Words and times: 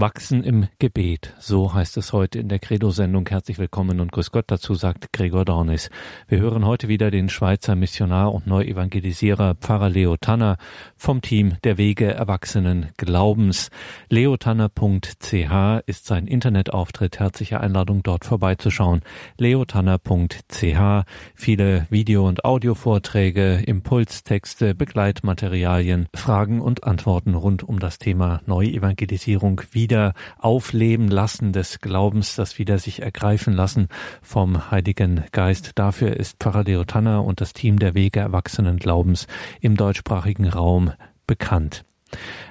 Wachsen 0.00 0.44
im 0.44 0.68
Gebet, 0.78 1.34
so 1.40 1.74
heißt 1.74 1.96
es 1.96 2.12
heute 2.12 2.38
in 2.38 2.48
der 2.48 2.60
Credo-Sendung. 2.60 3.28
Herzlich 3.28 3.58
willkommen 3.58 3.98
und 3.98 4.12
Grüß 4.12 4.30
Gott 4.30 4.44
dazu, 4.46 4.76
sagt 4.76 5.12
Gregor 5.12 5.44
Dornis. 5.44 5.90
Wir 6.28 6.38
hören 6.38 6.64
heute 6.64 6.86
wieder 6.86 7.10
den 7.10 7.28
Schweizer 7.28 7.74
Missionar 7.74 8.32
und 8.32 8.46
Neuevangelisierer 8.46 9.56
Pfarrer 9.56 9.88
Leo 9.88 10.16
Tanner 10.16 10.56
vom 10.96 11.20
Team 11.20 11.56
der 11.64 11.78
Wege 11.78 12.12
Erwachsenen 12.14 12.90
Glaubens. 12.96 13.70
leotanner.ch 14.08 15.82
ist 15.86 16.06
sein 16.06 16.28
Internetauftritt. 16.28 17.18
Herzliche 17.18 17.58
Einladung, 17.58 18.04
dort 18.04 18.24
vorbeizuschauen. 18.24 19.00
leotanner.ch. 19.36 21.04
Viele 21.34 21.86
Video- 21.90 22.28
und 22.28 22.44
Audiovorträge, 22.44 23.64
Impulstexte, 23.66 24.76
Begleitmaterialien, 24.76 26.06
Fragen 26.14 26.60
und 26.60 26.84
Antworten 26.84 27.34
rund 27.34 27.64
um 27.64 27.80
das 27.80 27.98
Thema 27.98 28.42
Neuevangelisierung 28.46 29.60
wieder 29.88 30.12
aufleben 30.36 31.08
lassen 31.08 31.54
des 31.54 31.80
Glaubens, 31.80 32.36
das 32.36 32.58
wieder 32.58 32.78
sich 32.78 33.00
ergreifen 33.00 33.54
lassen 33.54 33.88
vom 34.20 34.70
Heiligen 34.70 35.24
Geist. 35.32 35.72
Dafür 35.76 36.14
ist 36.14 36.36
Pfarrer 36.40 36.64
Leo 36.64 36.84
Tanner 36.84 37.24
und 37.24 37.40
das 37.40 37.54
Team 37.54 37.78
der 37.78 37.94
Wege 37.94 38.20
Erwachsenen 38.20 38.76
Glaubens 38.76 39.26
im 39.62 39.78
deutschsprachigen 39.78 40.46
Raum 40.46 40.92
bekannt. 41.26 41.86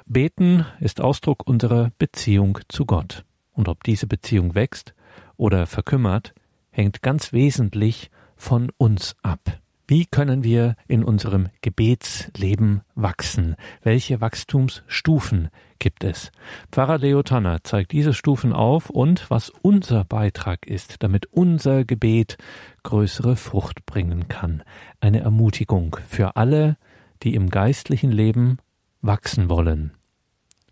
Beten 0.07 0.65
ist 0.79 0.99
Ausdruck 0.99 1.47
unserer 1.47 1.91
Beziehung 1.99 2.57
zu 2.69 2.87
Gott. 2.87 3.23
Und 3.53 3.67
ob 3.67 3.83
diese 3.83 4.07
Beziehung 4.07 4.55
wächst 4.55 4.95
oder 5.35 5.67
verkümmert, 5.67 6.33
hängt 6.71 7.03
ganz 7.03 7.33
wesentlich 7.33 8.09
von 8.35 8.71
uns 8.77 9.15
ab. 9.21 9.59
Wie 9.87 10.07
können 10.07 10.43
wir 10.43 10.75
in 10.87 11.03
unserem 11.03 11.49
Gebetsleben 11.61 12.81
wachsen? 12.95 13.55
Welche 13.83 14.21
Wachstumsstufen 14.21 15.49
gibt 15.79 16.03
es? 16.03 16.31
Pfarrer 16.71 16.97
Leo 16.97 17.23
Tanner 17.23 17.63
zeigt 17.63 17.91
diese 17.91 18.13
Stufen 18.13 18.53
auf 18.53 18.89
und 18.89 19.29
was 19.29 19.49
unser 19.49 20.03
Beitrag 20.03 20.65
ist, 20.65 21.03
damit 21.03 21.27
unser 21.27 21.85
Gebet 21.85 22.37
größere 22.83 23.35
Frucht 23.35 23.85
bringen 23.85 24.27
kann. 24.27 24.63
Eine 24.99 25.21
Ermutigung 25.21 25.97
für 26.07 26.35
alle, 26.35 26.77
die 27.23 27.35
im 27.35 27.49
geistlichen 27.49 28.11
Leben 28.11 28.57
wachsen 29.01 29.49
wollen. 29.49 29.91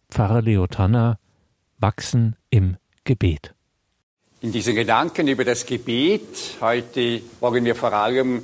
Pfarrer 0.09 0.41
Leo 0.41 0.67
Tanner, 0.67 1.19
wachsen 1.77 2.35
im 2.49 2.77
Gebet. 3.03 3.53
In 4.41 4.51
diesen 4.51 4.75
Gedanken 4.75 5.27
über 5.27 5.43
das 5.43 5.65
Gebet 5.65 6.57
heute 6.61 7.21
wollen 7.39 7.65
wir 7.65 7.75
vor 7.75 7.93
allem 7.93 8.43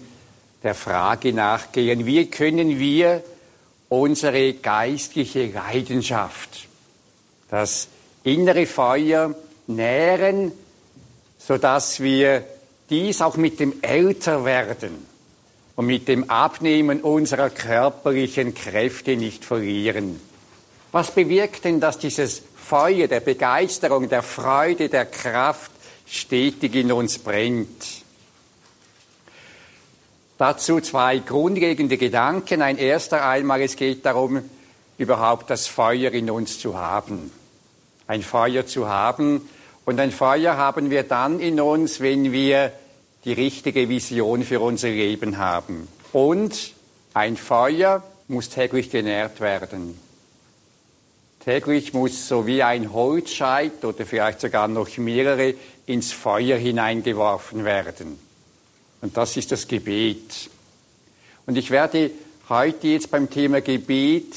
der 0.64 0.76
Frage 0.76 1.34
nachgehen, 1.34 2.06
wie 2.06 2.26
können 2.28 2.80
wir 2.80 3.24
unsere 3.92 4.54
geistliche 4.54 5.48
Leidenschaft, 5.48 6.66
das 7.50 7.90
innere 8.24 8.66
Feuer 8.66 9.36
nähren, 9.68 10.54
sodass 11.38 12.00
wir 12.00 12.46
dies 12.90 13.22
auch 13.22 13.36
mit 13.36 13.60
dem 13.60 13.74
Älterwerden 13.82 15.06
und 15.76 15.88
mit 15.88 16.08
dem 16.08 16.30
Abnehmen 16.30 17.02
unserer 17.02 17.50
körperlichen 17.50 18.54
Kräfte 18.54 19.18
nicht 19.18 19.44
verlieren. 19.44 20.22
Was 20.94 21.12
bewirkt 21.12 21.66
denn, 21.66 21.82
dass 21.82 21.98
dieses 21.98 22.44
Feuer 22.56 23.10
der 23.10 23.20
Begeisterung, 23.20 24.08
der 24.08 24.24
Freude, 24.24 24.88
der 24.88 25.06
Kraft 25.06 25.72
stetig 26.06 26.76
in 26.76 26.94
uns 26.94 27.18
brennt? 27.20 28.01
Dazu 30.42 30.82
zwei 30.82 31.20
grundlegende 31.20 31.98
Gedanken. 31.98 32.64
Ein 32.64 32.80
erster 32.80 33.24
einmal, 33.28 33.62
es 33.62 33.76
geht 33.76 34.08
darum, 34.08 34.42
überhaupt 34.98 35.52
das 35.52 35.68
Feuer 35.68 36.12
in 36.14 36.32
uns 36.32 36.60
zu 36.60 36.80
haben. 36.80 37.32
Ein 38.08 38.24
Feuer 38.24 38.66
zu 38.66 38.90
haben. 38.90 39.48
Und 39.86 40.00
ein 40.00 40.10
Feuer 40.10 40.58
haben 40.58 40.90
wir 40.90 41.04
dann 41.04 41.40
in 41.40 41.62
uns, 41.62 42.00
wenn 42.00 42.32
wir 42.32 42.72
die 43.24 43.34
richtige 43.34 43.88
Vision 43.88 44.42
für 44.42 44.62
unser 44.62 44.90
Leben 44.90 45.38
haben. 45.38 45.88
Und 46.12 46.74
ein 47.14 47.38
Feuer 47.38 48.02
muss 48.28 48.50
täglich 48.50 48.90
genährt 48.90 49.42
werden. 49.42 49.96
Täglich 51.46 51.94
muss 51.94 52.28
so 52.28 52.48
wie 52.48 52.64
ein 52.64 52.94
Holzscheit 52.94 53.86
oder 53.86 54.08
vielleicht 54.08 54.42
sogar 54.42 54.68
noch 54.68 54.98
mehrere 54.98 55.54
ins 55.86 56.12
Feuer 56.12 56.58
hineingeworfen 56.58 57.64
werden. 57.64 58.31
Und 59.02 59.18
das 59.18 59.36
ist 59.38 59.52
das 59.52 59.68
Gebet. 59.68 60.50
Und 61.46 61.58
ich 61.58 61.72
werde 61.72 62.12
heute 62.50 62.88
jetzt 62.88 63.10
beim 63.12 63.30
Thema 63.30 63.62
Gebet 63.62 64.34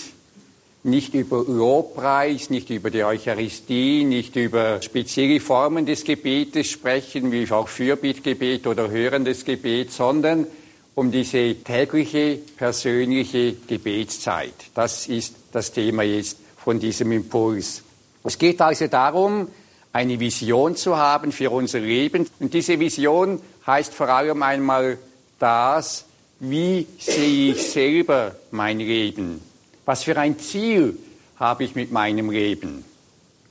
nicht 0.84 1.14
über 1.14 1.44
Lobpreis, 1.47 2.50
nicht 2.50 2.70
über 2.70 2.91
die 2.91 3.04
Eucharistie, 3.04 4.04
nicht 4.04 4.36
über 4.36 4.82
spezielle 4.82 5.41
Formen 5.41 5.86
des 5.86 6.04
Gebetes 6.04 6.70
sprechen, 6.70 7.32
wie 7.32 7.50
auch 7.50 7.69
Fürbittgebet 7.69 8.66
oder 8.66 8.91
hörendes 8.91 9.44
Gebet, 9.44 9.92
sondern 9.92 10.47
um 10.94 11.10
diese 11.10 11.56
tägliche, 11.56 12.38
persönliche 12.56 13.54
Gebetszeit. 13.66 14.54
Das 14.75 15.06
ist 15.08 15.34
das 15.52 15.72
Thema 15.72 16.02
jetzt 16.02 16.38
von 16.56 16.78
diesem 16.78 17.12
Impuls. 17.12 17.82
Es 18.22 18.38
geht 18.38 18.60
also 18.60 18.86
darum, 18.86 19.48
eine 19.92 20.19
Vision 20.19 20.76
zu 20.76 20.96
haben 20.96 21.32
für 21.32 21.50
unser 21.50 21.81
Leben. 21.81 22.26
Und 22.41 22.52
diese 22.52 22.78
Vision 22.81 23.41
heißt 23.66 23.94
vor 23.94 24.08
allem 24.08 24.42
einmal 24.42 24.98
das, 25.38 26.04
wie 26.41 26.86
sehe 26.98 27.52
ich 27.52 27.62
selber 27.62 28.36
mein 28.50 28.78
Leben? 28.78 29.41
Was 29.84 30.04
für 30.04 30.16
ein 30.16 30.38
Ziel 30.38 30.97
habe 31.36 31.64
ich 31.64 31.75
mit 31.75 31.92
meinem 31.92 32.30
Leben? 32.30 32.84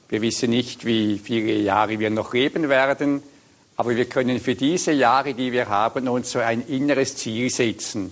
Wir 0.10 0.22
wissen 0.22 0.52
nicht, 0.52 0.86
wie 0.86 1.18
viele 1.18 1.54
Jahre 1.54 1.98
wir 1.98 2.10
noch 2.10 2.34
leben 2.34 2.70
werden, 2.70 3.24
aber 3.76 3.96
wir 3.96 4.06
können 4.06 4.40
für 4.40 4.56
diese 4.56 4.92
Jahre, 4.92 5.34
die 5.34 5.52
wir 5.52 5.70
haben, 5.70 6.08
uns 6.08 6.32
so 6.32 6.40
ein 6.40 6.68
inneres 6.68 7.16
Ziel 7.16 7.50
setzen. 7.50 8.12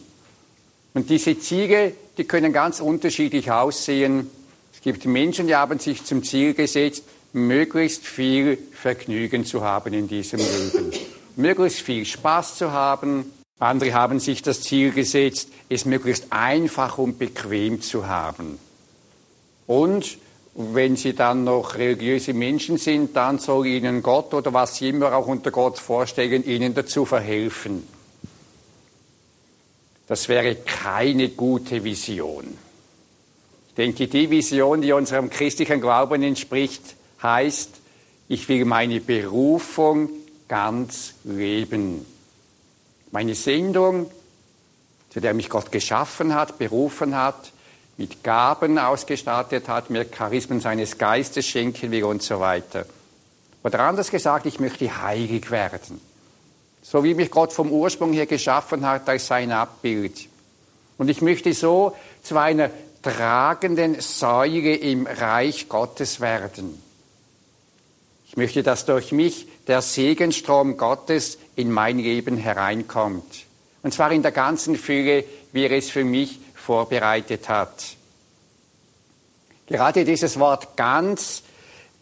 Und 0.94 1.10
diese 1.10 1.40
Ziele, 1.40 1.94
die 2.18 2.24
können 2.24 2.52
ganz 2.52 2.80
unterschiedlich 2.80 3.52
aussehen. 3.52 4.30
Es 4.74 4.82
gibt 4.82 5.06
Menschen, 5.06 5.48
die 5.48 5.56
haben 5.56 5.80
sich 5.80 6.04
zum 6.04 6.24
Ziel 6.24 6.54
gesetzt, 6.54 7.04
möglichst 7.34 8.06
viel 8.06 8.58
Vergnügen 8.74 9.46
zu 9.46 9.62
haben 9.64 9.94
in 9.94 10.08
diesem 10.08 10.40
Leben, 10.40 10.92
möglichst 11.42 11.82
viel 11.82 12.06
Spaß 12.06 12.56
zu 12.56 12.72
haben. 12.72 13.32
Andere 13.60 13.94
haben 13.94 14.20
sich 14.20 14.42
das 14.42 14.62
Ziel 14.62 14.92
gesetzt, 14.92 15.50
es 15.70 15.86
möglichst 15.86 16.28
einfach 16.32 16.98
und 16.98 17.20
bequem 17.20 17.82
zu 17.82 18.08
haben. 18.08 18.58
Und 19.68 20.18
wenn 20.56 20.96
sie 20.96 21.14
dann 21.14 21.44
noch 21.44 21.76
religiöse 21.76 22.34
Menschen 22.34 22.78
sind, 22.78 23.16
dann 23.16 23.40
soll 23.40 23.68
ihnen 23.68 24.02
Gott 24.04 24.34
oder 24.34 24.54
was 24.54 24.78
sie 24.78 24.90
immer 24.90 25.14
auch 25.14 25.28
unter 25.28 25.52
Gott 25.52 25.80
vorstellen, 25.80 26.46
ihnen 26.46 26.74
dazu 26.74 27.06
verhelfen. 27.06 27.88
Das 30.08 30.28
wäre 30.28 30.56
keine 30.56 31.30
gute 31.30 31.84
Vision. 31.84 32.58
Ich 33.70 33.76
denke, 33.76 34.08
die 34.08 34.30
Vision, 34.30 34.82
die 34.82 34.92
unserem 34.92 35.30
christlichen 35.30 35.80
Glauben 35.80 36.22
entspricht, 36.22 36.96
heißt, 37.24 37.70
ich 38.28 38.50
will 38.50 38.66
meine 38.66 39.00
Berufung 39.00 40.10
ganz 40.52 41.14
leben. 41.24 42.06
Meine 43.12 43.36
Sendung, 43.36 44.12
zu 45.10 45.22
der 45.22 45.34
mich 45.34 45.48
Gott 45.48 45.72
geschaffen 45.72 46.36
hat, 46.36 46.58
berufen 46.58 47.16
hat, 47.16 47.54
mit 47.96 48.22
Gaben 48.22 48.78
ausgestattet 48.78 49.70
hat, 49.70 49.90
mir 49.90 50.04
Charismen 50.04 50.60
seines 50.60 50.98
Geistes 50.98 51.46
schenken 51.46 51.90
will 51.92 52.04
und 52.04 52.22
so 52.22 52.42
weiter. 52.42 52.86
Oder 53.64 53.80
anders 53.80 54.12
gesagt, 54.12 54.46
ich 54.46 54.60
möchte 54.60 55.02
heilig 55.02 55.52
werden. 55.52 56.02
So 56.82 57.06
wie 57.06 57.14
mich 57.14 57.32
Gott 57.32 57.54
vom 57.54 57.72
Ursprung 57.72 58.12
her 58.12 58.26
geschaffen 58.26 58.86
hat 58.86 59.08
als 59.08 59.28
sein 59.28 59.54
Abbild. 59.54 60.28
Und 60.98 61.08
ich 61.08 61.22
möchte 61.22 61.54
so 61.54 61.96
zu 62.24 62.38
einer 62.38 62.72
tragenden 63.02 64.02
Säule 64.02 64.76
im 64.76 65.08
Reich 65.08 65.70
Gottes 65.70 66.20
werden. 66.20 66.78
Ich 68.28 68.36
möchte, 68.36 68.64
dass 68.64 68.86
durch 68.86 69.14
mich 69.14 69.48
der 69.72 69.82
Segenstrom 69.82 70.76
Gottes 70.76 71.38
in 71.56 71.72
mein 71.72 71.98
Leben 71.98 72.36
hereinkommt. 72.36 73.46
Und 73.84 73.94
zwar 73.94 74.12
in 74.12 74.22
der 74.22 74.34
ganzen 74.34 74.76
Fülle, 74.76 75.24
wie 75.54 75.64
er 75.64 75.72
es 75.72 75.90
für 75.90 76.04
mich 76.04 76.40
vorbereitet 76.56 77.48
hat. 77.48 77.96
Gerade 79.68 80.04
dieses 80.04 80.38
Wort 80.40 80.76
ganz 80.76 81.44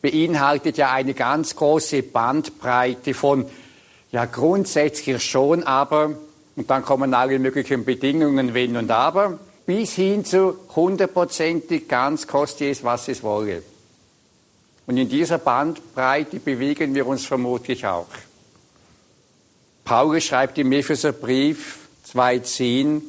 beinhaltet 0.01 0.79
ja 0.79 0.91
eine 0.91 1.13
ganz 1.13 1.55
große 1.55 2.01
Bandbreite 2.01 3.13
von, 3.13 3.45
ja 4.11 4.25
grundsätzlich 4.25 5.23
schon, 5.23 5.61
aber, 5.61 6.15
und 6.55 6.71
dann 6.71 6.83
kommen 6.83 7.13
alle 7.13 7.37
möglichen 7.37 7.85
Bedingungen, 7.85 8.55
wenn 8.55 8.77
und 8.77 8.89
aber, 8.89 9.37
bis 9.67 9.93
hin 9.93 10.25
zu 10.25 10.55
hundertprozentig 10.75 11.87
ganz 11.87 12.25
koste 12.25 12.67
es, 12.67 12.83
was 12.83 13.09
es 13.09 13.21
wolle. 13.21 13.61
Und 14.89 14.97
in 14.97 15.07
dieser 15.07 15.37
Bandbreite 15.37 16.39
bewegen 16.39 16.95
wir 16.95 17.05
uns 17.05 17.23
vermutlich 17.23 17.85
auch. 17.85 18.07
Paulus 19.83 20.23
schreibt 20.23 20.57
im 20.57 20.71
Epheserbrief 20.71 21.77
2,10, 22.11 22.99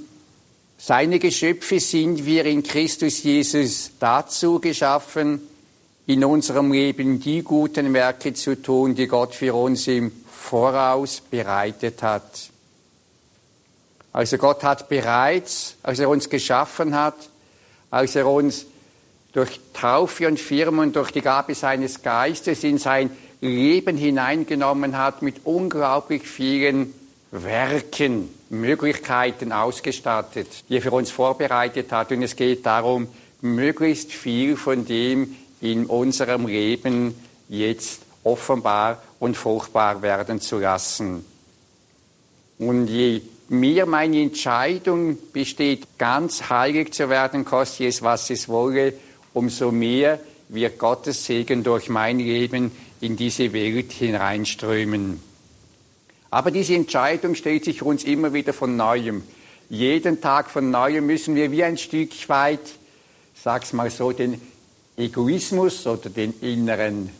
seine 0.76 1.18
Geschöpfe 1.18 1.80
sind 1.80 2.26
wir 2.26 2.44
in 2.44 2.62
Christus 2.62 3.22
Jesus 3.22 3.92
dazu 3.98 4.60
geschaffen, 4.60 5.40
in 6.04 6.22
unserem 6.22 6.70
Leben 6.70 7.18
die 7.18 7.40
guten 7.40 7.94
Werke 7.94 8.34
zu 8.34 8.60
tun, 8.60 8.94
die 8.94 9.06
Gott 9.06 9.34
für 9.34 9.54
uns 9.54 9.86
im 9.88 10.12
Voraus 10.30 11.22
bereitet 11.22 12.02
hat. 12.02 12.50
Also 14.12 14.36
Gott 14.36 14.62
hat 14.64 14.90
bereits, 14.90 15.76
als 15.82 15.98
er 15.98 16.10
uns 16.10 16.28
geschaffen 16.28 16.94
hat, 16.94 17.30
als 17.90 18.16
er 18.16 18.26
uns 18.26 18.66
durch 19.32 19.60
Taufe 19.72 20.26
und 20.26 20.40
Firmen 20.40 20.92
durch 20.92 21.10
die 21.10 21.20
Gabe 21.20 21.54
seines 21.54 22.02
Geistes 22.02 22.64
in 22.64 22.78
sein 22.78 23.10
Leben 23.40 23.96
hineingenommen 23.96 24.98
hat, 24.98 25.22
mit 25.22 25.36
unglaublich 25.44 26.22
vielen 26.22 26.92
Werken, 27.30 28.28
Möglichkeiten 28.50 29.52
ausgestattet, 29.52 30.48
die 30.68 30.76
er 30.76 30.82
für 30.82 30.90
uns 30.90 31.10
vorbereitet 31.10 31.92
hat. 31.92 32.10
Und 32.10 32.22
es 32.22 32.34
geht 32.34 32.66
darum, 32.66 33.08
möglichst 33.40 34.12
viel 34.12 34.56
von 34.56 34.84
dem 34.84 35.36
in 35.60 35.86
unserem 35.86 36.46
Leben 36.46 37.14
jetzt 37.48 38.02
offenbar 38.24 39.02
und 39.18 39.36
fruchtbar 39.36 40.02
werden 40.02 40.40
zu 40.40 40.58
lassen. 40.58 41.24
Und 42.58 42.88
je 42.88 43.22
mehr 43.48 43.86
meine 43.86 44.20
Entscheidung 44.20 45.18
besteht, 45.32 45.86
ganz 45.98 46.50
heilig 46.50 46.92
zu 46.92 47.08
werden, 47.08 47.44
koste 47.44 47.86
es, 47.86 48.02
was 48.02 48.28
es 48.30 48.48
wolle, 48.48 48.92
umso 49.32 49.70
mehr 49.70 50.20
wird 50.48 50.78
Gottes 50.78 51.24
Segen 51.24 51.62
durch 51.62 51.88
mein 51.88 52.18
Leben 52.18 52.72
in 53.00 53.16
diese 53.16 53.52
Welt 53.52 53.92
hineinströmen. 53.92 55.20
Aber 56.30 56.50
diese 56.50 56.74
Entscheidung 56.74 57.34
stellt 57.34 57.64
sich 57.64 57.82
uns 57.82 58.04
immer 58.04 58.32
wieder 58.32 58.52
von 58.52 58.76
neuem. 58.76 59.22
Jeden 59.68 60.20
Tag 60.20 60.50
von 60.50 60.70
neuem 60.70 61.06
müssen 61.06 61.34
wir 61.34 61.50
wie 61.50 61.64
ein 61.64 61.78
Stück 61.78 62.10
weit, 62.28 62.60
sag's 63.34 63.72
mal 63.72 63.90
so, 63.90 64.12
den 64.12 64.40
Egoismus 64.96 65.86
oder 65.86 66.10
den 66.10 66.34
inneren 66.40 67.10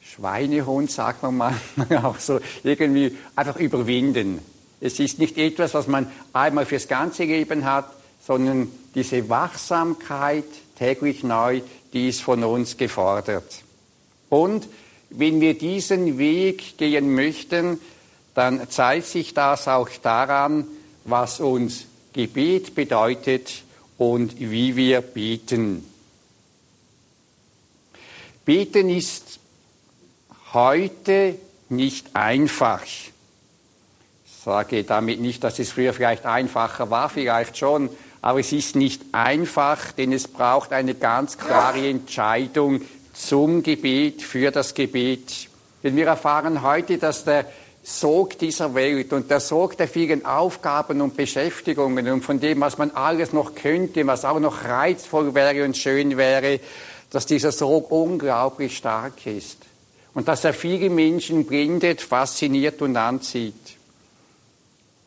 Schweinehund, 0.00 0.90
sagt 0.90 1.22
man 1.22 1.36
mal, 1.36 1.54
auch 2.02 2.18
so 2.18 2.40
irgendwie 2.62 3.16
einfach 3.34 3.56
überwinden. 3.56 4.38
Es 4.80 5.00
ist 5.00 5.18
nicht 5.18 5.38
etwas, 5.38 5.74
was 5.74 5.86
man 5.86 6.10
einmal 6.32 6.66
fürs 6.66 6.88
ganze 6.88 7.24
Leben 7.24 7.64
hat, 7.64 7.90
sondern 8.24 8.70
diese 8.94 9.28
Wachsamkeit 9.28 10.44
täglich 10.76 11.22
neu, 11.22 11.60
die 11.92 12.08
ist 12.08 12.22
von 12.22 12.42
uns 12.44 12.76
gefordert. 12.76 13.62
Und 14.28 14.68
wenn 15.10 15.40
wir 15.40 15.56
diesen 15.56 16.18
Weg 16.18 16.76
gehen 16.76 17.14
möchten, 17.14 17.78
dann 18.34 18.68
zeigt 18.68 19.06
sich 19.06 19.32
das 19.32 19.68
auch 19.68 19.88
daran, 20.02 20.66
was 21.04 21.40
uns 21.40 21.86
Gebet 22.12 22.74
bedeutet 22.74 23.62
und 23.98 24.40
wie 24.40 24.76
wir 24.76 25.00
beten. 25.00 25.84
Beten 28.44 28.88
ist 28.90 29.38
heute 30.52 31.38
nicht 31.68 32.14
einfach. 32.14 32.82
Ich 32.84 34.44
sage 34.44 34.84
damit 34.84 35.20
nicht, 35.20 35.42
dass 35.42 35.58
es 35.58 35.72
früher 35.72 35.94
vielleicht 35.94 36.26
einfacher 36.26 36.90
war, 36.90 37.08
vielleicht 37.08 37.56
schon, 37.56 37.88
aber 38.24 38.40
es 38.40 38.52
ist 38.52 38.74
nicht 38.74 39.02
einfach, 39.12 39.92
denn 39.92 40.10
es 40.10 40.28
braucht 40.28 40.72
eine 40.72 40.94
ganz 40.94 41.36
klare 41.36 41.86
Entscheidung 41.86 42.80
zum 43.12 43.62
Gebet, 43.62 44.22
für 44.22 44.50
das 44.50 44.72
Gebet. 44.72 45.50
Denn 45.82 45.94
wir 45.94 46.06
erfahren 46.06 46.62
heute, 46.62 46.96
dass 46.96 47.24
der 47.24 47.44
Sog 47.82 48.38
dieser 48.38 48.74
Welt 48.74 49.12
und 49.12 49.30
der 49.30 49.40
Sog 49.40 49.76
der 49.76 49.88
vielen 49.88 50.24
Aufgaben 50.24 51.02
und 51.02 51.18
Beschäftigungen 51.18 52.08
und 52.08 52.24
von 52.24 52.40
dem, 52.40 52.62
was 52.62 52.78
man 52.78 52.92
alles 52.92 53.34
noch 53.34 53.54
könnte, 53.54 54.06
was 54.06 54.24
auch 54.24 54.40
noch 54.40 54.64
reizvoll 54.64 55.34
wäre 55.34 55.62
und 55.62 55.76
schön 55.76 56.16
wäre, 56.16 56.60
dass 57.10 57.26
dieser 57.26 57.52
Sog 57.52 57.90
unglaublich 57.90 58.78
stark 58.78 59.26
ist 59.26 59.58
und 60.14 60.28
dass 60.28 60.44
er 60.46 60.54
viele 60.54 60.88
Menschen 60.88 61.44
blindet, 61.44 62.00
fasziniert 62.00 62.80
und 62.80 62.96
anzieht. 62.96 63.76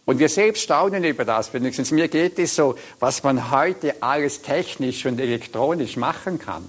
Und 0.08 0.20
wir 0.20 0.30
selbst 0.30 0.64
staunen 0.64 1.04
über 1.04 1.26
das, 1.26 1.54
wenigstens 1.54 1.92
mir 1.92 2.08
geht 2.08 2.40
es 2.40 2.56
so, 2.56 2.76
was 2.98 3.24
man 3.24 3.52
heute 3.52 4.02
alles 4.02 4.42
technisch 4.42 5.06
und 5.06 5.20
elektronisch 5.20 5.98
machen 5.98 6.40
kann. 6.40 6.64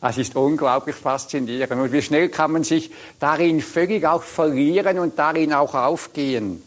Es 0.00 0.16
ist 0.16 0.36
unglaublich 0.36 0.96
faszinierend. 0.96 1.82
Und 1.82 1.92
wie 1.92 2.00
schnell 2.00 2.30
kann 2.30 2.50
man 2.52 2.64
sich 2.64 2.90
darin 3.20 3.60
völlig 3.60 4.06
auch 4.06 4.22
verlieren 4.22 5.00
und 5.00 5.18
darin 5.18 5.52
auch 5.52 5.74
aufgehen. 5.74 6.62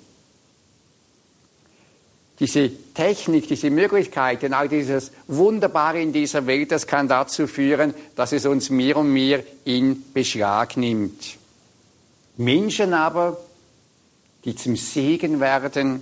Diese 2.39 2.69
Technik, 2.93 3.47
diese 3.47 3.71
Möglichkeiten, 3.71 4.53
all 4.53 4.69
dieses 4.69 5.11
Wunderbare 5.27 5.99
in 5.99 6.13
dieser 6.13 6.45
Welt, 6.45 6.71
das 6.71 6.85
kann 6.85 7.07
dazu 7.07 7.47
führen, 7.47 7.95
dass 8.15 8.31
es 8.31 8.45
uns 8.45 8.69
mehr 8.69 8.97
und 8.97 9.11
mehr 9.11 9.43
in 9.65 10.03
Beschlag 10.13 10.77
nimmt. 10.77 11.37
Menschen 12.37 12.93
aber, 12.93 13.37
die 14.45 14.55
zum 14.55 14.75
Segen 14.75 15.39
werden, 15.39 16.01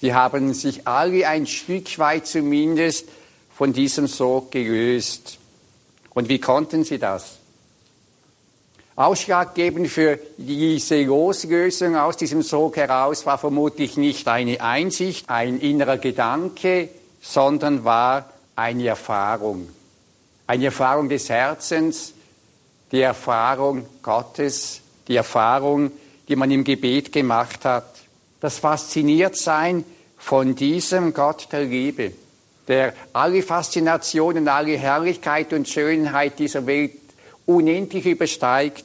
die 0.00 0.14
haben 0.14 0.52
sich 0.54 0.86
alle 0.86 1.26
ein 1.28 1.46
Stück 1.46 1.98
weit 1.98 2.26
zumindest 2.26 3.08
von 3.54 3.72
diesem 3.72 4.06
Sog 4.06 4.50
gelöst. 4.50 5.38
Und 6.12 6.28
wie 6.28 6.40
konnten 6.40 6.84
sie 6.84 6.98
das? 6.98 7.38
Ausschlaggebend 8.96 9.88
für 9.88 10.20
diese 10.36 11.02
Loslösung 11.02 11.96
aus 11.96 12.16
diesem 12.16 12.42
Sog 12.42 12.76
heraus 12.76 13.26
war 13.26 13.38
vermutlich 13.38 13.96
nicht 13.96 14.28
eine 14.28 14.60
Einsicht, 14.60 15.28
ein 15.28 15.58
innerer 15.58 15.98
Gedanke, 15.98 16.90
sondern 17.20 17.84
war 17.84 18.30
eine 18.54 18.86
Erfahrung. 18.86 19.68
Eine 20.46 20.66
Erfahrung 20.66 21.08
des 21.08 21.28
Herzens, 21.28 22.12
die 22.92 23.00
Erfahrung 23.00 23.86
Gottes, 24.02 24.80
die 25.08 25.16
Erfahrung, 25.16 25.90
die 26.28 26.36
man 26.36 26.50
im 26.50 26.64
Gebet 26.64 27.12
gemacht 27.12 27.64
hat. 27.64 27.94
Das 28.40 28.58
Fasziniertsein 28.58 29.84
von 30.18 30.54
diesem 30.54 31.12
Gott 31.12 31.48
der 31.52 31.64
Liebe 31.64 32.12
der 32.68 32.94
alle 33.12 33.42
Faszinationen, 33.42 34.48
alle 34.48 34.76
Herrlichkeit 34.76 35.52
und 35.52 35.68
Schönheit 35.68 36.38
dieser 36.38 36.66
Welt 36.66 36.92
unendlich 37.46 38.06
übersteigt. 38.06 38.84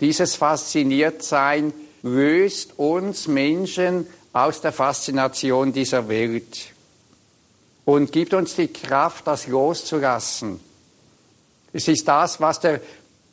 Dieses 0.00 0.34
Fasziniertsein 0.34 1.72
löst 2.02 2.78
uns 2.78 3.28
Menschen 3.28 4.06
aus 4.32 4.60
der 4.60 4.72
Faszination 4.72 5.72
dieser 5.72 6.08
Welt 6.08 6.72
und 7.84 8.10
gibt 8.10 8.34
uns 8.34 8.56
die 8.56 8.68
Kraft, 8.68 9.26
das 9.26 9.46
loszulassen. 9.46 10.58
Es 11.72 11.86
ist 11.86 12.06
das, 12.08 12.40
was 12.40 12.60
der 12.60 12.80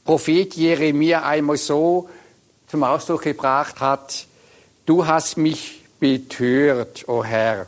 Prophet 0.06 0.54
Jeremia 0.56 1.24
einmal 1.24 1.58
so 1.58 2.10
zum 2.72 2.86
Ausdruck 2.86 3.24
gebracht 3.24 3.82
hat. 3.82 4.28
Du 4.86 5.06
hast 5.06 5.38
mich 5.38 5.82
betört, 6.00 7.04
o 7.08 7.20
oh 7.20 7.24
Herr 7.26 7.68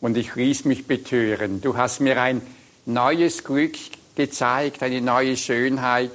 und 0.00 0.16
ich 0.16 0.36
ließ 0.36 0.64
mich 0.64 0.86
betören. 0.86 1.60
Du 1.60 1.76
hast 1.76 2.00
mir 2.00 2.22
ein 2.22 2.40
neues 2.86 3.42
Glück 3.42 3.74
gezeigt, 4.14 4.84
eine 4.84 5.00
neue 5.00 5.36
Schönheit 5.36 6.12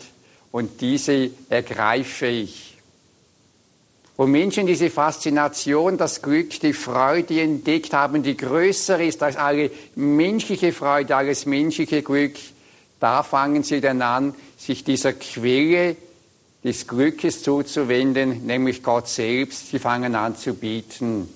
und 0.54 0.80
diese 0.80 1.32
ergreife 1.50 2.28
ich. 2.28 2.78
Wo 4.16 4.26
Menschen 4.26 4.68
diese 4.68 4.90
Faszination, 4.90 5.98
das 5.98 6.22
Glück, 6.22 6.62
die 6.62 6.72
Freude 6.72 7.42
entdeckt 7.42 7.92
haben, 7.94 8.24
die 8.24 8.38
größer 8.38 9.02
ist 9.02 9.22
als 9.22 9.36
alle 9.36 9.70
menschliche 9.96 10.72
Freude, 10.72 11.14
alles 11.14 11.46
menschliche 11.46 12.04
Glück, 12.04 12.36
da 13.02 13.22
fangen 13.22 13.64
sie 13.64 13.82
dann 13.82 14.02
an, 14.02 14.34
sich 14.58 14.86
dieser 14.86 15.12
Quelle 15.12 15.98
des 16.64 16.88
Glückes 16.88 17.44
zuzuwenden, 17.44 18.46
nämlich 18.46 18.84
Gott 18.84 19.08
selbst. 19.08 19.70
Sie 19.70 19.80
fangen 19.80 20.16
an 20.16 20.36
zu 20.36 20.54
bieten. 20.54 21.30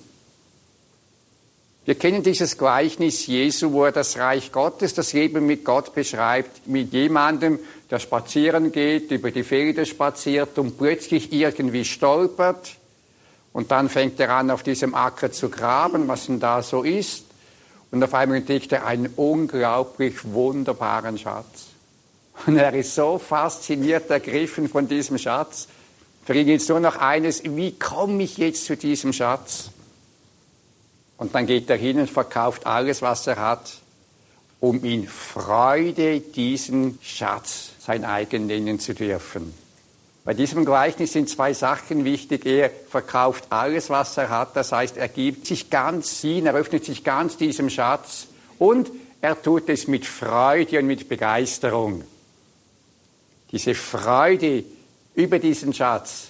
Wir 1.84 1.96
kennen 1.96 2.22
dieses 2.22 2.58
Gleichnis 2.58 3.26
Jesu, 3.26 3.72
wo 3.72 3.84
er 3.84 3.92
das 3.92 4.16
Reich 4.16 4.52
Gottes, 4.52 4.94
das 4.94 5.12
Leben 5.14 5.46
mit 5.46 5.64
Gott 5.64 5.94
beschreibt, 5.94 6.68
mit 6.68 6.92
jemandem, 6.92 7.58
der 7.90 7.98
spazieren 7.98 8.70
geht, 8.70 9.10
über 9.10 9.32
die 9.32 9.42
Felder 9.42 9.84
spaziert 9.84 10.58
und 10.58 10.78
plötzlich 10.78 11.32
irgendwie 11.32 11.84
stolpert. 11.84 12.76
Und 13.52 13.72
dann 13.72 13.88
fängt 13.88 14.20
er 14.20 14.30
an, 14.30 14.50
auf 14.52 14.62
diesem 14.62 14.94
Acker 14.94 15.32
zu 15.32 15.48
graben, 15.48 16.06
was 16.06 16.26
denn 16.26 16.38
da 16.38 16.62
so 16.62 16.84
ist. 16.84 17.24
Und 17.90 18.02
auf 18.02 18.14
einmal 18.14 18.38
entdeckt 18.38 18.72
er 18.72 18.86
einen 18.86 19.12
unglaublich 19.16 20.24
wunderbaren 20.24 21.18
Schatz. 21.18 21.71
Und 22.46 22.56
er 22.56 22.74
ist 22.74 22.94
so 22.94 23.18
fasziniert, 23.18 24.10
ergriffen 24.10 24.68
von 24.68 24.88
diesem 24.88 25.18
Schatz. 25.18 25.68
Für 26.24 26.34
ihn 26.34 26.48
ist 26.48 26.68
nur 26.68 26.80
noch 26.80 26.96
eines, 26.96 27.42
wie 27.44 27.78
komme 27.78 28.22
ich 28.22 28.36
jetzt 28.36 28.64
zu 28.64 28.76
diesem 28.76 29.12
Schatz? 29.12 29.70
Und 31.18 31.34
dann 31.34 31.46
geht 31.46 31.70
er 31.70 31.76
hin 31.76 32.00
und 32.00 32.10
verkauft 32.10 32.66
alles, 32.66 33.02
was 33.02 33.26
er 33.26 33.36
hat, 33.36 33.72
um 34.60 34.82
in 34.84 35.06
Freude 35.06 36.20
diesen 36.20 36.98
Schatz 37.02 37.70
sein 37.78 38.04
eigen 38.04 38.46
nennen 38.46 38.80
zu 38.80 38.94
dürfen. 38.94 39.54
Bei 40.24 40.34
diesem 40.34 40.64
Gleichnis 40.64 41.12
sind 41.12 41.28
zwei 41.28 41.52
Sachen 41.52 42.04
wichtig. 42.04 42.46
Er 42.46 42.70
verkauft 42.70 43.46
alles, 43.50 43.90
was 43.90 44.16
er 44.16 44.30
hat. 44.30 44.54
Das 44.56 44.70
heißt, 44.70 44.96
er 44.96 45.08
gibt 45.08 45.46
sich 45.46 45.68
ganz 45.68 46.20
hin, 46.20 46.46
er 46.46 46.54
öffnet 46.54 46.84
sich 46.84 47.02
ganz 47.02 47.36
diesem 47.36 47.70
Schatz 47.70 48.28
und 48.58 48.90
er 49.20 49.40
tut 49.40 49.68
es 49.68 49.88
mit 49.88 50.06
Freude 50.06 50.78
und 50.78 50.86
mit 50.86 51.08
Begeisterung. 51.08 52.04
Diese 53.52 53.74
Freude 53.74 54.64
über 55.14 55.38
diesen 55.38 55.74
Schatz, 55.74 56.28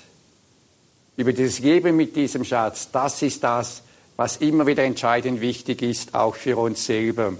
über 1.17 1.33
dieses 1.33 1.61
Leben 1.61 1.97
mit 1.97 2.17
diesem 2.17 2.45
Schatz, 2.45 2.91
das 2.91 3.23
ist 3.23 3.43
das, 3.45 3.83
was 4.17 4.39
immer 4.39 4.67
wieder 4.67 4.83
entscheidend 4.83 5.41
wichtig 5.41 5.83
ist, 5.83 6.15
auch 6.15 6.35
für 6.35 6.57
uns 6.59 6.85
selber. 6.85 7.33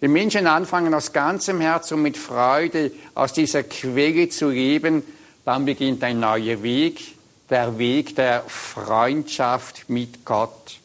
Wenn 0.00 0.12
Menschen 0.12 0.46
anfangen, 0.48 0.94
aus 0.94 1.12
ganzem 1.12 1.60
Herzen 1.60 2.02
mit 2.02 2.16
Freude 2.16 2.90
aus 3.14 3.32
dieser 3.32 3.62
Quelle 3.62 4.28
zu 4.30 4.50
leben, 4.50 5.04
dann 5.44 5.64
beginnt 5.64 6.02
ein 6.02 6.18
neuer 6.18 6.62
Weg, 6.62 7.14
der 7.48 7.78
Weg 7.78 8.16
der 8.16 8.42
Freundschaft 8.48 9.88
mit 9.88 10.24
Gott. 10.24 10.78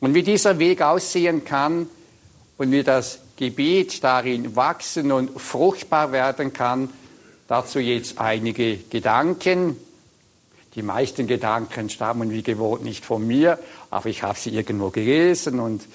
Und 0.00 0.14
wie 0.14 0.22
dieser 0.22 0.58
Weg 0.58 0.82
aussehen 0.82 1.44
kann 1.44 1.88
und 2.58 2.72
wie 2.72 2.82
das 2.82 3.20
Gebet 3.36 4.04
darin 4.04 4.54
wachsen 4.56 5.10
und 5.10 5.40
fruchtbar 5.40 6.12
werden 6.12 6.52
kann, 6.52 6.88
dazu 7.48 7.78
jetzt 7.80 8.18
einige 8.18 8.76
Gedanken. 8.76 9.76
Die 10.74 10.82
meisten 10.82 11.26
Gedanken 11.26 11.88
stammen 11.90 12.30
wie 12.30 12.42
gewohnt 12.42 12.84
nicht 12.84 13.04
von 13.04 13.26
mir, 13.26 13.58
aber 13.90 14.08
ich 14.08 14.22
habe 14.22 14.38
sie 14.38 14.50
irgendwo 14.50 14.90
gelesen 14.90 15.60
und 15.60 15.86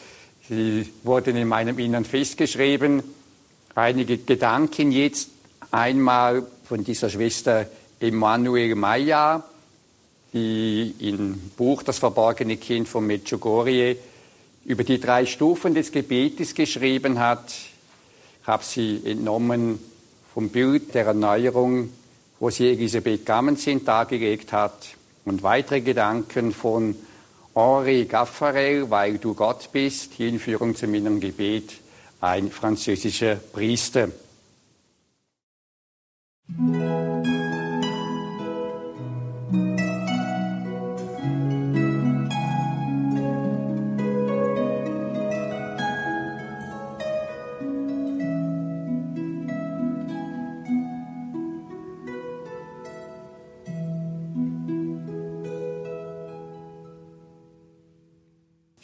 sie 0.48 0.90
wurden 1.04 1.36
in 1.36 1.48
meinem 1.48 1.80
Innern 1.80 2.06
festgeschrieben. 2.06 3.04
Einige 3.76 4.18
Gedanken 4.18 4.92
jetzt 4.92 5.30
einmal 5.72 6.46
von 6.64 6.84
dieser 6.84 7.10
Schwester 7.10 7.68
Emanuel 8.00 8.76
Maya, 8.76 9.44
die 10.34 10.94
im 11.00 11.52
Buch 11.58 11.84
Das 11.84 12.00
verborgene 12.00 12.58
Kind 12.58 12.88
von 12.88 13.06
Medjugorje 13.06 13.98
über 14.70 14.86
die 14.86 15.02
drei 15.02 15.26
Stufen 15.26 15.74
des 15.74 15.92
Gebetes 15.92 16.56
geschrieben 16.56 17.20
hat. 17.20 17.52
Ich 18.42 18.48
habe 18.48 18.64
sie 18.64 19.02
entnommen 19.04 19.80
vom 20.34 20.48
Bild 20.48 20.94
der 20.94 21.08
Erneuerung 21.08 21.90
wo 22.40 22.50
sie 22.50 22.70
Elisabeth 22.70 23.26
Gammensin 23.26 23.84
dargelegt 23.84 24.54
hat 24.54 24.96
und 25.26 25.44
weitere 25.44 25.82
Gedanken 25.82 26.54
von 26.54 26.96
Henri 27.54 28.06
Gaffarel, 28.06 28.90
weil 28.90 29.18
du 29.18 29.34
Gott 29.34 29.72
bist, 29.72 30.14
Hinführung 30.14 30.76
zu 30.76 30.88
meinem 30.88 31.20
Gebet, 31.20 31.74
ein 32.22 32.50
französischer 32.50 33.36
Priester. 33.36 34.10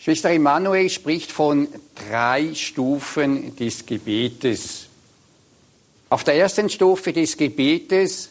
Schwester 0.05 0.29
Emanuel 0.29 0.87
spricht 0.91 1.31
von 1.31 1.67
drei 1.95 2.53
Stufen 2.53 3.55
des 3.55 3.87
Gebetes. 3.87 4.85
Auf 6.09 6.23
der 6.23 6.35
ersten 6.35 6.69
Stufe 6.69 7.11
des 7.11 7.35
Gebetes 7.35 8.29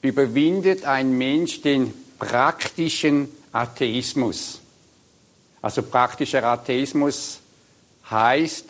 überwindet 0.00 0.86
ein 0.86 1.18
Mensch 1.18 1.60
den 1.60 1.92
praktischen 2.18 3.28
Atheismus. 3.52 4.60
Also 5.60 5.82
praktischer 5.82 6.44
Atheismus 6.44 7.40
heißt, 8.10 8.64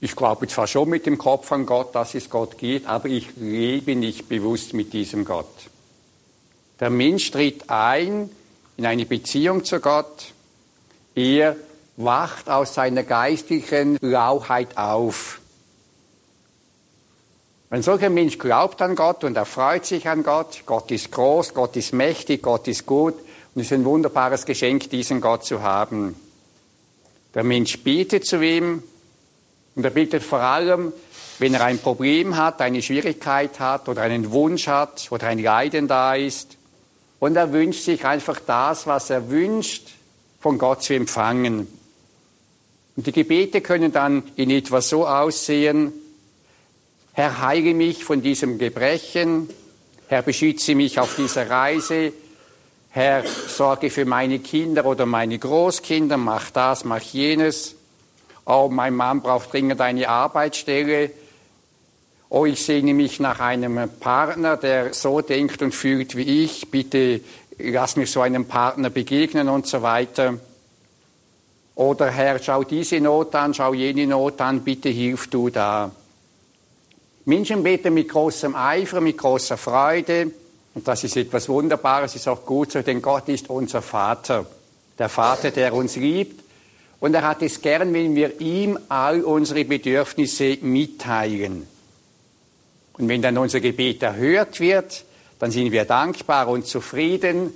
ich 0.00 0.16
glaube 0.16 0.48
zwar 0.48 0.66
schon 0.66 0.88
mit 0.88 1.04
dem 1.04 1.18
Kopf 1.18 1.52
an 1.52 1.66
Gott, 1.66 1.94
dass 1.94 2.14
es 2.14 2.30
Gott 2.30 2.56
gibt, 2.56 2.86
aber 2.86 3.10
ich 3.10 3.36
lebe 3.36 3.94
nicht 3.94 4.30
bewusst 4.30 4.72
mit 4.72 4.94
diesem 4.94 5.26
Gott. 5.26 5.68
Der 6.80 6.88
Mensch 6.88 7.30
tritt 7.30 7.68
ein 7.68 8.30
in 8.78 8.86
eine 8.86 9.04
Beziehung 9.04 9.66
zu 9.66 9.80
Gott 9.80 10.32
er 11.16 11.56
wacht 11.96 12.48
aus 12.48 12.74
seiner 12.74 13.02
geistlichen 13.02 13.96
Lauheit 14.00 14.76
auf. 14.76 15.40
Ein 17.70 17.82
solcher 17.82 18.10
Mensch 18.10 18.38
glaubt 18.38 18.80
an 18.80 18.94
Gott 18.94 19.24
und 19.24 19.36
er 19.36 19.46
freut 19.46 19.86
sich 19.86 20.08
an 20.08 20.22
Gott. 20.22 20.62
Gott 20.66 20.90
ist 20.90 21.10
groß, 21.10 21.52
Gott 21.54 21.74
ist 21.74 21.92
mächtig, 21.92 22.42
Gott 22.42 22.68
ist 22.68 22.86
gut 22.86 23.14
und 23.14 23.62
es 23.62 23.66
ist 23.66 23.72
ein 23.72 23.84
wunderbares 23.84 24.46
Geschenk, 24.46 24.88
diesen 24.90 25.20
Gott 25.20 25.44
zu 25.44 25.62
haben. 25.62 26.14
Der 27.34 27.42
Mensch 27.42 27.82
betet 27.82 28.24
zu 28.24 28.40
ihm 28.40 28.82
und 29.74 29.84
er 29.84 29.90
bittet 29.90 30.22
vor 30.22 30.40
allem, 30.40 30.92
wenn 31.38 31.54
er 31.54 31.64
ein 31.64 31.78
Problem 31.78 32.36
hat, 32.36 32.60
eine 32.60 32.82
Schwierigkeit 32.82 33.58
hat 33.58 33.88
oder 33.88 34.02
einen 34.02 34.30
Wunsch 34.30 34.68
hat 34.68 35.08
oder 35.10 35.26
ein 35.26 35.38
Leiden 35.38 35.88
da 35.88 36.14
ist. 36.14 36.56
Und 37.18 37.36
er 37.36 37.52
wünscht 37.52 37.82
sich 37.82 38.04
einfach 38.04 38.38
das, 38.46 38.86
was 38.86 39.10
er 39.10 39.28
wünscht 39.28 39.95
von 40.46 40.58
Gott 40.58 40.84
zu 40.84 40.94
empfangen. 40.94 41.66
Und 42.94 43.04
die 43.04 43.10
Gebete 43.10 43.60
können 43.62 43.90
dann 43.90 44.22
in 44.36 44.50
etwa 44.50 44.80
so 44.80 45.04
aussehen, 45.04 45.92
Herr, 47.14 47.40
heile 47.40 47.74
mich 47.74 48.04
von 48.04 48.22
diesem 48.22 48.56
Gebrechen, 48.56 49.50
Herr, 50.06 50.22
beschütze 50.22 50.76
mich 50.76 51.00
auf 51.00 51.16
dieser 51.16 51.50
Reise, 51.50 52.12
Herr, 52.90 53.24
sorge 53.26 53.90
für 53.90 54.04
meine 54.04 54.38
Kinder 54.38 54.86
oder 54.86 55.04
meine 55.04 55.36
Großkinder, 55.36 56.16
mach 56.16 56.52
das, 56.52 56.84
mach 56.84 57.00
jenes. 57.00 57.74
Oh, 58.44 58.68
mein 58.70 58.94
Mann 58.94 59.22
braucht 59.22 59.52
dringend 59.52 59.80
eine 59.80 60.08
Arbeitsstelle. 60.08 61.10
Oh, 62.28 62.46
ich 62.46 62.64
sehne 62.64 62.94
mich 62.94 63.18
nach 63.18 63.40
einem 63.40 63.90
Partner, 63.98 64.56
der 64.56 64.94
so 64.94 65.22
denkt 65.22 65.60
und 65.62 65.74
fühlt 65.74 66.16
wie 66.16 66.44
ich. 66.44 66.70
Bitte 66.70 67.20
lass 67.58 67.96
mich 67.96 68.10
so 68.10 68.20
einem 68.20 68.46
Partner 68.46 68.90
begegnen 68.90 69.48
und 69.48 69.66
so 69.66 69.82
weiter. 69.82 70.38
Oder 71.74 72.10
Herr, 72.10 72.42
schau 72.42 72.64
diese 72.64 73.00
Not 73.00 73.34
an, 73.34 73.54
schau 73.54 73.74
jene 73.74 74.06
Not 74.06 74.40
an, 74.40 74.62
bitte 74.62 74.88
hilf 74.88 75.28
du 75.28 75.50
da. 75.50 75.90
Menschen 77.26 77.62
beten 77.62 77.92
mit 77.92 78.08
großem 78.08 78.54
Eifer, 78.54 79.00
mit 79.00 79.18
großer 79.18 79.56
Freude. 79.56 80.30
Und 80.74 80.86
das 80.86 81.04
ist 81.04 81.16
etwas 81.16 81.48
Wunderbares, 81.48 82.14
ist 82.14 82.28
auch 82.28 82.46
gut 82.46 82.72
so, 82.72 82.82
denn 82.82 83.02
Gott 83.02 83.28
ist 83.28 83.50
unser 83.50 83.82
Vater. 83.82 84.46
Der 84.98 85.08
Vater, 85.08 85.50
der 85.50 85.74
uns 85.74 85.96
liebt. 85.96 86.44
Und 87.00 87.14
er 87.14 87.22
hat 87.22 87.42
es 87.42 87.60
gern, 87.60 87.92
wenn 87.92 88.14
wir 88.14 88.40
ihm 88.40 88.78
all 88.88 89.22
unsere 89.22 89.64
Bedürfnisse 89.64 90.58
mitteilen. 90.62 91.66
Und 92.94 93.08
wenn 93.08 93.20
dann 93.20 93.36
unser 93.36 93.60
Gebet 93.60 94.02
erhört 94.02 94.60
wird, 94.60 95.04
dann 95.38 95.50
sind 95.50 95.72
wir 95.72 95.84
dankbar 95.84 96.48
und 96.48 96.66
zufrieden. 96.66 97.52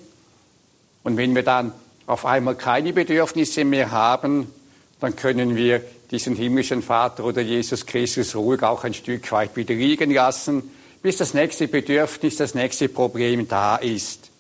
Und 1.03 1.17
wenn 1.17 1.35
wir 1.35 1.43
dann 1.43 1.73
auf 2.07 2.27
einmal 2.27 2.57
keine 2.57 2.93
Bedürfnisse 2.93 3.65
mehr 3.65 3.91
haben, 3.91 4.53
dann 5.01 5.17
können 5.17 5.57
wir 5.57 5.83
diesen 6.11 6.35
himmlischen 6.35 6.83
Vater 6.83 7.25
oder 7.25 7.41
Jesus 7.41 7.87
Christus 7.87 8.35
ruhig 8.35 8.63
auch 8.63 8.85
ein 8.85 8.95
Stück 8.95 9.31
weit 9.33 9.57
wieder 9.57 9.75
liegen 9.75 10.11
lassen, 10.11 10.71
bis 11.03 11.17
das 11.17 11.35
nächste 11.35 11.69
Bedürfnis, 11.69 12.37
das 12.37 12.55
nächste 12.55 12.89
Problem 12.89 13.49
da 13.49 13.77
ist. 13.77 14.31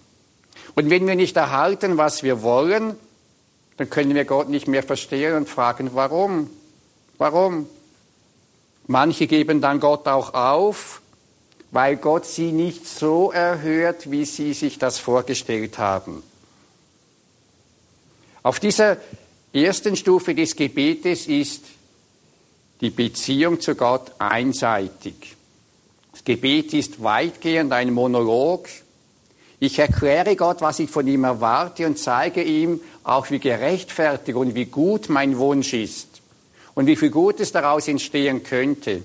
Und 0.75 0.91
wenn 0.91 1.07
wir 1.07 1.15
nicht 1.15 1.37
erhalten, 1.37 1.97
was 1.97 2.23
wir 2.23 2.43
wollen, 2.43 2.97
dann 3.77 3.89
können 3.89 4.15
wir 4.15 4.25
Gott 4.25 4.49
nicht 4.49 4.69
mehr 4.69 4.83
verstehen 4.83 5.35
und 5.35 5.49
fragen, 5.49 5.91
warum? 5.95 6.51
Warum? 7.17 7.67
Manche 8.87 9.27
geben 9.27 9.61
dann 9.61 9.81
Gott 9.81 10.07
auch 10.07 10.35
auf 10.35 11.00
weil 11.71 11.97
Gott 11.97 12.27
sie 12.27 12.53
nicht 12.53 12.87
so 12.87 13.31
erhört, 13.31 14.11
wie 14.11 14.25
sie 14.25 14.53
sich 14.55 14.79
das 14.79 14.99
vorgestellt 14.99 15.79
haben. 15.79 16.23
Auf 18.43 18.59
dieser 18.59 18.97
ersten 19.53 19.97
Stufe 19.97 20.35
des 20.35 20.57
Gebetes 20.57 21.27
ist 21.27 21.65
die 22.81 22.91
Beziehung 22.91 23.61
zu 23.61 23.75
Gott 23.75 24.13
einseitig. 24.19 25.37
Das 26.13 26.25
Gebet 26.25 26.73
ist 26.73 27.03
weitgehend 27.03 27.73
ein 27.73 27.93
Monolog. 27.93 28.69
Ich 29.59 29.79
erkläre 29.79 30.37
Gott, 30.37 30.63
was 30.63 30.79
ich 30.79 30.91
von 30.91 31.07
ihm 31.07 31.25
erwarte 31.25 31.87
und 31.87 31.99
zeige 31.99 32.43
ihm 32.43 32.81
auch, 33.05 33.31
wie 33.31 33.39
gerechtfertigt 33.39 34.37
und 34.37 34.55
wie 34.55 34.65
gut 34.65 35.11
mein 35.11 35.37
Wunsch 35.37 35.75
ist 35.75 36.23
und 36.75 36.87
wie 36.87 36.97
viel 36.97 37.11
Gutes 37.11 37.53
daraus 37.53 37.87
entstehen 37.87 38.43
könnte. 38.43 39.03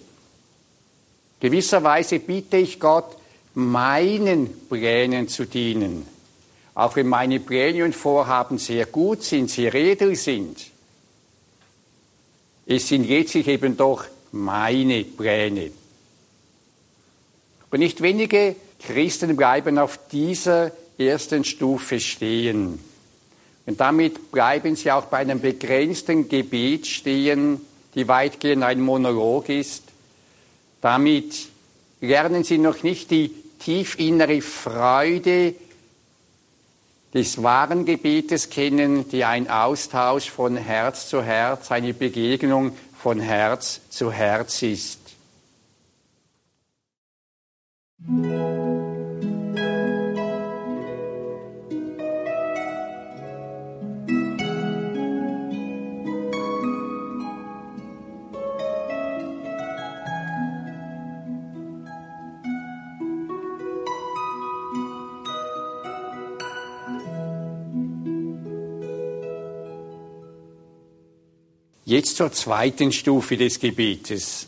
Gewisserweise 1.46 2.18
bitte 2.18 2.58
ich 2.58 2.80
Gott, 2.80 3.18
meinen 3.54 4.68
Plänen 4.68 5.28
zu 5.28 5.46
dienen. 5.46 6.08
Auch 6.74 6.96
wenn 6.96 7.08
meine 7.08 7.40
Pläne 7.40 7.86
und 7.86 7.96
Vorhaben 7.96 8.58
sehr 8.58 8.88
gut 8.88 9.22
sind, 9.22 9.52
sehr 9.52 9.76
edel 9.76 10.16
sind. 10.16 10.58
Es 12.66 12.88
sind 12.88 13.08
letztlich 13.08 13.48
eben 13.48 13.78
doch 13.78 14.06
meine 14.32 15.04
Pläne. 15.04 15.70
Und 17.70 17.78
nicht 17.80 18.02
wenige 18.02 18.56
Christen 18.82 19.36
bleiben 19.36 19.78
auf 19.78 20.00
dieser 20.12 20.72
ersten 20.98 21.44
Stufe 21.44 22.00
stehen. 22.00 22.80
Und 23.68 23.80
damit 23.80 24.32
bleiben 24.32 24.76
sie 24.76 24.92
auch 24.92 25.06
bei 25.06 25.20
einem 25.20 25.42
begrenzten 25.42 26.28
Gebet 26.28 26.88
stehen, 26.88 27.62
die 27.94 28.08
weitgehend 28.08 28.64
ein 28.64 28.82
Monolog 28.82 29.48
ist 29.50 29.85
damit 30.86 31.48
lernen 32.00 32.44
sie 32.44 32.60
noch 32.60 32.84
nicht 32.84 33.10
die 33.10 33.32
tiefinnere 33.58 34.40
Freude 34.42 35.56
des 37.12 37.42
wahren 37.42 37.86
Gebetes 37.86 38.52
kennen, 38.52 39.10
die 39.10 39.26
ein 39.26 39.50
Austausch 39.50 40.30
von 40.30 40.56
Herz 40.56 41.10
zu 41.10 41.24
Herz, 41.24 41.72
eine 41.72 41.96
Begegnung 41.96 42.78
von 43.02 43.20
Herz 43.20 43.82
zu 43.90 44.12
Herz 44.12 44.62
ist. 44.62 45.00
Jetzt 71.88 72.16
zur 72.16 72.32
zweiten 72.32 72.92
Stufe 72.92 73.38
des 73.38 73.60
Gebetes. 73.60 74.48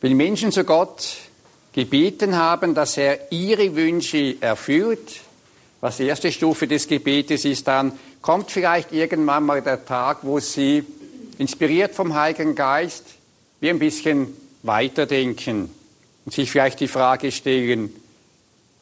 Wenn 0.00 0.16
Menschen 0.16 0.50
zu 0.50 0.64
Gott 0.64 1.16
gebeten 1.72 2.36
haben, 2.36 2.74
dass 2.74 2.96
er 2.96 3.30
ihre 3.30 3.76
Wünsche 3.76 4.36
erfüllt, 4.40 5.20
was 5.80 5.98
die 5.98 6.06
erste 6.06 6.32
Stufe 6.32 6.66
des 6.66 6.88
Gebetes 6.88 7.44
ist, 7.44 7.68
dann 7.68 7.96
kommt 8.20 8.50
vielleicht 8.50 8.92
irgendwann 8.92 9.44
mal 9.44 9.62
der 9.62 9.84
Tag, 9.84 10.18
wo 10.22 10.40
sie 10.40 10.82
inspiriert 11.38 11.94
vom 11.94 12.14
Heiligen 12.14 12.56
Geist 12.56 13.04
wie 13.60 13.70
ein 13.70 13.78
bisschen 13.78 14.36
weiterdenken 14.64 15.70
und 16.24 16.34
sich 16.34 16.50
vielleicht 16.50 16.80
die 16.80 16.88
Frage 16.88 17.30
stellen, 17.30 17.94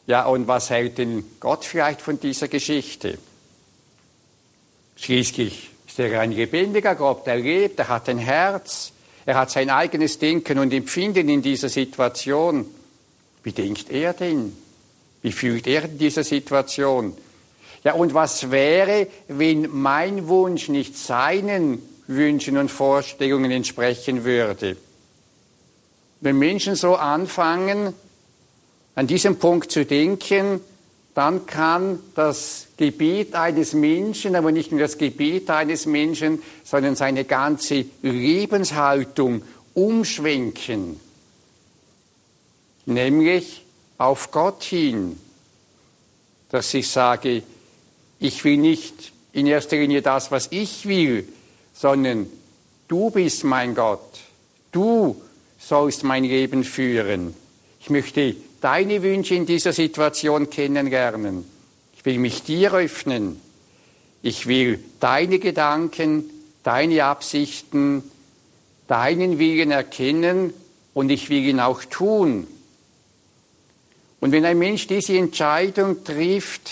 ja, 0.06 0.24
und 0.24 0.48
was 0.48 0.70
hält 0.70 0.96
denn 0.96 1.22
Gott 1.38 1.66
vielleicht 1.66 2.00
von 2.00 2.18
dieser 2.18 2.48
Geschichte? 2.48 3.18
Schließlich 4.96 5.70
ist 5.86 5.98
er 5.98 6.20
ein 6.20 6.32
lebendiger 6.32 6.94
Gott, 6.94 7.26
er 7.26 7.36
lebt, 7.36 7.78
er 7.78 7.88
hat 7.88 8.08
ein 8.08 8.18
Herz, 8.18 8.92
er 9.24 9.36
hat 9.36 9.50
sein 9.50 9.70
eigenes 9.70 10.18
Denken 10.18 10.58
und 10.58 10.72
Empfinden 10.72 11.28
in 11.28 11.42
dieser 11.42 11.68
Situation. 11.68 12.66
Wie 13.42 13.52
denkt 13.52 13.90
er 13.90 14.12
denn? 14.12 14.56
Wie 15.22 15.32
fühlt 15.32 15.66
er 15.66 15.84
in 15.84 15.98
dieser 15.98 16.24
Situation? 16.24 17.16
Ja, 17.84 17.94
und 17.94 18.14
was 18.14 18.50
wäre, 18.50 19.06
wenn 19.28 19.68
mein 19.70 20.26
Wunsch 20.28 20.68
nicht 20.68 20.96
seinen 20.96 21.80
Wünschen 22.06 22.56
und 22.56 22.70
Vorstellungen 22.70 23.50
entsprechen 23.50 24.24
würde? 24.24 24.76
Wenn 26.20 26.38
Menschen 26.38 26.74
so 26.74 26.96
anfangen, 26.96 27.92
an 28.94 29.06
diesem 29.06 29.38
Punkt 29.38 29.70
zu 29.70 29.84
denken, 29.84 30.60
dann 31.16 31.46
kann 31.46 31.98
das 32.14 32.66
Gebet 32.76 33.34
eines 33.34 33.72
Menschen, 33.72 34.36
aber 34.36 34.52
nicht 34.52 34.70
nur 34.70 34.82
das 34.82 34.98
Gebet 34.98 35.48
eines 35.48 35.86
Menschen, 35.86 36.42
sondern 36.62 36.94
seine 36.94 37.24
ganze 37.24 37.86
Lebenshaltung 38.02 39.40
umschwenken, 39.72 41.00
nämlich 42.84 43.64
auf 43.96 44.30
Gott 44.30 44.62
hin, 44.62 45.18
dass 46.50 46.74
ich 46.74 46.90
sage, 46.90 47.42
ich 48.18 48.44
will 48.44 48.58
nicht 48.58 49.12
in 49.32 49.46
erster 49.46 49.78
Linie 49.78 50.02
das, 50.02 50.30
was 50.30 50.48
ich 50.50 50.86
will, 50.86 51.26
sondern 51.72 52.26
du 52.88 53.08
bist 53.08 53.42
mein 53.42 53.74
Gott, 53.74 54.18
du 54.70 55.22
sollst 55.58 56.04
mein 56.04 56.24
Leben 56.24 56.62
führen. 56.62 57.34
Ich 57.80 57.88
möchte 57.88 58.36
deine 58.66 59.00
Wünsche 59.04 59.36
in 59.36 59.46
dieser 59.46 59.72
Situation 59.72 60.50
kennenlernen. 60.50 61.44
Ich 61.96 62.04
will 62.04 62.18
mich 62.18 62.42
dir 62.42 62.74
öffnen. 62.74 63.40
Ich 64.22 64.48
will 64.48 64.82
deine 64.98 65.38
Gedanken, 65.38 66.24
deine 66.64 67.04
Absichten, 67.04 68.02
deinen 68.88 69.38
Willen 69.38 69.70
erkennen 69.70 70.52
und 70.94 71.10
ich 71.10 71.30
will 71.30 71.44
ihn 71.44 71.60
auch 71.60 71.84
tun. 71.84 72.48
Und 74.18 74.32
wenn 74.32 74.44
ein 74.44 74.58
Mensch 74.58 74.88
diese 74.88 75.16
Entscheidung 75.16 76.02
trifft, 76.02 76.68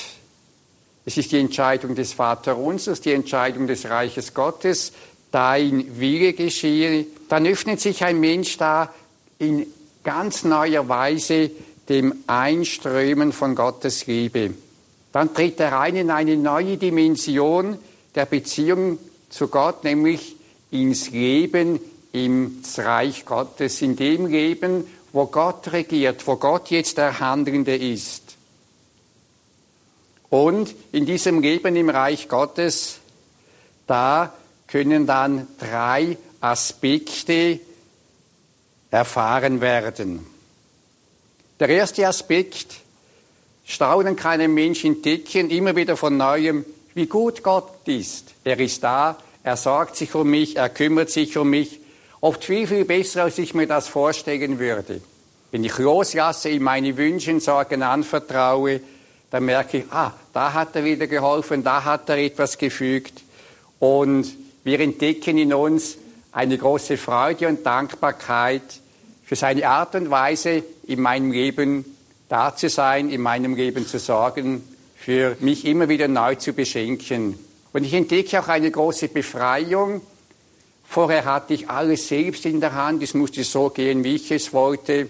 es 1.05 1.16
ist 1.16 1.31
die 1.31 1.38
Entscheidung 1.38 1.95
des 1.95 2.12
Vaterunsers, 2.12 3.03
die 3.03 3.12
Entscheidung 3.12 3.68
des 3.68 3.88
Reiches 3.88 4.35
Gottes, 4.35 4.95
dein 5.31 6.01
Wille 6.01 6.33
geschehe, 6.33 7.07
dann 7.29 7.47
öffnet 7.47 7.81
sich 7.81 8.03
ein 8.03 8.18
Mensch 8.18 8.57
da 8.57 8.92
in 9.38 9.64
ganz 10.03 10.42
neuer 10.42 10.88
Weise 10.88 11.53
dem 11.88 12.14
Einströmen 12.27 13.33
von 13.33 13.55
Gottes 13.55 14.07
Liebe. 14.07 14.55
Dann 15.12 15.35
tritt 15.35 15.61
er 15.61 15.79
ein 15.79 15.97
in 15.97 16.11
eine 16.11 16.37
neue 16.37 16.77
Dimension 16.77 17.79
der 18.14 18.27
Beziehung 18.27 18.99
zu 19.29 19.49
Gott, 19.49 19.85
nämlich 19.85 20.37
ins 20.70 21.11
Leben 21.11 21.81
im 22.12 22.62
Reich 22.77 23.25
Gottes, 23.25 23.83
in 23.83 23.97
dem 23.97 24.27
Leben, 24.27 24.87
wo 25.12 25.27
Gott 25.27 25.73
regiert, 25.73 26.27
wo 26.27 26.37
Gott 26.37 26.70
jetzt 26.70 26.99
der 26.99 27.20
Handelnde 27.20 27.77
ist. 27.77 28.37
Und 30.31 30.75
in 30.90 31.07
diesem 31.07 31.40
Leben 31.40 31.77
im 31.77 31.90
Reich 31.90 32.29
Gottes, 32.29 32.99
da 33.87 34.33
können 34.66 35.07
dann 35.07 35.47
drei 35.59 36.18
Aspekte 36.40 37.61
erfahren 38.90 39.61
werden. 39.61 40.34
Der 41.61 41.69
erste 41.69 42.07
Aspekt, 42.09 42.81
staunen 43.64 44.17
kann 44.17 44.40
ein 44.40 44.53
Mensch 44.53 44.85
entdecken, 44.85 45.51
immer 45.51 45.77
wieder 45.77 45.97
von 45.97 46.17
neuem, 46.17 46.64
wie 46.95 47.07
gut 47.07 47.45
Gott 47.45 47.87
ist. 47.87 48.35
Er 48.43 48.59
ist 48.59 48.83
da, 48.83 49.17
er 49.45 49.57
sorgt 49.57 49.95
sich 49.95 50.12
um 50.17 50.29
mich, 50.29 50.57
er 50.57 50.69
kümmert 50.69 51.11
sich 51.11 51.38
um 51.38 51.51
mich, 51.51 51.79
oft 52.21 52.45
viel, 52.45 52.67
viel 52.67 52.85
besser, 52.85 53.25
als 53.25 53.38
ich 53.38 53.55
mir 53.55 53.69
das 53.69 53.87
vorstellen 53.87 54.59
würde. 54.59 55.01
Wenn 55.53 55.62
ich 55.62 55.79
loslasse, 55.79 56.49
ihm 56.49 56.64
meine 56.64 56.97
Wünsche 56.97 57.31
und 57.31 57.40
Sorgen 57.40 57.83
anvertraue, 57.85 58.81
dann 59.31 59.45
merke 59.45 59.79
ich, 59.79 59.85
ah, 59.90 60.12
da 60.33 60.53
hat 60.53 60.75
er 60.75 60.83
wieder 60.83 61.07
geholfen, 61.07 61.62
da 61.62 61.85
hat 61.85 62.09
er 62.09 62.19
etwas 62.19 62.59
gefügt. 62.59 63.23
Und 63.79 64.27
wir 64.64 64.81
entdecken 64.81 65.38
in 65.38 65.55
uns 65.55 65.99
eine 66.33 66.59
große 66.59 66.97
Freude 66.97 67.47
und 67.47 67.64
Dankbarkeit 67.64 68.81
für 69.35 69.38
seine 69.40 69.68
Art 69.68 69.97
und 69.97 70.11
Weise, 70.11 70.62
in 70.87 71.01
meinem 71.01 71.33
Leben 71.33 71.85
da 72.29 72.55
zu 72.55 72.68
sein, 72.68 73.11
in 73.11 73.20
meinem 73.20 73.57
Leben 73.57 73.85
zu 73.85 73.99
sorgen, 73.99 74.62
für 74.94 75.37
mich 75.40 75.64
immer 75.64 75.88
wieder 75.88 76.07
neu 76.07 76.37
zu 76.37 76.53
beschenken. 76.53 77.37
Und 77.73 77.83
ich 77.83 77.94
entdecke 77.94 78.38
auch 78.38 78.47
eine 78.47 78.70
große 78.70 79.09
Befreiung. 79.09 80.03
Vorher 80.85 81.25
hatte 81.25 81.53
ich 81.55 81.68
alles 81.68 82.07
selbst 82.07 82.47
in 82.47 82.61
der 82.61 82.75
Hand, 82.75 83.03
es 83.03 83.14
musste 83.14 83.42
so 83.42 83.70
gehen, 83.70 84.05
wie 84.05 84.14
ich 84.14 84.31
es 84.31 84.53
wollte. 84.53 85.09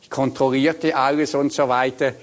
Ich 0.00 0.08
kontrollierte 0.08 0.96
alles 0.96 1.34
und 1.34 1.52
so 1.52 1.68
weiter. 1.68 2.14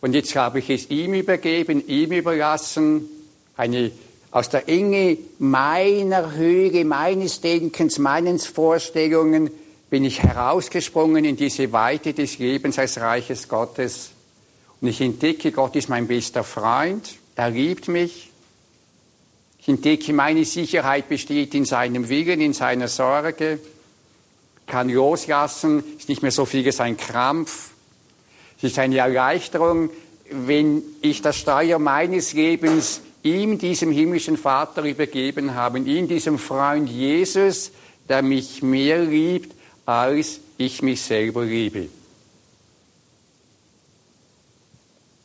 Und 0.00 0.14
jetzt 0.14 0.36
habe 0.36 0.60
ich 0.60 0.70
es 0.70 0.88
ihm 0.88 1.14
übergeben, 1.14 1.84
ihm 1.88 2.12
überlassen, 2.12 3.08
eine 3.56 3.90
aus 4.30 4.50
der 4.50 4.68
Enge 4.68 5.18
meiner 5.40 6.36
Höhe, 6.36 6.84
meines 6.84 7.40
Denkens, 7.40 7.98
meines 7.98 8.46
Vorstellungen 8.46 9.50
bin 9.92 10.04
ich 10.04 10.22
herausgesprungen 10.22 11.26
in 11.26 11.36
diese 11.36 11.70
Weite 11.70 12.14
des 12.14 12.38
Lebens 12.38 12.78
als 12.78 12.98
Reiches 12.98 13.46
Gottes. 13.46 14.12
Und 14.80 14.88
ich 14.88 15.02
entdecke, 15.02 15.52
Gott 15.52 15.76
ist 15.76 15.90
mein 15.90 16.06
bester 16.06 16.44
Freund, 16.44 17.16
er 17.36 17.50
liebt 17.50 17.88
mich. 17.88 18.30
Ich 19.58 19.68
entdecke, 19.68 20.14
meine 20.14 20.46
Sicherheit 20.46 21.10
besteht 21.10 21.54
in 21.54 21.66
seinem 21.66 22.08
Willen, 22.08 22.40
in 22.40 22.54
seiner 22.54 22.88
Sorge. 22.88 23.58
Kann 24.66 24.88
loslassen, 24.88 25.84
ist 25.98 26.08
nicht 26.08 26.22
mehr 26.22 26.30
so 26.30 26.46
vieles 26.46 26.80
ein 26.80 26.96
Krampf. 26.96 27.72
Es 28.56 28.64
ist 28.64 28.78
eine 28.78 28.96
Erleichterung, 28.96 29.90
wenn 30.30 30.82
ich 31.02 31.20
das 31.20 31.36
Steuer 31.36 31.78
meines 31.78 32.32
Lebens 32.32 33.02
ihm, 33.22 33.58
diesem 33.58 33.92
himmlischen 33.92 34.38
Vater, 34.38 34.84
übergeben 34.84 35.54
habe, 35.54 35.80
ihm, 35.80 36.08
diesem 36.08 36.38
Freund 36.38 36.88
Jesus, 36.88 37.72
der 38.08 38.22
mich 38.22 38.62
mehr 38.62 38.98
liebt 38.98 39.56
als 39.86 40.40
ich 40.58 40.82
mich 40.82 41.02
selber 41.02 41.44
liebe. 41.44 41.88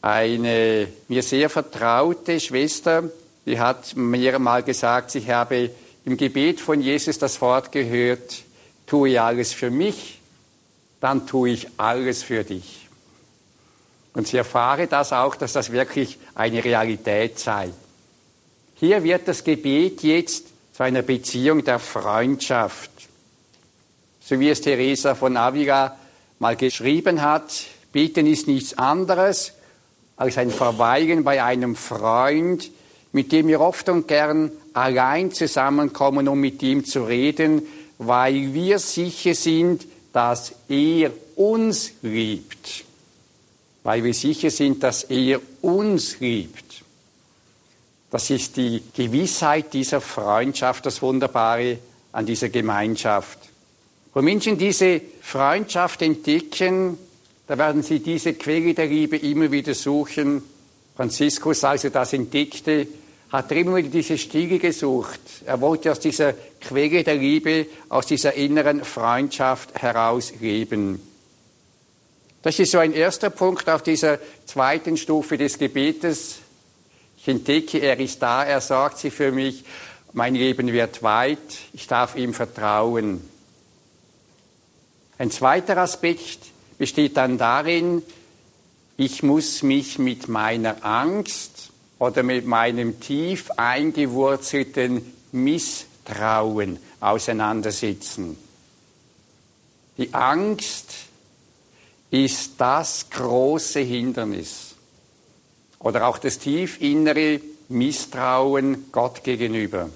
Eine 0.01 0.87
mir 1.07 1.23
sehr 1.23 1.49
vertraute 1.49 2.39
Schwester, 2.39 3.09
die 3.45 3.59
hat 3.59 3.95
mir 3.95 4.39
mal 4.39 4.63
gesagt, 4.63 5.15
ich 5.15 5.29
habe 5.29 5.69
im 6.05 6.17
Gebet 6.17 6.61
von 6.61 6.81
Jesus 6.81 7.19
das 7.19 7.41
Wort 7.41 7.71
gehört, 7.71 8.43
tue 8.85 9.21
alles 9.21 9.53
für 9.53 9.69
mich, 9.69 10.19
dann 11.01 11.27
tue 11.27 11.49
ich 11.49 11.67
alles 11.77 12.23
für 12.23 12.43
dich. 12.43 12.87
Und 14.13 14.27
sie 14.27 14.37
erfahre 14.37 14.87
das 14.87 15.13
auch, 15.13 15.35
dass 15.35 15.53
das 15.53 15.71
wirklich 15.71 16.17
eine 16.33 16.63
Realität 16.63 17.37
sei. 17.37 17.69
Hier 18.75 19.03
wird 19.03 19.27
das 19.27 19.43
Gebet 19.43 20.01
jetzt 20.03 20.47
zu 20.73 20.83
einer 20.83 21.01
Beziehung 21.01 21.63
der 21.63 21.79
Freundschaft. 21.79 22.89
So 24.27 24.37
wie 24.41 24.49
es 24.49 24.59
Teresa 24.59 25.15
von 25.15 25.37
Avila 25.37 25.95
mal 26.39 26.57
geschrieben 26.57 27.21
hat, 27.21 27.63
beten 27.93 28.27
ist 28.27 28.47
nichts 28.47 28.77
anderes 28.77 29.53
als 30.17 30.37
ein 30.37 30.51
Verweilen 30.51 31.23
bei 31.23 31.41
einem 31.41 31.77
Freund, 31.77 32.69
mit 33.13 33.31
dem 33.31 33.47
wir 33.47 33.61
oft 33.61 33.87
und 33.87 34.05
gern 34.05 34.51
allein 34.73 35.31
zusammenkommen, 35.31 36.27
um 36.27 36.41
mit 36.41 36.61
ihm 36.61 36.83
zu 36.83 37.05
reden, 37.05 37.61
weil 37.99 38.53
wir 38.53 38.79
sicher 38.79 39.33
sind, 39.33 39.85
dass 40.11 40.53
er 40.67 41.11
uns 41.37 41.93
liebt. 42.01 42.83
Weil 43.83 44.03
wir 44.03 44.13
sicher 44.13 44.49
sind, 44.49 44.83
dass 44.83 45.03
er 45.03 45.39
uns 45.61 46.19
liebt. 46.19 46.83
Das 48.11 48.29
ist 48.29 48.57
die 48.57 48.83
Gewissheit 48.93 49.73
dieser 49.73 50.01
Freundschaft, 50.01 50.85
das 50.85 51.01
Wunderbare 51.01 51.77
an 52.11 52.25
dieser 52.25 52.49
Gemeinschaft. 52.49 53.46
Wo 54.17 54.23
Menschen 54.23 54.57
diese 54.57 54.99
Freundschaft 55.21 56.01
entdecken, 56.01 56.97
da 57.45 57.55
werden 57.55 57.83
sie 57.83 57.99
diese 57.99 58.33
Quelle 58.33 58.73
der 58.73 58.87
Liebe 58.87 59.15
immer 59.15 59.51
wieder 59.51 59.75
suchen. 59.75 60.41
Franziskus, 60.95 61.63
als 61.63 61.83
er 61.83 61.91
das 61.91 62.13
entdeckte, 62.13 62.87
hat 63.31 63.51
er 63.51 63.57
immer 63.57 63.75
wieder 63.75 63.89
diese 63.89 64.17
Stille 64.17 64.57
gesucht. 64.57 65.19
Er 65.45 65.61
wollte 65.61 65.91
aus 65.91 65.99
dieser 65.99 66.33
Quelle 66.59 67.03
der 67.03 67.13
Liebe, 67.13 67.67
aus 67.89 68.07
dieser 68.07 68.33
inneren 68.33 68.83
Freundschaft 68.83 69.79
heraus 69.79 70.33
leben. 70.41 70.99
Das 72.41 72.57
ist 72.57 72.71
so 72.71 72.79
ein 72.79 72.93
erster 72.93 73.29
Punkt 73.29 73.69
auf 73.69 73.83
dieser 73.83 74.17
zweiten 74.47 74.97
Stufe 74.97 75.37
des 75.37 75.59
Gebetes. 75.59 76.37
Ich 77.19 77.27
entdecke, 77.27 77.77
er 77.77 77.99
ist 77.99 78.19
da, 78.19 78.43
er 78.43 78.61
sorgt 78.61 78.97
sie 78.97 79.11
für 79.11 79.31
mich, 79.31 79.63
mein 80.11 80.33
Leben 80.33 80.73
wird 80.73 81.03
weit, 81.03 81.37
ich 81.73 81.85
darf 81.85 82.15
ihm 82.15 82.33
vertrauen. 82.33 83.36
Ein 85.17 85.31
zweiter 85.31 85.77
Aspekt 85.77 86.39
besteht 86.77 87.17
dann 87.17 87.37
darin, 87.37 88.03
ich 88.97 89.23
muss 89.23 89.63
mich 89.63 89.99
mit 89.99 90.27
meiner 90.27 90.83
Angst 90.85 91.71
oder 91.99 92.23
mit 92.23 92.45
meinem 92.45 92.99
tief 92.99 93.51
eingewurzelten 93.57 95.13
Misstrauen 95.31 96.79
auseinandersetzen. 96.99 98.37
Die 99.97 100.13
Angst 100.13 100.93
ist 102.11 102.53
das 102.57 103.09
große 103.09 103.79
Hindernis 103.79 104.75
oder 105.79 106.07
auch 106.07 106.17
das 106.17 106.39
tief 106.39 106.81
innere 106.81 107.41
Misstrauen 107.69 108.91
Gott 108.91 109.23
gegenüber. 109.23 109.89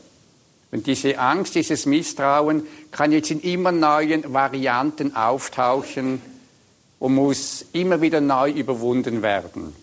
Und 0.72 0.88
diese 0.88 1.20
Angst, 1.20 1.56
dieses 1.56 1.86
Misstrauen 1.86 2.66
kann 2.92 3.12
jetzt 3.12 3.30
in 3.30 3.42
immer 3.42 3.72
neuen 3.72 4.34
Varianten 4.34 5.16
auftauchen 5.16 6.22
und 7.00 7.16
muss 7.16 7.66
immer 7.74 8.00
wieder 8.00 8.22
neu 8.22 8.52
überwunden 8.52 9.22
werden. 9.22 9.76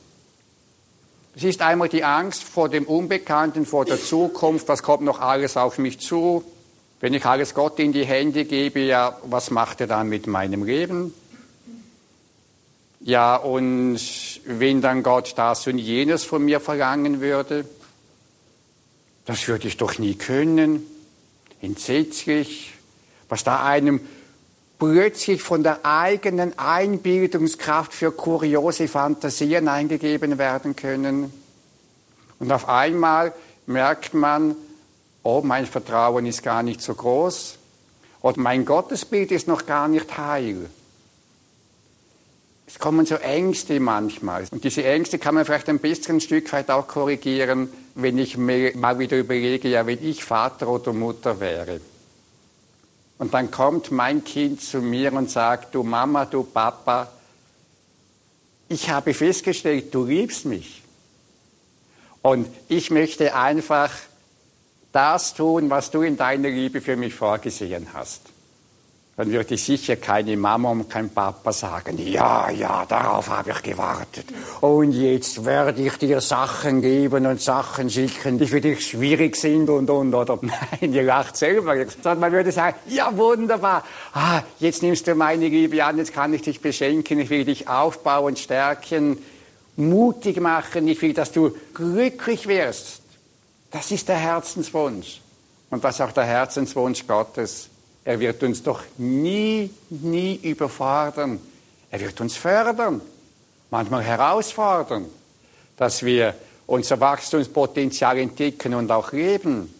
Es 1.36 1.44
ist 1.44 1.60
einmal 1.62 1.88
die 1.88 2.02
Angst 2.02 2.42
vor 2.42 2.68
dem 2.68 2.84
Unbekannten, 2.84 3.66
vor 3.66 3.84
der 3.84 4.00
Zukunft, 4.02 4.66
was 4.68 4.82
kommt 4.82 5.04
noch 5.04 5.20
alles 5.20 5.56
auf 5.56 5.78
mich 5.78 6.00
zu. 6.00 6.42
Wenn 7.00 7.14
ich 7.14 7.24
alles 7.24 7.54
Gott 7.54 7.78
in 7.78 7.92
die 7.92 8.04
Hände 8.04 8.44
gebe, 8.44 8.80
ja, 8.80 9.16
was 9.24 9.50
macht 9.50 9.80
er 9.80 9.86
dann 9.86 10.08
mit 10.08 10.26
meinem 10.26 10.64
Leben? 10.64 11.14
Ja, 13.00 13.36
und 13.36 14.00
wenn 14.46 14.80
dann 14.80 15.02
Gott 15.02 15.34
das 15.36 15.66
und 15.66 15.78
jenes 15.78 16.24
von 16.24 16.44
mir 16.44 16.58
verlangen 16.58 17.20
würde, 17.20 17.64
das 19.28 19.46
würde 19.46 19.68
ich 19.68 19.76
doch 19.76 19.98
nie 19.98 20.14
können. 20.14 20.86
Entsetzlich, 21.60 22.72
was 23.28 23.44
da 23.44 23.62
einem 23.62 24.00
plötzlich 24.78 25.42
von 25.42 25.62
der 25.62 25.84
eigenen 25.84 26.58
Einbildungskraft 26.58 27.92
für 27.92 28.10
kuriose 28.10 28.88
Fantasien 28.88 29.68
eingegeben 29.68 30.38
werden 30.38 30.76
können. 30.76 31.30
Und 32.38 32.50
auf 32.50 32.70
einmal 32.70 33.34
merkt 33.66 34.14
man, 34.14 34.56
oh, 35.22 35.42
mein 35.44 35.66
Vertrauen 35.66 36.24
ist 36.24 36.42
gar 36.42 36.62
nicht 36.62 36.80
so 36.80 36.94
groß 36.94 37.58
und 38.22 38.38
mein 38.38 38.64
Gottesbild 38.64 39.30
ist 39.30 39.46
noch 39.46 39.66
gar 39.66 39.88
nicht 39.88 40.16
heil. 40.16 40.70
Es 42.68 42.78
kommen 42.78 43.06
so 43.06 43.14
Ängste 43.14 43.80
manchmal. 43.80 44.44
Und 44.50 44.62
diese 44.62 44.84
Ängste 44.84 45.18
kann 45.18 45.34
man 45.34 45.46
vielleicht 45.46 45.70
ein 45.70 45.78
bisschen 45.78 46.16
ein 46.16 46.20
Stück 46.20 46.52
weit 46.52 46.70
auch 46.70 46.86
korrigieren, 46.86 47.70
wenn 47.94 48.18
ich 48.18 48.36
mir 48.36 48.76
mal 48.76 48.98
wieder 48.98 49.16
überlege, 49.16 49.68
ja, 49.68 49.86
wenn 49.86 50.04
ich 50.06 50.22
Vater 50.22 50.68
oder 50.68 50.92
Mutter 50.92 51.40
wäre. 51.40 51.80
Und 53.16 53.32
dann 53.32 53.50
kommt 53.50 53.90
mein 53.90 54.22
Kind 54.22 54.60
zu 54.60 54.82
mir 54.82 55.14
und 55.14 55.30
sagt, 55.30 55.74
du 55.74 55.82
Mama, 55.82 56.26
du 56.26 56.44
Papa, 56.44 57.10
ich 58.68 58.90
habe 58.90 59.14
festgestellt, 59.14 59.94
du 59.94 60.04
liebst 60.04 60.44
mich. 60.44 60.82
Und 62.20 62.48
ich 62.68 62.90
möchte 62.90 63.34
einfach 63.34 63.92
das 64.92 65.32
tun, 65.32 65.70
was 65.70 65.90
du 65.90 66.02
in 66.02 66.18
deiner 66.18 66.50
Liebe 66.50 66.82
für 66.82 66.96
mich 66.96 67.14
vorgesehen 67.14 67.94
hast 67.94 68.20
dann 69.18 69.32
würde 69.32 69.56
sicher 69.56 69.96
keine 69.96 70.36
Mama 70.36 70.70
und 70.70 70.88
kein 70.88 71.10
Papa 71.10 71.52
sagen, 71.52 71.98
ja, 71.98 72.50
ja, 72.50 72.86
darauf 72.86 73.28
habe 73.28 73.50
ich 73.50 73.62
gewartet. 73.64 74.26
Und 74.60 74.92
jetzt 74.92 75.44
werde 75.44 75.82
ich 75.82 75.96
dir 75.96 76.20
Sachen 76.20 76.80
geben 76.80 77.26
und 77.26 77.40
Sachen 77.40 77.90
schicken, 77.90 78.38
die 78.38 78.46
für 78.46 78.60
dich 78.60 78.86
schwierig 78.86 79.34
sind 79.34 79.70
und, 79.70 79.90
und, 79.90 80.14
oder. 80.14 80.38
Nein, 80.42 80.92
ihr 80.92 81.02
lacht 81.02 81.36
selber. 81.36 81.74
Sondern 81.88 82.20
man 82.20 82.30
würde 82.30 82.52
sagen, 82.52 82.76
ja, 82.86 83.10
wunderbar. 83.16 83.82
Ah, 84.12 84.42
jetzt 84.60 84.84
nimmst 84.84 85.08
du 85.08 85.16
meine 85.16 85.48
Liebe 85.48 85.84
an, 85.84 85.98
jetzt 85.98 86.14
kann 86.14 86.32
ich 86.32 86.42
dich 86.42 86.60
beschenken, 86.60 87.18
ich 87.18 87.28
will 87.28 87.44
dich 87.44 87.66
aufbauen, 87.66 88.36
stärken, 88.36 89.18
mutig 89.74 90.40
machen, 90.40 90.86
ich 90.86 91.02
will, 91.02 91.12
dass 91.12 91.32
du 91.32 91.56
glücklich 91.74 92.46
wirst. 92.46 93.02
Das 93.72 93.90
ist 93.90 94.08
der 94.08 94.16
Herzenswunsch. 94.16 95.20
Und 95.70 95.82
das 95.82 95.96
ist 95.96 96.02
auch 96.02 96.12
der 96.12 96.24
Herzenswunsch 96.24 97.04
Gottes. 97.04 97.68
Er 98.08 98.18
wird 98.20 98.42
uns 98.42 98.62
doch 98.62 98.80
nie, 98.96 99.68
nie 99.90 100.36
überfordern. 100.36 101.38
Er 101.90 102.00
wird 102.00 102.18
uns 102.22 102.38
fördern, 102.38 103.02
manchmal 103.68 104.02
herausfordern, 104.02 105.04
dass 105.76 106.02
wir 106.02 106.34
unser 106.66 106.98
Wachstumspotenzial 107.00 108.16
entdecken 108.16 108.72
und 108.72 108.90
auch 108.90 109.12
leben. 109.12 109.74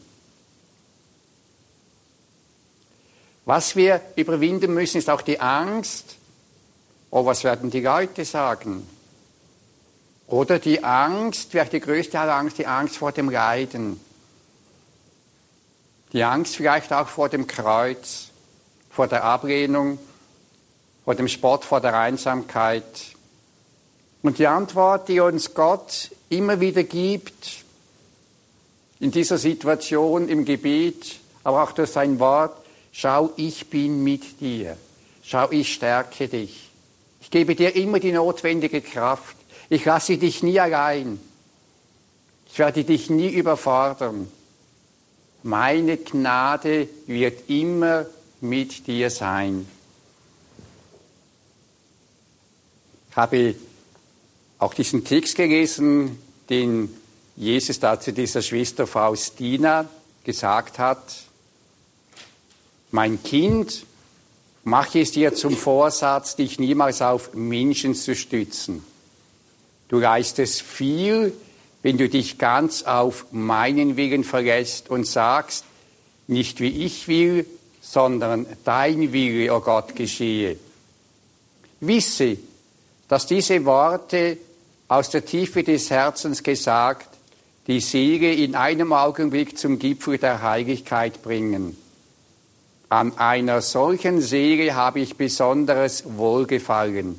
Was 3.46 3.74
wir 3.76 4.02
überwinden 4.16 4.74
müssen, 4.74 4.98
ist 4.98 5.08
auch 5.08 5.22
die 5.22 5.40
Angst. 5.40 6.16
Oh, 7.08 7.24
was 7.24 7.44
werden 7.44 7.70
die 7.70 7.80
Leute 7.80 8.26
sagen? 8.26 8.86
Oder 10.26 10.58
die 10.58 10.84
Angst, 10.84 11.52
vielleicht 11.52 11.72
die 11.72 11.80
größte 11.80 12.20
aller 12.20 12.34
Angst, 12.34 12.58
die 12.58 12.66
Angst 12.66 12.98
vor 12.98 13.10
dem 13.10 13.30
Leiden. 13.30 13.98
Die 16.12 16.25
Angst 16.25 16.57
vielleicht 16.57 16.92
auch 16.92 17.09
vor 17.09 17.29
dem 17.29 17.47
Kreuz, 17.47 18.29
vor 18.90 19.09
der 19.09 19.25
Ablehnung, 19.25 19.99
vor 21.05 21.14
dem 21.14 21.29
Spott, 21.29 21.64
vor 21.64 21.81
der 21.81 21.99
Einsamkeit. 21.99 22.85
Und 24.23 24.38
die 24.38 24.47
Antwort, 24.47 25.09
die 25.09 25.21
uns 25.21 25.55
Gott 25.55 26.11
immer 26.31 26.61
wieder 26.61 26.83
gibt, 26.83 27.64
in 29.01 29.11
dieser 29.11 29.38
Situation 29.38 30.29
im 30.29 30.44
Gebet, 30.44 31.21
aber 31.44 31.62
auch 31.62 31.73
durch 31.73 31.90
sein 31.90 32.18
Wort, 32.18 32.57
schau, 32.90 33.31
ich 33.37 33.68
bin 33.68 34.03
mit 34.03 34.40
dir. 34.40 34.77
Schau, 35.23 35.51
ich 35.51 35.75
stärke 35.75 36.27
dich. 36.27 36.71
Ich 37.21 37.31
gebe 37.31 37.55
dir 37.55 37.77
immer 37.77 38.01
die 38.01 38.12
notwendige 38.12 38.81
Kraft. 38.81 39.37
Ich 39.68 39.85
lasse 39.85 40.16
dich 40.16 40.42
nie 40.42 40.59
allein. 40.59 41.21
Ich 42.51 42.59
werde 42.59 42.83
dich 42.83 43.11
nie 43.11 43.29
überfordern 43.29 44.33
meine 45.42 45.96
Gnade 45.96 46.88
wird 47.07 47.48
immer 47.48 48.07
mit 48.40 48.87
dir 48.87 49.11
sein. 49.11 49.68
Ich 53.11 53.16
habe 53.16 53.55
auch 54.59 54.74
diesen 54.74 55.05
Text 55.05 55.37
gelesen, 55.37 56.18
den 56.51 56.94
Jesus 57.37 57.79
da 57.79 58.01
zu 58.01 58.12
dieser 58.12 58.42
Schwester 58.42 58.87
Faustina 58.87 59.88
gesagt 60.24 60.79
hat. 60.79 61.03
Mein 62.90 63.22
Kind, 63.22 63.87
mache 64.64 65.01
es 65.01 65.12
dir 65.12 65.35
zum 65.35 65.57
Vorsatz, 65.57 66.37
dich 66.37 66.59
niemals 66.59 67.01
auf 67.03 67.35
Menschen 67.35 67.94
zu 67.94 68.14
stützen. 68.14 68.85
Du 69.88 69.98
leistest 69.98 70.62
viel, 70.62 71.33
wenn 71.88 71.96
du 71.96 72.07
dich 72.07 72.37
ganz 72.37 72.83
auf 72.83 73.24
meinen 73.31 73.96
Willen 73.96 74.22
verlässt 74.22 74.90
und 74.90 75.07
sagst, 75.07 75.64
nicht 76.27 76.61
wie 76.61 76.85
ich 76.85 77.09
will, 77.09 77.46
sondern 77.81 78.44
dein 78.62 79.11
Wille, 79.14 79.51
o 79.51 79.57
oh 79.57 79.61
Gott, 79.61 79.96
geschehe. 79.96 80.59
Wisse, 81.81 82.37
dass 83.09 83.27
diese 83.27 83.64
Worte 83.64 84.37
aus 84.87 85.09
der 85.09 85.24
Tiefe 85.24 85.62
des 85.62 85.88
Herzens 85.88 86.42
gesagt 86.42 87.09
die 87.66 87.81
Seele 87.81 88.35
in 88.35 88.55
einem 88.55 88.92
Augenblick 88.92 89.57
zum 89.57 89.79
Gipfel 89.79 90.18
der 90.18 90.42
Heiligkeit 90.42 91.22
bringen. 91.22 91.74
An 92.90 93.16
einer 93.16 93.62
solchen 93.62 94.20
Serie 94.20 94.74
habe 94.74 95.01
ich 95.01 95.16
besonderes 95.16 96.05
Wohlgefallen. 96.18 97.18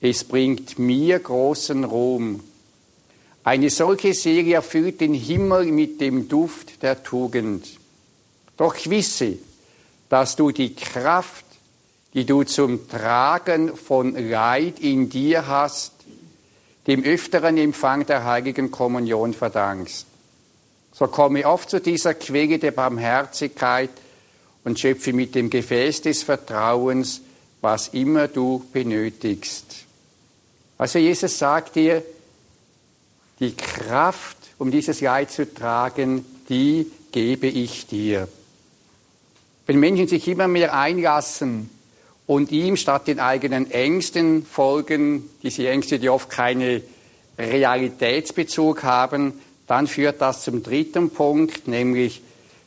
Es 0.00 0.24
bringt 0.24 0.80
mir 0.80 1.20
großen 1.20 1.84
Ruhm. 1.84 2.42
Eine 3.44 3.70
solche 3.70 4.14
Serie 4.14 4.56
erfüllt 4.56 5.00
den 5.00 5.14
Himmel 5.14 5.66
mit 5.66 6.00
dem 6.00 6.28
Duft 6.28 6.82
der 6.82 7.02
Tugend. 7.02 7.66
Doch 8.56 8.76
wisse, 8.84 9.38
dass 10.08 10.36
du 10.36 10.50
die 10.50 10.74
Kraft, 10.74 11.44
die 12.14 12.26
du 12.26 12.42
zum 12.42 12.88
Tragen 12.88 13.76
von 13.76 14.14
Leid 14.30 14.80
in 14.80 15.08
dir 15.08 15.46
hast, 15.46 15.92
dem 16.86 17.04
öfteren 17.04 17.56
Empfang 17.58 18.06
der 18.06 18.24
heiligen 18.24 18.70
Kommunion 18.70 19.34
verdankst. 19.34 20.06
So 20.92 21.06
komme 21.06 21.46
oft 21.46 21.70
zu 21.70 21.80
dieser 21.80 22.14
Quelle 22.14 22.58
der 22.58 22.72
Barmherzigkeit 22.72 23.90
und 24.64 24.80
schöpfe 24.80 25.12
mit 25.12 25.34
dem 25.34 25.50
Gefäß 25.50 26.02
des 26.02 26.22
Vertrauens, 26.22 27.20
was 27.60 27.88
immer 27.88 28.26
du 28.26 28.64
benötigst. 28.72 29.84
Also 30.76 30.98
Jesus 30.98 31.38
sagt 31.38 31.76
dir, 31.76 32.02
die 33.40 33.54
Kraft, 33.54 34.36
um 34.58 34.70
dieses 34.70 35.00
Leid 35.00 35.30
zu 35.30 35.52
tragen, 35.52 36.24
die 36.48 36.90
gebe 37.12 37.46
ich 37.46 37.86
dir. 37.86 38.28
Wenn 39.66 39.78
Menschen 39.78 40.08
sich 40.08 40.26
immer 40.28 40.48
mehr 40.48 40.74
einlassen 40.74 41.70
und 42.26 42.50
ihm 42.50 42.76
statt 42.76 43.06
den 43.06 43.20
eigenen 43.20 43.70
Ängsten 43.70 44.44
folgen, 44.44 45.28
diese 45.42 45.68
Ängste, 45.68 45.98
die 45.98 46.08
oft 46.08 46.30
keine 46.30 46.82
Realitätsbezug 47.38 48.82
haben, 48.82 49.34
dann 49.66 49.86
führt 49.86 50.20
das 50.20 50.42
zum 50.42 50.62
dritten 50.62 51.10
Punkt, 51.10 51.68
nämlich 51.68 52.22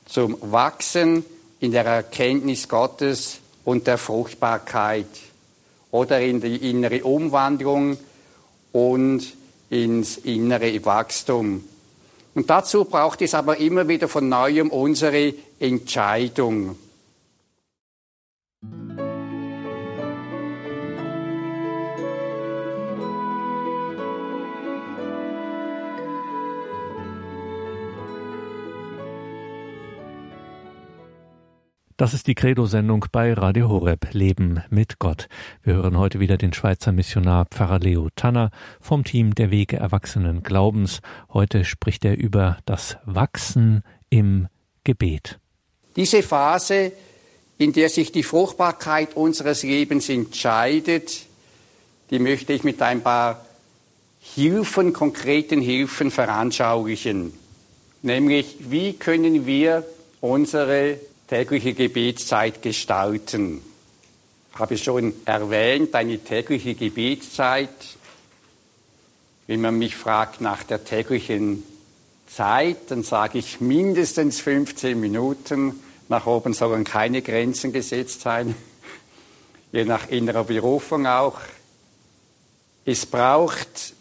zum 0.05 0.37
Wachsen 0.41 1.25
in 1.59 1.71
der 1.71 1.85
Erkenntnis 1.85 2.69
Gottes 2.69 3.39
und 3.65 3.87
der 3.87 3.97
Fruchtbarkeit 3.97 5.07
oder 5.89 6.21
in 6.21 6.39
die 6.41 6.69
innere 6.69 7.03
Umwandlung 7.03 7.97
und 8.71 9.33
ins 9.71 10.17
innere 10.17 10.85
Wachstum. 10.85 11.63
Und 12.35 12.49
dazu 12.49 12.85
braucht 12.85 13.21
es 13.21 13.33
aber 13.33 13.57
immer 13.57 13.87
wieder 13.87 14.07
von 14.07 14.29
neuem 14.29 14.69
unsere 14.69 15.33
Entscheidung. 15.59 16.77
Das 32.01 32.15
ist 32.15 32.25
die 32.25 32.33
Credo-Sendung 32.33 33.05
bei 33.11 33.31
Radio 33.31 33.69
Horeb 33.69 34.07
Leben 34.11 34.63
mit 34.71 34.97
Gott. 34.97 35.27
Wir 35.61 35.75
hören 35.75 35.99
heute 35.99 36.19
wieder 36.19 36.35
den 36.35 36.51
Schweizer 36.51 36.91
Missionar 36.91 37.45
Pfarrer 37.45 37.77
Leo 37.77 38.09
Tanner 38.15 38.49
vom 38.79 39.03
Team 39.03 39.35
der 39.35 39.51
Wege 39.51 39.77
Erwachsenen 39.77 40.41
Glaubens. 40.41 41.01
Heute 41.31 41.63
spricht 41.63 42.03
er 42.03 42.17
über 42.17 42.57
das 42.65 42.97
Wachsen 43.05 43.83
im 44.09 44.47
Gebet. 44.83 45.37
Diese 45.95 46.23
Phase, 46.23 46.91
in 47.59 47.71
der 47.71 47.87
sich 47.87 48.11
die 48.11 48.23
Fruchtbarkeit 48.23 49.15
unseres 49.15 49.61
Lebens 49.61 50.09
entscheidet, 50.09 51.27
die 52.09 52.17
möchte 52.17 52.53
ich 52.53 52.63
mit 52.63 52.81
ein 52.81 53.03
paar 53.03 53.45
Hilfen, 54.21 54.91
konkreten 54.91 55.61
Hilfen 55.61 56.09
veranschaulichen. 56.09 57.31
Nämlich, 58.01 58.55
wie 58.71 58.93
können 58.93 59.45
wir 59.45 59.85
unsere 60.19 60.97
tägliche 61.31 61.73
Gebetszeit 61.73 62.61
gestalten. 62.61 63.61
Habe 64.53 64.73
ich 64.73 64.83
schon 64.83 65.13
erwähnt, 65.23 65.95
eine 65.95 66.19
tägliche 66.19 66.75
Gebetszeit. 66.75 67.69
Wenn 69.47 69.61
man 69.61 69.77
mich 69.77 69.95
fragt 69.95 70.41
nach 70.41 70.63
der 70.63 70.83
täglichen 70.83 71.63
Zeit, 72.27 72.91
dann 72.91 73.03
sage 73.03 73.37
ich 73.37 73.61
mindestens 73.61 74.41
15 74.41 74.99
Minuten. 74.99 75.79
Nach 76.09 76.25
oben 76.25 76.51
sollen 76.51 76.83
keine 76.83 77.21
Grenzen 77.21 77.71
gesetzt 77.71 78.19
sein, 78.19 78.53
je 79.71 79.85
nach 79.85 80.09
innerer 80.09 80.43
Berufung 80.43 81.07
auch. 81.07 81.39
Es 82.83 83.05
braucht 83.05 83.93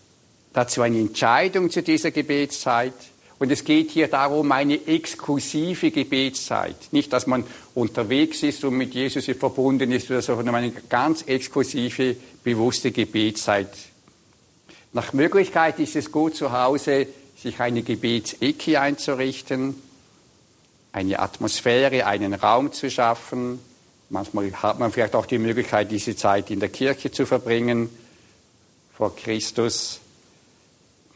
dazu 0.52 0.82
eine 0.82 0.98
Entscheidung 0.98 1.70
zu 1.70 1.80
dieser 1.84 2.10
Gebetszeit. 2.10 2.94
Und 3.40 3.50
es 3.50 3.64
geht 3.64 3.90
hier 3.90 4.06
darum, 4.06 4.52
eine 4.52 4.86
exklusive 4.86 5.90
Gebetszeit. 5.90 6.76
Nicht, 6.92 7.10
dass 7.10 7.26
man 7.26 7.44
unterwegs 7.74 8.42
ist 8.42 8.62
und 8.64 8.74
mit 8.76 8.92
Jesus 8.92 9.24
verbunden 9.24 9.90
ist 9.92 10.08
sondern 10.08 10.54
eine 10.54 10.70
ganz 10.90 11.22
exklusive, 11.22 12.16
bewusste 12.44 12.92
Gebetszeit. 12.92 13.70
Nach 14.92 15.14
Möglichkeit 15.14 15.78
ist 15.78 15.96
es 15.96 16.12
gut, 16.12 16.36
zu 16.36 16.52
Hause 16.52 17.06
sich 17.34 17.58
eine 17.60 17.82
Gebetsecke 17.82 18.78
einzurichten, 18.78 19.74
eine 20.92 21.18
Atmosphäre, 21.18 22.04
einen 22.04 22.34
Raum 22.34 22.72
zu 22.74 22.90
schaffen. 22.90 23.58
Manchmal 24.10 24.52
hat 24.52 24.78
man 24.78 24.92
vielleicht 24.92 25.14
auch 25.14 25.24
die 25.24 25.38
Möglichkeit, 25.38 25.90
diese 25.90 26.14
Zeit 26.14 26.50
in 26.50 26.60
der 26.60 26.68
Kirche 26.68 27.10
zu 27.10 27.24
verbringen, 27.24 27.88
vor 28.92 29.16
Christus, 29.16 29.98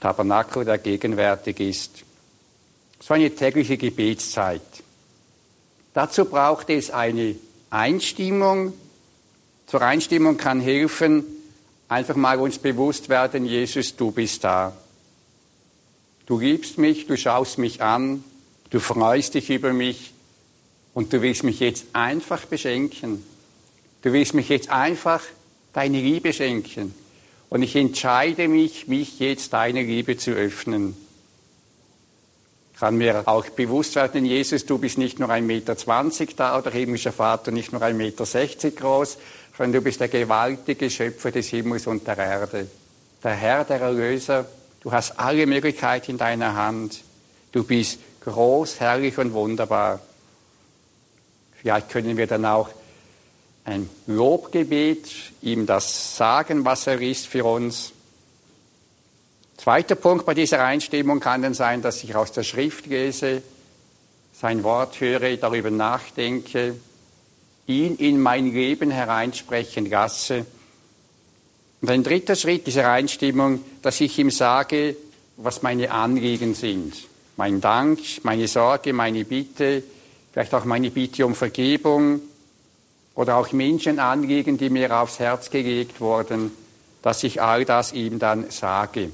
Tabernakel, 0.00 0.64
der 0.64 0.78
gegenwärtig 0.78 1.60
ist 1.60 2.04
so 3.06 3.12
eine 3.12 3.34
tägliche 3.34 3.76
Gebetszeit. 3.76 4.62
Dazu 5.92 6.24
braucht 6.24 6.70
es 6.70 6.90
eine 6.90 7.34
Einstimmung. 7.68 8.72
Zur 9.66 9.82
Einstimmung 9.82 10.38
kann 10.38 10.58
helfen, 10.58 11.22
einfach 11.86 12.16
mal 12.16 12.40
uns 12.40 12.58
bewusst 12.58 13.10
werden, 13.10 13.44
Jesus, 13.44 13.94
du 13.94 14.10
bist 14.10 14.42
da. 14.44 14.74
Du 16.24 16.40
liebst 16.40 16.78
mich, 16.78 17.06
du 17.06 17.18
schaust 17.18 17.58
mich 17.58 17.82
an, 17.82 18.24
du 18.70 18.80
freust 18.80 19.34
dich 19.34 19.50
über 19.50 19.74
mich 19.74 20.14
und 20.94 21.12
du 21.12 21.20
willst 21.20 21.44
mich 21.44 21.60
jetzt 21.60 21.84
einfach 21.92 22.46
beschenken. 22.46 23.22
Du 24.00 24.14
willst 24.14 24.32
mich 24.32 24.48
jetzt 24.48 24.70
einfach 24.70 25.22
deine 25.74 26.00
Liebe 26.00 26.32
schenken. 26.32 26.94
Und 27.50 27.62
ich 27.62 27.76
entscheide 27.76 28.48
mich, 28.48 28.88
mich 28.88 29.18
jetzt 29.18 29.52
deiner 29.52 29.82
Liebe 29.82 30.16
zu 30.16 30.30
öffnen 30.30 30.96
kann 32.78 32.96
mir 32.96 33.22
auch 33.26 33.48
bewusst 33.50 33.94
werden, 33.94 34.24
Jesus, 34.24 34.66
du 34.66 34.78
bist 34.78 34.98
nicht 34.98 35.18
nur 35.18 35.30
1,20 35.30 35.40
Meter 35.42 35.74
da 36.36 36.58
oder 36.58 36.70
himmlischer 36.70 37.12
Vater 37.12 37.50
nicht 37.50 37.72
nur 37.72 37.82
1,60 37.82 37.92
Meter 37.94 38.70
groß, 38.72 39.18
sondern 39.56 39.72
du 39.72 39.80
bist 39.80 40.00
der 40.00 40.08
gewaltige 40.08 40.90
Schöpfer 40.90 41.30
des 41.30 41.48
Himmels 41.48 41.86
und 41.86 42.06
der 42.06 42.18
Erde. 42.18 42.66
Der 43.22 43.32
Herr, 43.32 43.64
der 43.64 43.80
Erlöser, 43.80 44.46
du 44.80 44.92
hast 44.92 45.18
alle 45.18 45.46
Möglichkeiten 45.46 46.12
in 46.12 46.18
deiner 46.18 46.56
Hand. 46.56 47.02
Du 47.52 47.62
bist 47.62 47.98
groß, 48.24 48.80
herrlich 48.80 49.16
und 49.18 49.32
wunderbar. 49.32 50.00
Vielleicht 51.60 51.88
können 51.90 52.16
wir 52.16 52.26
dann 52.26 52.44
auch 52.44 52.68
ein 53.64 53.88
Lobgebet 54.06 55.08
ihm 55.40 55.64
das 55.64 56.16
sagen, 56.16 56.64
was 56.64 56.86
er 56.86 57.00
ist 57.00 57.26
für 57.26 57.44
uns. 57.44 57.93
Zweiter 59.56 59.94
Punkt 59.94 60.26
bei 60.26 60.34
dieser 60.34 60.64
Einstimmung 60.64 61.20
kann 61.20 61.42
dann 61.42 61.54
sein, 61.54 61.80
dass 61.80 62.02
ich 62.02 62.14
aus 62.14 62.32
der 62.32 62.42
Schrift 62.42 62.86
lese, 62.86 63.42
sein 64.32 64.64
Wort 64.64 65.00
höre, 65.00 65.36
darüber 65.36 65.70
nachdenke, 65.70 66.74
ihn 67.66 67.96
in 67.96 68.20
mein 68.20 68.52
Leben 68.52 68.90
hereinsprechen 68.90 69.88
lasse. 69.88 70.44
Und 71.80 71.90
ein 71.90 72.02
dritter 72.02 72.34
Schritt 72.34 72.66
dieser 72.66 72.90
Einstimmung, 72.90 73.64
dass 73.80 74.00
ich 74.00 74.18
ihm 74.18 74.30
sage, 74.30 74.96
was 75.36 75.62
meine 75.62 75.92
Anliegen 75.92 76.54
sind. 76.54 76.94
Mein 77.36 77.60
Dank, 77.60 78.00
meine 78.22 78.48
Sorge, 78.48 78.92
meine 78.92 79.24
Bitte, 79.24 79.82
vielleicht 80.32 80.52
auch 80.54 80.64
meine 80.64 80.90
Bitte 80.90 81.24
um 81.24 81.34
Vergebung 81.34 82.20
oder 83.14 83.36
auch 83.36 83.52
Menschenanliegen, 83.52 84.58
die 84.58 84.70
mir 84.70 84.96
aufs 84.98 85.20
Herz 85.20 85.50
gelegt 85.50 86.00
wurden, 86.00 86.50
dass 87.02 87.22
ich 87.22 87.40
all 87.40 87.64
das 87.64 87.92
ihm 87.92 88.18
dann 88.18 88.50
sage 88.50 89.10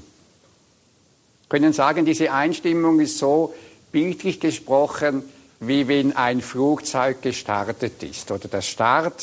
können 1.51 1.73
sagen, 1.73 2.05
diese 2.05 2.31
Einstimmung 2.31 3.01
ist 3.01 3.17
so 3.17 3.53
bildlich 3.91 4.39
gesprochen, 4.39 5.21
wie 5.59 5.89
wenn 5.89 6.15
ein 6.15 6.39
Flugzeug 6.39 7.21
gestartet 7.21 8.01
ist 8.03 8.31
oder 8.31 8.47
der 8.47 8.61
Start 8.61 9.21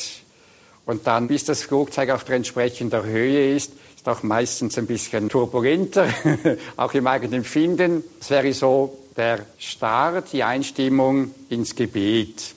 und 0.85 1.07
dann, 1.07 1.27
bis 1.27 1.47
das 1.47 1.63
Flugzeug 1.63 2.11
auf 2.11 2.25
der 2.25 2.37
entsprechenden 2.37 3.03
Höhe 3.03 3.57
ist, 3.57 3.73
ist 3.97 4.07
auch 4.07 4.23
meistens 4.23 4.77
ein 4.77 4.87
bisschen 4.87 5.31
turbulenter, 5.31 6.07
auch 6.77 6.93
im 6.93 7.07
eigenen 7.07 7.33
Empfinden. 7.33 8.05
Das 8.19 8.29
wäre 8.29 8.53
so 8.53 8.99
der 9.17 9.47
Start, 9.59 10.31
die 10.35 10.45
Einstimmung 10.45 11.35
ins 11.49 11.75
Gebet. 11.75 12.55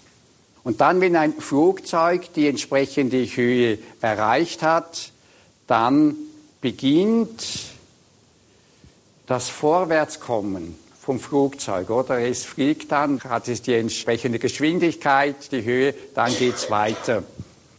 Und 0.65 0.81
dann, 0.81 0.99
wenn 0.99 1.15
ein 1.15 1.35
Flugzeug 1.39 2.33
die 2.33 2.49
entsprechende 2.49 3.25
Höhe 3.25 3.79
erreicht 4.01 4.63
hat, 4.63 5.13
dann 5.67 6.17
beginnt 6.59 7.71
das 9.31 9.47
Vorwärtskommen 9.47 10.75
vom 10.99 11.17
Flugzeug, 11.17 11.89
oder? 11.89 12.19
Es 12.19 12.43
fliegt 12.43 12.91
dann, 12.91 13.23
hat 13.23 13.47
es 13.47 13.61
die 13.61 13.75
entsprechende 13.75 14.39
Geschwindigkeit, 14.39 15.53
die 15.53 15.63
Höhe, 15.63 15.93
dann 16.13 16.35
geht's 16.35 16.69
weiter. 16.69 17.23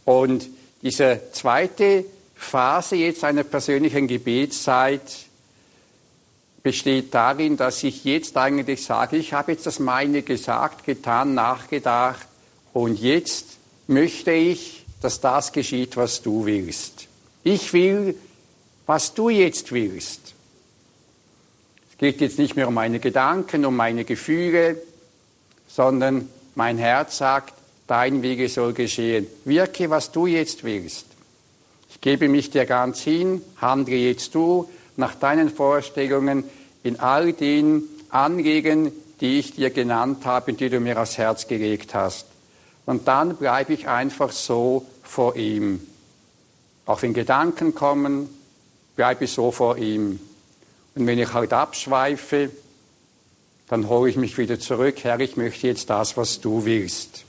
Und 0.03 0.49
diese 0.81 1.21
zweite 1.31 2.05
Phase 2.33 2.95
jetzt 2.95 3.23
einer 3.23 3.43
persönlichen 3.43 4.07
Gebetszeit 4.07 5.03
besteht 6.63 7.13
darin, 7.13 7.55
dass 7.55 7.83
ich 7.83 8.03
jetzt 8.03 8.35
eigentlich 8.35 8.83
sage, 8.83 9.17
ich 9.17 9.33
habe 9.33 9.51
jetzt 9.51 9.67
das 9.67 9.77
meine 9.77 10.23
gesagt, 10.23 10.85
getan, 10.85 11.35
nachgedacht 11.35 12.25
und 12.73 12.99
jetzt 12.99 13.45
möchte 13.85 14.31
ich, 14.31 14.87
dass 15.03 15.21
das 15.21 15.51
geschieht, 15.51 15.97
was 15.97 16.23
du 16.23 16.47
willst. 16.47 17.07
Ich 17.43 17.73
will, 17.73 18.17
was 18.87 19.13
du 19.13 19.29
jetzt 19.29 19.71
willst. 19.71 20.32
Geht 22.03 22.19
jetzt 22.19 22.37
nicht 22.37 22.57
mehr 22.57 22.67
um 22.67 22.73
meine 22.73 22.99
Gedanken, 22.99 23.63
um 23.63 23.77
meine 23.77 24.03
Gefühle, 24.03 24.75
sondern 25.69 26.27
mein 26.53 26.77
Herz 26.77 27.17
sagt, 27.17 27.53
dein 27.87 28.21
Wege 28.21 28.49
soll 28.49 28.73
geschehen. 28.73 29.25
Wirke, 29.45 29.89
was 29.89 30.11
du 30.11 30.27
jetzt 30.27 30.65
willst. 30.65 31.05
Ich 31.91 32.01
gebe 32.01 32.27
mich 32.27 32.49
dir 32.49 32.65
ganz 32.65 32.99
hin, 32.99 33.41
handle 33.55 33.95
jetzt 33.95 34.35
du 34.35 34.69
nach 34.97 35.15
deinen 35.15 35.49
Vorstellungen 35.49 36.43
in 36.83 36.99
all 36.99 37.31
den 37.31 37.83
Anliegen, 38.09 38.91
die 39.21 39.39
ich 39.39 39.53
dir 39.53 39.69
genannt 39.69 40.25
habe, 40.25 40.51
die 40.51 40.69
du 40.69 40.81
mir 40.81 41.01
aufs 41.01 41.17
Herz 41.17 41.47
gelegt 41.47 41.95
hast. 41.95 42.25
Und 42.85 43.07
dann 43.07 43.37
bleibe 43.37 43.71
ich 43.71 43.87
einfach 43.87 44.33
so 44.33 44.85
vor 45.03 45.37
ihm. 45.37 45.79
Auch 46.85 47.01
wenn 47.01 47.13
Gedanken 47.13 47.73
kommen, 47.73 48.27
bleibe 48.97 49.23
ich 49.23 49.31
so 49.31 49.51
vor 49.53 49.77
ihm. 49.77 50.19
Und 50.95 51.07
wenn 51.07 51.19
ich 51.19 51.33
halt 51.33 51.53
abschweife, 51.53 52.51
dann 53.67 53.89
hole 53.89 54.09
ich 54.09 54.17
mich 54.17 54.37
wieder 54.37 54.59
zurück. 54.59 55.03
Herr, 55.03 55.19
ich 55.19 55.37
möchte 55.37 55.67
jetzt 55.67 55.89
das, 55.89 56.15
was 56.17 56.41
du 56.41 56.65
willst. 56.65 57.25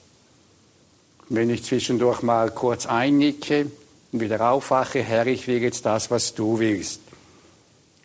Und 1.29 1.37
wenn 1.37 1.49
ich 1.49 1.65
zwischendurch 1.65 2.23
mal 2.23 2.51
kurz 2.51 2.87
einnicke 2.87 3.71
und 4.13 4.21
wieder 4.21 4.51
aufwache, 4.51 5.03
Herr, 5.03 5.27
ich 5.27 5.47
will 5.47 5.63
jetzt 5.63 5.87
das, 5.87 6.11
was 6.11 6.35
du 6.35 6.59
willst. 6.59 7.01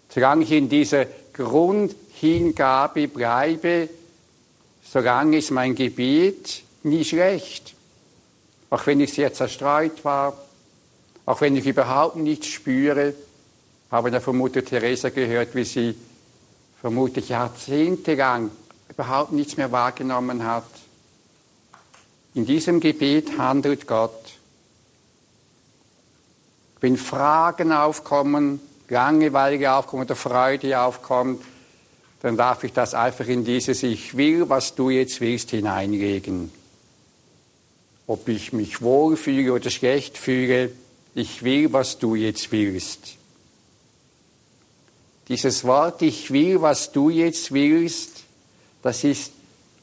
Solange 0.09 0.43
ich 0.43 0.51
in 0.51 0.69
dieser 0.69 1.05
Grundhingabe 1.33 3.07
bleibe, 3.07 3.89
solange 4.83 5.37
ist 5.37 5.51
mein 5.51 5.75
Gebet 5.75 6.63
nie 6.83 7.03
schlecht. 7.03 7.75
Auch 8.69 8.85
wenn 8.87 9.01
ich 9.01 9.13
sehr 9.13 9.33
zerstreut 9.33 10.03
war, 10.05 10.37
auch 11.25 11.41
wenn 11.41 11.55
ich 11.55 11.65
überhaupt 11.65 12.15
nichts 12.15 12.47
spüre, 12.47 13.13
habe 13.91 14.11
der 14.11 14.21
vermutlich 14.21 14.65
Theresa 14.65 15.09
gehört, 15.09 15.55
wie 15.55 15.63
sie 15.63 15.95
vermutlich 16.79 17.29
jahrzehntelang 17.29 18.51
überhaupt 18.89 19.31
nichts 19.31 19.57
mehr 19.57 19.71
wahrgenommen 19.71 20.43
hat. 20.43 20.69
In 22.33 22.45
diesem 22.45 22.79
Gebet 22.79 23.37
handelt 23.37 23.87
Gott. 23.87 24.33
Wenn 26.79 26.97
Fragen 26.97 27.71
aufkommen, 27.71 28.61
Langeweile 28.87 29.73
aufkommt 29.73 30.05
oder 30.05 30.15
Freude 30.15 30.79
aufkommt, 30.79 31.43
dann 32.21 32.37
darf 32.37 32.63
ich 32.63 32.73
das 32.73 32.93
einfach 32.93 33.27
in 33.27 33.45
dieses 33.45 33.83
Ich 33.83 34.17
will, 34.17 34.49
was 34.49 34.75
du 34.75 34.89
jetzt 34.89 35.21
willst, 35.21 35.51
hineinlegen. 35.51 36.51
Ob 38.07 38.27
ich 38.27 38.53
mich 38.53 38.81
wohl 38.81 39.15
fühle 39.15 39.53
oder 39.53 39.69
schlecht 39.69 40.17
fühle, 40.17 40.71
ich 41.13 41.43
will, 41.43 41.71
was 41.71 41.99
du 41.99 42.15
jetzt 42.15 42.51
willst. 42.51 43.18
Dieses 45.29 45.63
Wort, 45.63 46.01
ich 46.01 46.31
will, 46.31 46.61
was 46.61 46.91
du 46.91 47.11
jetzt 47.11 47.53
willst, 47.53 48.23
das 48.81 49.03
ist 49.03 49.31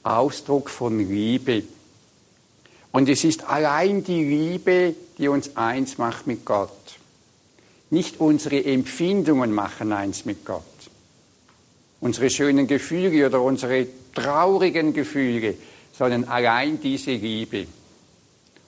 Ausdruck 0.03 0.69
von 0.69 0.99
Liebe. 0.99 1.63
Und 2.91 3.09
es 3.09 3.23
ist 3.25 3.45
allein 3.49 4.03
die 4.03 4.25
Liebe, 4.25 4.95
die 5.19 5.29
uns 5.29 5.57
eins 5.57 5.99
macht 5.99 6.27
mit 6.27 6.45
Gott. 6.45 6.71
Nicht 7.91 8.19
unsere 8.19 8.65
Empfindungen 8.65 9.53
machen 9.53 9.93
eins 9.93 10.25
mit 10.25 10.45
Gott. 10.45 10.63
Unsere 12.01 12.29
schönen 12.31 12.67
Gefühle 12.67 13.27
oder 13.27 13.41
unsere 13.41 13.87
traurigen 14.15 14.93
Gefühle, 14.93 15.55
sondern 15.93 16.25
allein 16.25 16.81
diese 16.81 17.13
Liebe. 17.13 17.67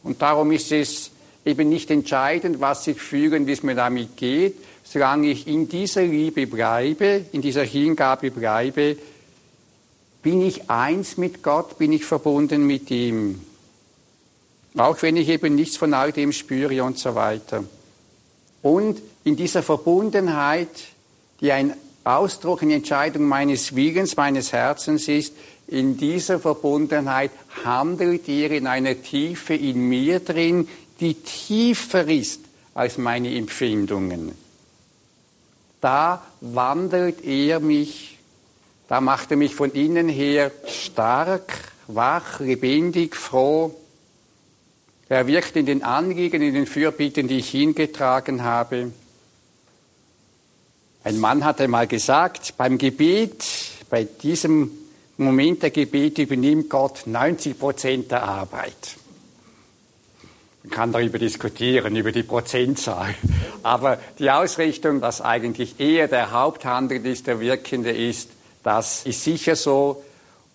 Und 0.04 0.22
darum 0.22 0.52
ist 0.52 0.70
es 0.70 1.10
eben 1.44 1.68
nicht 1.68 1.90
entscheidend, 1.90 2.60
was 2.60 2.86
ich 2.86 3.00
fühle 3.00 3.36
und 3.36 3.46
wie 3.46 3.52
es 3.52 3.62
mir 3.62 3.74
damit 3.74 4.16
geht, 4.16 4.56
solange 4.90 5.28
ich 5.28 5.46
in 5.46 5.68
dieser 5.68 6.02
Liebe 6.02 6.46
bleibe, 6.46 7.26
in 7.32 7.42
dieser 7.42 7.62
Hingabe 7.62 8.30
bleibe, 8.30 8.96
bin 10.22 10.40
ich 10.40 10.70
eins 10.70 11.18
mit 11.18 11.42
Gott, 11.42 11.78
bin 11.78 11.92
ich 11.92 12.04
verbunden 12.04 12.66
mit 12.66 12.90
ihm. 12.90 13.40
Auch 14.76 15.00
wenn 15.02 15.16
ich 15.16 15.28
eben 15.28 15.54
nichts 15.54 15.76
von 15.76 15.92
all 15.92 16.12
dem 16.12 16.32
spüre 16.32 16.82
und 16.82 16.98
so 16.98 17.14
weiter. 17.14 17.64
Und 18.62 19.00
in 19.24 19.36
dieser 19.36 19.62
Verbundenheit, 19.62 20.68
die 21.40 21.52
ein 21.52 21.74
Ausdruck, 22.04 22.62
eine 22.62 22.74
Entscheidung 22.74 23.26
meines 23.26 23.76
Willens, 23.76 24.16
meines 24.16 24.52
Herzens 24.52 25.06
ist, 25.08 25.34
in 25.66 25.98
dieser 25.98 26.38
Verbundenheit 26.38 27.30
handelt 27.62 28.26
er 28.28 28.50
in 28.52 28.66
einer 28.66 29.00
Tiefe 29.02 29.54
in 29.54 29.86
mir 29.86 30.20
drin, 30.20 30.66
die 30.98 31.14
tiefer 31.14 32.08
ist 32.08 32.40
als 32.74 32.96
meine 32.96 33.34
Empfindungen. 33.36 34.47
Da 35.80 36.22
wandelt 36.40 37.24
er 37.24 37.60
mich, 37.60 38.18
da 38.88 39.00
macht 39.00 39.30
er 39.30 39.36
mich 39.36 39.54
von 39.54 39.70
innen 39.72 40.08
her 40.08 40.50
stark, 40.66 41.72
wach, 41.86 42.40
lebendig, 42.40 43.16
froh, 43.16 43.74
er 45.08 45.26
wirkt 45.26 45.56
in 45.56 45.64
den 45.64 45.82
Anliegen, 45.82 46.42
in 46.42 46.52
den 46.52 46.66
Fürbitten, 46.66 47.28
die 47.28 47.38
ich 47.38 47.50
hingetragen 47.50 48.42
habe. 48.42 48.92
Ein 51.02 51.18
Mann 51.18 51.44
hat 51.44 51.60
einmal 51.62 51.86
gesagt, 51.86 52.54
beim 52.58 52.76
Gebet, 52.76 53.42
bei 53.88 54.04
diesem 54.04 54.70
Moment 55.16 55.62
der 55.62 55.70
Gebet 55.70 56.18
übernimmt 56.18 56.68
Gott 56.68 57.06
90 57.06 57.58
Prozent 57.58 58.10
der 58.10 58.22
Arbeit. 58.22 58.96
Man 60.68 60.76
kann 60.76 60.92
darüber 60.92 61.18
diskutieren, 61.18 61.96
über 61.96 62.12
die 62.12 62.22
Prozentzahl. 62.22 63.14
Aber 63.62 63.98
die 64.18 64.30
Ausrichtung, 64.30 65.00
dass 65.00 65.22
eigentlich 65.22 65.80
eher 65.80 66.08
der 66.08 66.30
Haupthandel 66.30 67.06
ist, 67.06 67.26
der 67.26 67.40
Wirkende 67.40 67.90
ist, 67.90 68.28
das 68.62 69.06
ist 69.06 69.24
sicher 69.24 69.56
so. 69.56 70.04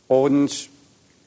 Und 0.07 0.69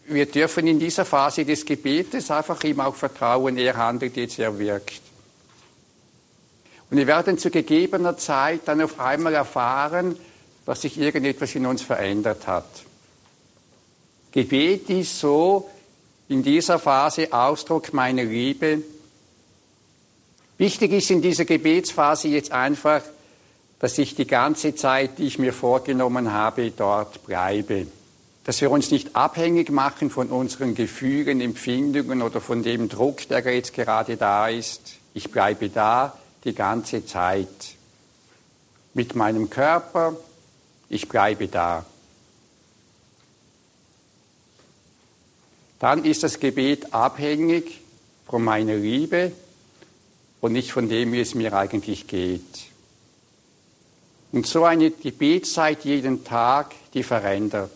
wir 0.07 0.27
dürfen 0.27 0.69
in 0.69 0.79
dieser 0.79 1.05
Phase 1.05 1.45
des 1.45 1.67
Gebetes 1.67 2.31
einfach 2.31 2.63
ihm 2.63 2.79
auch 2.79 2.95
vertrauen, 2.95 3.59
er 3.59 3.77
handelt 3.77 4.17
jetzt, 4.17 4.39
er 4.39 4.57
wirkt. 4.57 5.01
Und 6.89 6.97
wir 6.97 7.09
werden 7.09 7.39
zu 7.39 7.51
gegebener 7.51 8.17
Zeit 8.17 8.61
dann 8.67 8.81
auf 8.81 9.01
einmal 9.01 9.35
erfahren, 9.35 10.15
dass 10.65 10.83
sich 10.83 10.97
irgendetwas 10.97 11.57
in 11.57 11.67
uns 11.67 11.83
verändert 11.83 12.47
hat. 12.47 12.69
Gebet 14.31 14.89
ist 14.91 15.19
so 15.19 15.69
in 16.29 16.43
dieser 16.43 16.79
Phase 16.79 17.33
Ausdruck 17.33 17.93
meiner 17.93 18.25
Liebe. 18.25 18.83
Wichtig 20.59 20.93
ist 20.93 21.11
in 21.11 21.23
dieser 21.23 21.45
Gebetsphase 21.45 22.29
jetzt 22.29 22.53
einfach, 22.53 23.03
dass 23.79 23.99
ich 23.99 24.15
die 24.15 24.27
ganze 24.27 24.75
Zeit, 24.75 25.19
die 25.19 25.27
ich 25.27 25.39
mir 25.39 25.53
vorgenommen 25.53 26.33
habe, 26.33 26.71
dort 26.71 27.25
bleibe 27.27 27.87
dass 28.47 28.61
wir 28.61 28.71
uns 28.71 28.93
nicht 28.93 29.17
abhängig 29.17 29.71
machen 29.71 30.09
von 30.09 30.29
unseren 30.29 30.77
Gefühlen, 30.77 31.41
Empfindungen 31.41 32.23
oder 32.23 32.41
von 32.41 32.63
dem 32.63 32.89
Druck, 32.89 33.27
der 33.27 33.41
jetzt 33.53 33.75
gerade 33.75 34.17
da 34.17 34.47
ist. 34.47 34.99
Ich 35.15 35.33
bleibe 35.33 35.69
da 35.69 36.17
die 36.45 36.55
ganze 36.55 37.05
Zeit. 37.05 37.49
Mit 38.95 39.17
meinem 39.17 39.51
Körper, 39.51 40.15
ich 40.89 41.09
bleibe 41.09 41.49
da. 41.49 41.85
Dann 45.79 46.05
ist 46.05 46.23
das 46.23 46.41
Gebet 46.41 46.93
abhängig 46.95 47.81
von 48.27 48.43
meiner 48.43 48.77
Liebe 48.77 49.33
und 50.41 50.53
nicht 50.53 50.73
von 50.73 50.89
dem, 50.89 51.13
wie 51.13 51.21
es 51.21 51.35
mir 51.35 51.53
eigentlich 51.53 52.07
geht. 52.07 52.43
Und 54.33 54.47
so 54.47 54.65
eine 54.65 54.91
Gebetszeit 54.91 55.85
jeden 55.85 56.25
Tag, 56.25 56.75
die 56.95 57.03
verändert. 57.03 57.73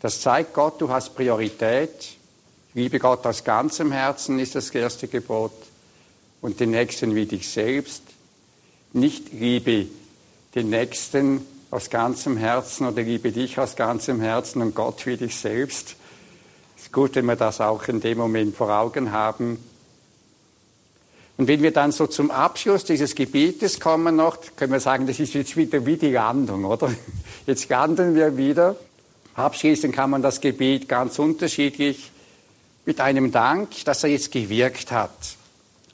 Das 0.00 0.20
zeigt 0.20 0.54
Gott, 0.54 0.80
du 0.80 0.88
hast 0.88 1.14
Priorität. 1.14 2.16
Liebe 2.74 2.98
Gott 2.98 3.26
aus 3.26 3.44
ganzem 3.44 3.92
Herzen 3.92 4.38
ist 4.38 4.54
das 4.54 4.70
erste 4.70 5.08
Gebot. 5.08 5.52
Und 6.40 6.60
den 6.60 6.70
Nächsten 6.70 7.14
wie 7.14 7.26
dich 7.26 7.48
selbst. 7.48 8.02
Nicht 8.92 9.32
liebe 9.32 9.86
den 10.54 10.70
Nächsten 10.70 11.44
aus 11.70 11.90
ganzem 11.90 12.36
Herzen 12.36 12.86
oder 12.86 13.02
liebe 13.02 13.32
dich 13.32 13.58
aus 13.58 13.74
ganzem 13.74 14.20
Herzen 14.20 14.62
und 14.62 14.74
Gott 14.74 15.06
wie 15.06 15.16
dich 15.16 15.36
selbst. 15.36 15.96
Gut, 16.96 17.14
wenn 17.14 17.26
wir 17.26 17.36
das 17.36 17.60
auch 17.60 17.86
in 17.88 18.00
dem 18.00 18.16
Moment 18.16 18.56
vor 18.56 18.70
Augen 18.70 19.12
haben. 19.12 19.62
Und 21.36 21.46
wenn 21.46 21.62
wir 21.62 21.70
dann 21.70 21.92
so 21.92 22.06
zum 22.06 22.30
Abschluss 22.30 22.84
dieses 22.84 23.14
Gebetes 23.14 23.78
kommen 23.80 24.16
noch, 24.16 24.38
können 24.56 24.72
wir 24.72 24.80
sagen, 24.80 25.06
das 25.06 25.20
ist 25.20 25.34
jetzt 25.34 25.58
wieder 25.58 25.84
wie 25.84 25.98
die 25.98 26.12
Landung, 26.12 26.64
oder? 26.64 26.90
Jetzt 27.46 27.68
landen 27.68 28.14
wir 28.14 28.38
wieder 28.38 28.76
Abschließen 29.34 29.92
kann 29.92 30.08
man 30.08 30.22
das 30.22 30.40
Gebet 30.40 30.88
ganz 30.88 31.18
unterschiedlich 31.18 32.10
mit 32.86 33.02
einem 33.02 33.30
Dank, 33.30 33.84
dass 33.84 34.02
er 34.02 34.08
jetzt 34.08 34.32
gewirkt 34.32 34.90
hat. 34.90 35.36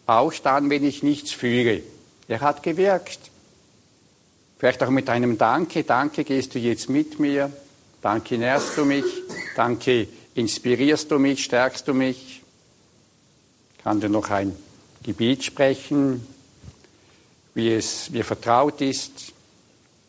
Auch 0.07 0.33
dann, 0.35 0.71
wenn 0.71 0.85
ich 0.85 1.03
nichts 1.03 1.33
fühle. 1.33 1.83
Er 2.29 2.41
hat 2.41 2.63
gewirkt. 2.63 3.19
Vielleicht 4.59 4.81
auch 4.85 4.91
mit 4.91 5.09
einem 5.09 5.39
Danke. 5.39 5.83
Danke, 5.83 6.23
gehst 6.23 6.55
du 6.55 6.61
jetzt 6.61 6.89
mit 6.89 7.19
mir. 7.19 7.51
Danke, 8.01 8.39
nährst 8.39 8.77
du 8.77 8.85
mich. 8.85 9.05
Danke, 9.57 10.07
inspirierst 10.35 11.11
du 11.11 11.19
mich, 11.19 11.45
stärkst 11.45 11.87
du 11.89 11.95
mich. 11.95 12.43
Ich 13.77 13.85
kann 13.85 14.01
dir 14.01 14.09
noch 14.09 14.31
ein 14.31 14.57
Gebet 15.03 15.45
sprechen, 15.45 16.27
wie 17.55 17.73
es 17.73 18.11
mir 18.11 18.25
vertraut 18.25 18.81
ist. 18.81 19.33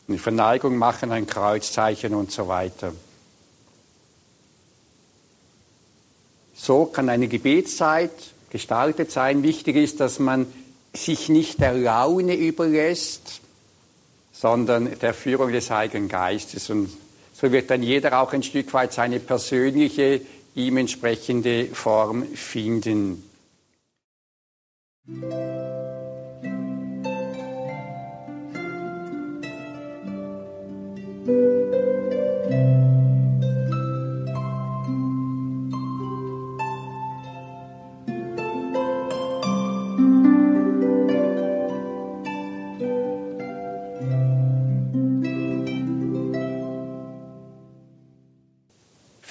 Eine 0.08 0.18
Verneigung 0.18 0.78
machen, 0.78 1.12
ein 1.12 1.26
Kreuzzeichen 1.26 2.14
und 2.14 2.32
so 2.32 2.48
weiter. 2.48 2.94
So 6.54 6.86
kann 6.86 7.10
eine 7.10 7.28
Gebetszeit 7.28 8.12
gestaltet 8.50 9.12
sein. 9.12 9.44
Wichtig 9.44 9.76
ist, 9.76 10.00
dass 10.00 10.20
man 10.20 10.46
sich 10.94 11.30
nicht 11.30 11.60
der 11.60 11.74
Laune 11.74 12.36
überlässt, 12.36 13.42
sondern 14.32 14.98
der 15.00 15.14
Führung 15.14 15.52
des 15.52 15.72
Heiligen 15.72 16.08
Geistes. 16.08 16.70
Und 16.70 16.90
so 17.44 17.52
wird 17.52 17.70
dann 17.70 17.84
jeder 17.84 18.22
auch 18.22 18.32
ein 18.32 18.42
Stück 18.42 18.74
weit 18.74 18.94
seine 18.94 19.20
persönliche, 19.20 20.22
ihm 20.56 20.78
entsprechende 20.78 21.66
Form 21.66 22.24
finden. 22.24 23.22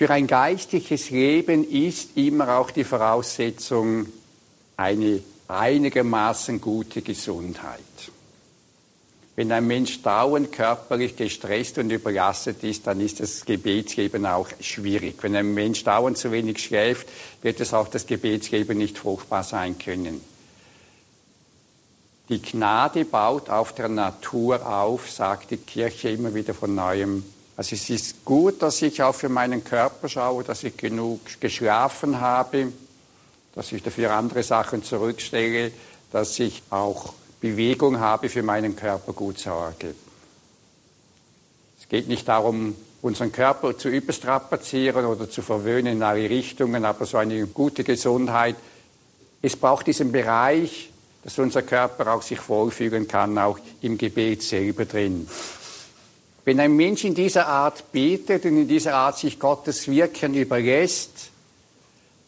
Für 0.03 0.11
ein 0.11 0.26
geistliches 0.26 1.11
Leben 1.11 1.62
ist 1.62 2.16
immer 2.16 2.59
auch 2.59 2.72
die 2.72 2.82
Voraussetzung 2.82 4.09
eine 4.76 5.20
einigermaßen 5.46 6.61
gute 6.61 7.03
Gesundheit. 7.03 7.78
Wenn 9.36 9.53
ein 9.53 9.64
Mensch 9.64 10.03
dauernd 10.03 10.50
körperlich 10.50 11.14
gestresst 11.14 11.78
und 11.78 11.90
überlastet 11.90 12.64
ist, 12.64 12.84
dann 12.88 12.98
ist 12.98 13.20
das 13.20 13.44
Gebetsleben 13.44 14.26
auch 14.26 14.48
schwierig. 14.59 15.22
Wenn 15.22 15.36
ein 15.36 15.55
Mensch 15.55 15.84
dauernd 15.84 16.18
zu 16.18 16.32
wenig 16.32 16.59
schläft, 16.59 17.07
wird 17.40 17.61
es 17.61 17.72
auch 17.72 17.86
das 17.86 18.05
Gebetsleben 18.05 18.76
nicht 18.76 18.98
fruchtbar 18.98 19.44
sein 19.44 19.78
können. 19.78 20.20
Die 22.28 22.42
Gnade 22.42 23.05
baut 23.05 23.48
auf 23.50 23.72
der 23.72 23.88
Natur 23.88 24.66
auf, 24.66 25.09
sagt 25.09 25.53
die 25.53 25.59
Kirche 25.59 26.09
immer 26.09 26.34
wieder 26.34 26.55
von 26.55 26.74
neuem. 26.74 27.22
Also 27.62 27.76
es 27.76 27.90
ist 27.90 28.24
gut, 28.24 28.60
dass 28.60 28.82
ich 28.82 29.04
auch 29.04 29.14
für 29.14 29.28
meinen 29.28 29.62
Körper 29.62 30.08
schaue, 30.08 30.42
dass 30.42 30.64
ich 30.64 30.76
genug 30.76 31.20
geschlafen 31.38 32.20
habe, 32.20 32.72
dass 33.54 33.70
ich 33.70 33.84
dafür 33.84 34.10
andere 34.14 34.42
Sachen 34.42 34.82
zurückstelle, 34.82 35.70
dass 36.10 36.40
ich 36.40 36.60
auch 36.70 37.12
Bewegung 37.40 38.00
habe, 38.00 38.28
für 38.28 38.42
meinen 38.42 38.74
Körper 38.74 39.12
gut 39.12 39.38
sorge. 39.38 39.94
Es 41.80 41.88
geht 41.88 42.08
nicht 42.08 42.26
darum, 42.26 42.74
unseren 43.00 43.30
Körper 43.30 43.78
zu 43.78 43.90
überstrapazieren 43.90 45.06
oder 45.06 45.30
zu 45.30 45.40
verwöhnen 45.40 45.98
in 45.98 46.02
alle 46.02 46.28
Richtungen, 46.28 46.84
aber 46.84 47.06
so 47.06 47.16
eine 47.16 47.46
gute 47.46 47.84
Gesundheit. 47.84 48.56
Es 49.40 49.54
braucht 49.54 49.86
diesen 49.86 50.10
Bereich, 50.10 50.90
dass 51.22 51.38
unser 51.38 51.62
Körper 51.62 52.12
auch 52.12 52.22
sich 52.22 52.48
wohlfühlen 52.48 53.06
kann, 53.06 53.38
auch 53.38 53.60
im 53.82 53.98
Gebet 53.98 54.42
selber 54.42 54.84
drin. 54.84 55.28
Wenn 56.45 56.59
ein 56.59 56.74
Mensch 56.74 57.05
in 57.05 57.14
dieser 57.14 57.47
Art 57.47 57.93
betet 57.93 58.45
und 58.45 58.57
in 58.57 58.68
dieser 58.68 58.95
Art 58.95 59.18
sich 59.18 59.38
Gottes 59.38 59.86
Wirken 59.88 60.34
überlässt, 60.34 61.30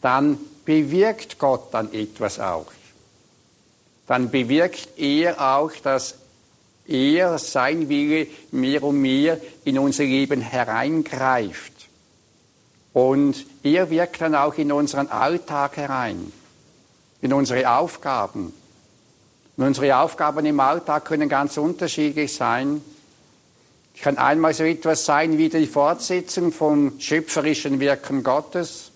dann 0.01 0.37
bewirkt 0.63 1.37
Gott 1.37 1.73
dann 1.73 1.93
etwas 1.93 2.39
auch. 2.39 2.67
Dann 4.07 4.29
bewirkt 4.29 4.97
er 4.97 5.57
auch, 5.57 5.71
dass 5.83 6.15
er, 6.87 7.37
sein 7.39 7.89
Wille, 7.89 8.27
mehr 8.51 8.83
und 8.83 9.01
mehr 9.01 9.39
in 9.63 9.79
unser 9.79 10.03
Leben 10.03 10.41
hereingreift. 10.41 11.73
Und 12.93 13.45
er 13.63 13.89
wirkt 13.89 14.21
dann 14.21 14.35
auch 14.35 14.53
in 14.55 14.71
unseren 14.71 15.07
Alltag 15.07 15.77
herein, 15.77 16.31
in 17.21 17.33
unsere 17.33 17.69
Aufgaben. 17.69 18.53
Und 19.57 19.63
unsere 19.63 19.97
Aufgaben 19.97 20.45
im 20.45 20.59
Alltag 20.59 21.05
können 21.05 21.27
ganz 21.27 21.57
unterschiedlich 21.57 22.33
sein. 22.33 22.81
Es 23.95 24.01
kann 24.01 24.17
einmal 24.17 24.53
so 24.53 24.63
etwas 24.63 25.05
sein 25.05 25.37
wie 25.37 25.49
die 25.49 25.67
Fortsetzung 25.67 26.51
vom 26.51 26.99
schöpferischen 26.99 27.79
Wirken 27.79 28.23
Gottes, 28.23 28.91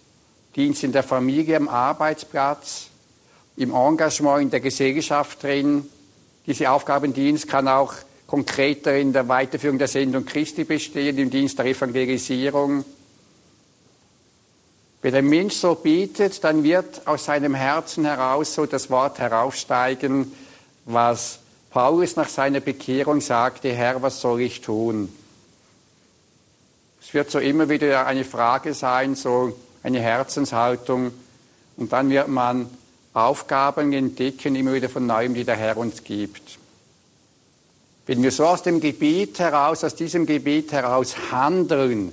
Dienst 0.55 0.83
in 0.83 0.91
der 0.91 1.03
Familie, 1.03 1.57
am 1.57 1.69
Arbeitsplatz, 1.69 2.87
im 3.55 3.73
Engagement 3.73 4.41
in 4.41 4.49
der 4.49 4.59
Gesellschaft 4.59 5.41
drin. 5.43 5.87
Diese 6.45 6.69
Aufgabendienst 6.69 7.47
kann 7.47 7.67
auch 7.67 7.93
konkreter 8.27 8.95
in 8.95 9.13
der 9.13 9.27
Weiterführung 9.27 9.77
der 9.77 9.87
Sendung 9.87 10.25
Christi 10.25 10.63
bestehen, 10.63 11.17
im 11.17 11.29
Dienst 11.29 11.57
der 11.57 11.65
Evangelisierung. 11.65 12.83
Wenn 15.01 15.15
ein 15.15 15.27
Mensch 15.27 15.55
so 15.55 15.75
betet, 15.75 16.43
dann 16.43 16.63
wird 16.63 17.07
aus 17.07 17.25
seinem 17.25 17.55
Herzen 17.55 18.05
heraus 18.05 18.53
so 18.53 18.65
das 18.65 18.89
Wort 18.89 19.17
heraufsteigen, 19.19 20.31
was 20.85 21.39
Paulus 21.69 22.15
nach 22.15 22.29
seiner 22.29 22.61
Bekehrung 22.61 23.21
sagte, 23.21 23.71
Herr, 23.71 24.01
was 24.01 24.21
soll 24.21 24.41
ich 24.41 24.61
tun? 24.61 25.13
Es 27.01 27.13
wird 27.13 27.29
so 27.29 27.39
immer 27.39 27.69
wieder 27.69 28.05
eine 28.05 28.25
Frage 28.25 28.73
sein, 28.73 29.15
so 29.15 29.57
eine 29.83 29.99
Herzenshaltung. 29.99 31.11
Und 31.77 31.93
dann 31.93 32.09
wird 32.09 32.27
man 32.27 32.69
Aufgaben 33.13 33.93
entdecken, 33.93 34.55
immer 34.55 34.73
wieder 34.73 34.89
von 34.89 35.05
neuem, 35.05 35.33
die 35.33 35.43
der 35.43 35.55
Herr 35.55 35.77
uns 35.77 36.03
gibt. 36.03 36.59
Wenn 38.05 38.23
wir 38.23 38.31
so 38.31 38.45
aus 38.45 38.63
dem 38.63 38.79
Gebet 38.79 39.39
heraus, 39.39 39.83
aus 39.83 39.95
diesem 39.95 40.25
Gebet 40.25 40.71
heraus 40.71 41.15
handeln, 41.31 42.11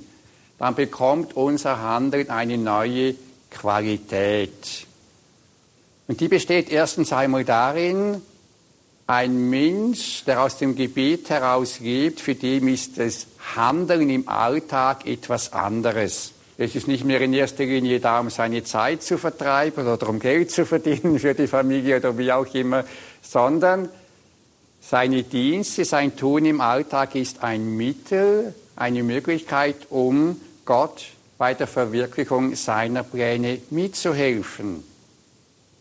dann 0.59 0.75
bekommt 0.75 1.35
unser 1.35 1.81
Handeln 1.81 2.29
eine 2.31 2.59
neue 2.59 3.15
Qualität. 3.51 4.87
Und 6.09 6.21
die 6.21 6.29
besteht 6.29 6.71
erstens 6.71 7.13
einmal 7.13 7.45
darin, 7.45 8.23
ein 9.07 9.51
Mensch, 9.51 10.25
der 10.25 10.43
aus 10.43 10.59
dem 10.59 10.75
Gebet 10.75 11.31
heraus 11.31 11.81
lebt, 11.81 12.21
für 12.21 12.35
den 12.35 12.69
ist 12.69 12.99
das 12.99 13.27
Handeln 13.55 14.11
im 14.11 14.29
Alltag 14.29 15.07
etwas 15.07 15.53
anderes. 15.53 16.33
Es 16.59 16.75
ist 16.75 16.89
nicht 16.89 17.05
mehr 17.05 17.21
in 17.21 17.35
erster 17.35 17.65
Linie 17.65 18.01
da, 18.01 18.19
um 18.19 18.31
seine 18.31 18.65
Zeit 18.65 19.03
zu 19.03 19.19
vertreiben 19.19 19.87
oder 19.87 20.09
um 20.09 20.19
Geld 20.19 20.51
zu 20.51 20.65
verdienen 20.65 21.19
für 21.19 21.35
die 21.35 21.47
Familie 21.47 21.99
oder 21.99 22.17
wie 22.19 22.33
auch 22.33 22.53
immer, 22.55 22.85
sondern 23.23 23.89
seine 24.81 25.23
Dienste, 25.23 25.85
sein 25.85 26.17
Tun 26.17 26.45
im 26.45 26.61
Alltag 26.61 27.15
ist 27.15 27.43
ein 27.43 27.77
Mittel, 27.77 28.55
eine 28.75 29.03
Möglichkeit, 29.03 29.77
um 29.91 30.41
Gott 30.65 31.07
bei 31.39 31.55
der 31.55 31.67
Verwirklichung 31.67 32.55
seiner 32.55 33.03
Pläne 33.03 33.59
mitzuhelfen. 33.71 34.83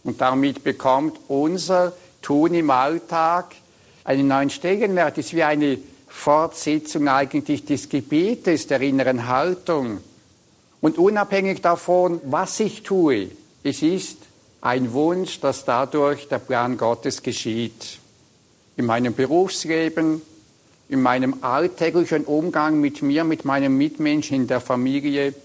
Und 0.03 0.21
damit 0.21 0.63
bekommt 0.63 1.17
unser 1.27 1.93
tun 2.25 2.55
im 2.55 2.71
Alltag, 2.71 3.53
einen 4.03 4.27
neuen 4.27 4.49
Stellenwert 4.49 5.17
ist 5.19 5.33
wie 5.33 5.43
eine 5.43 5.77
Fortsetzung 6.07 7.07
eigentlich 7.07 7.65
des 7.65 7.87
Gebetes, 7.87 8.65
der 8.65 8.81
inneren 8.81 9.27
Haltung. 9.27 9.99
Und 10.81 10.97
unabhängig 10.97 11.61
davon, 11.61 12.19
was 12.25 12.59
ich 12.59 12.81
tue, 12.81 13.29
es 13.63 13.83
ist 13.83 14.17
ein 14.61 14.91
Wunsch, 14.93 15.39
dass 15.39 15.65
dadurch 15.65 16.27
der 16.27 16.39
Plan 16.39 16.77
Gottes 16.77 17.21
geschieht. 17.21 17.99
In 18.75 18.85
meinem 18.85 19.13
Berufsleben, 19.13 20.21
in 20.89 21.01
meinem 21.01 21.37
alltäglichen 21.41 22.25
Umgang 22.25 22.79
mit 22.81 23.03
mir, 23.03 23.23
mit 23.23 23.45
meinen 23.45 23.77
Mitmenschen 23.77 24.37
in 24.37 24.47
der 24.47 24.61
Familie, 24.61 25.35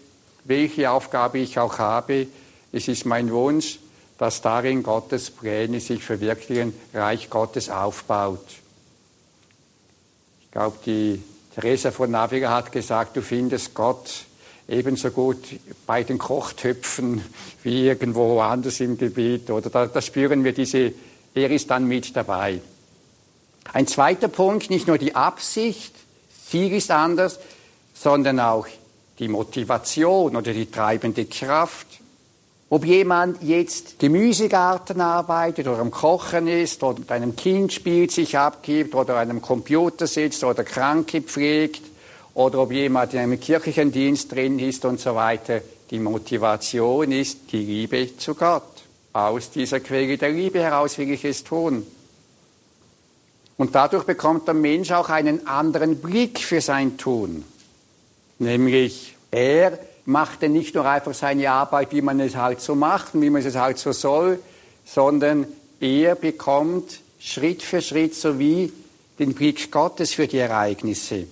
welche 0.44 0.90
Aufgabe 0.90 1.38
ich 1.38 1.58
auch 1.58 1.78
habe, 1.78 2.26
es 2.72 2.88
ist 2.88 3.04
mein 3.04 3.30
Wunsch, 3.30 3.78
dass 4.20 4.42
darin 4.42 4.82
Gottes 4.82 5.30
Pläne 5.30 5.80
sich 5.80 6.04
verwirklichen, 6.04 6.74
Reich 6.92 7.30
Gottes 7.30 7.70
aufbaut. 7.70 8.44
Ich 10.42 10.50
glaube, 10.50 10.76
die 10.84 11.22
Teresa 11.54 11.90
von 11.90 12.14
Avila 12.14 12.50
hat 12.50 12.70
gesagt, 12.70 13.16
du 13.16 13.22
findest 13.22 13.72
Gott 13.72 14.26
ebenso 14.68 15.10
gut 15.10 15.38
bei 15.86 16.02
den 16.02 16.18
Kochtöpfen 16.18 17.24
wie 17.62 17.86
irgendwo 17.86 18.40
anders 18.40 18.80
im 18.80 18.98
Gebiet. 18.98 19.48
Oder 19.48 19.70
da, 19.70 19.86
da 19.86 20.02
spüren 20.02 20.44
wir 20.44 20.52
diese, 20.52 20.92
er 21.34 21.50
ist 21.50 21.70
dann 21.70 21.86
mit 21.86 22.14
dabei. 22.14 22.60
Ein 23.72 23.86
zweiter 23.86 24.28
Punkt, 24.28 24.68
nicht 24.68 24.86
nur 24.86 24.98
die 24.98 25.14
Absicht, 25.14 25.94
Ziel 26.46 26.74
ist 26.74 26.90
anders, 26.90 27.40
sondern 27.94 28.38
auch 28.38 28.66
die 29.18 29.28
Motivation 29.28 30.36
oder 30.36 30.52
die 30.52 30.70
treibende 30.70 31.24
Kraft. 31.24 31.86
Ob 32.72 32.84
jemand 32.84 33.42
jetzt 33.42 33.98
Gemüsegarten 33.98 35.00
arbeitet 35.00 35.66
oder 35.66 35.80
am 35.80 35.90
Kochen 35.90 36.46
ist 36.46 36.84
oder 36.84 37.00
mit 37.00 37.10
einem 37.10 37.34
Kind 37.34 37.72
spielt, 37.72 38.12
sich 38.12 38.38
abgibt 38.38 38.94
oder 38.94 39.16
an 39.16 39.28
einem 39.28 39.42
Computer 39.42 40.06
sitzt 40.06 40.44
oder 40.44 40.62
Kranke 40.62 41.20
pflegt 41.20 41.82
oder 42.32 42.60
ob 42.60 42.70
jemand 42.70 43.12
in 43.12 43.18
einem 43.18 43.40
kirchlichen 43.40 43.90
Dienst 43.90 44.30
drin 44.30 44.60
ist 44.60 44.84
und 44.84 45.00
so 45.00 45.16
weiter. 45.16 45.62
Die 45.90 45.98
Motivation 45.98 47.10
ist 47.10 47.50
die 47.50 47.64
Liebe 47.64 48.16
zu 48.16 48.36
Gott. 48.36 48.62
Aus 49.12 49.50
dieser 49.50 49.80
Quelle 49.80 50.16
der 50.16 50.30
Liebe 50.30 50.60
heraus 50.60 50.96
will 50.96 51.10
ich 51.10 51.24
es 51.24 51.42
tun. 51.42 51.84
Und 53.56 53.74
dadurch 53.74 54.04
bekommt 54.04 54.46
der 54.46 54.54
Mensch 54.54 54.92
auch 54.92 55.08
einen 55.08 55.44
anderen 55.48 55.96
Blick 55.96 56.38
für 56.38 56.60
sein 56.60 56.96
Tun. 56.96 57.44
Nämlich, 58.38 59.16
er 59.32 59.76
macht 60.10 60.42
er 60.42 60.48
nicht 60.48 60.74
nur 60.74 60.86
einfach 60.86 61.14
seine 61.14 61.50
Arbeit, 61.50 61.92
wie 61.92 62.02
man 62.02 62.20
es 62.20 62.34
halt 62.34 62.60
so 62.60 62.74
macht 62.74 63.14
und 63.14 63.22
wie 63.22 63.30
man 63.30 63.44
es 63.44 63.54
halt 63.54 63.78
so 63.78 63.92
soll, 63.92 64.40
sondern 64.84 65.46
er 65.80 66.14
bekommt 66.16 67.00
Schritt 67.18 67.62
für 67.62 67.80
Schritt 67.80 68.14
so 68.14 68.38
wie 68.38 68.72
den 69.18 69.34
Blick 69.34 69.70
Gottes 69.70 70.12
für 70.12 70.26
die 70.26 70.38
Ereignisse. 70.38 71.26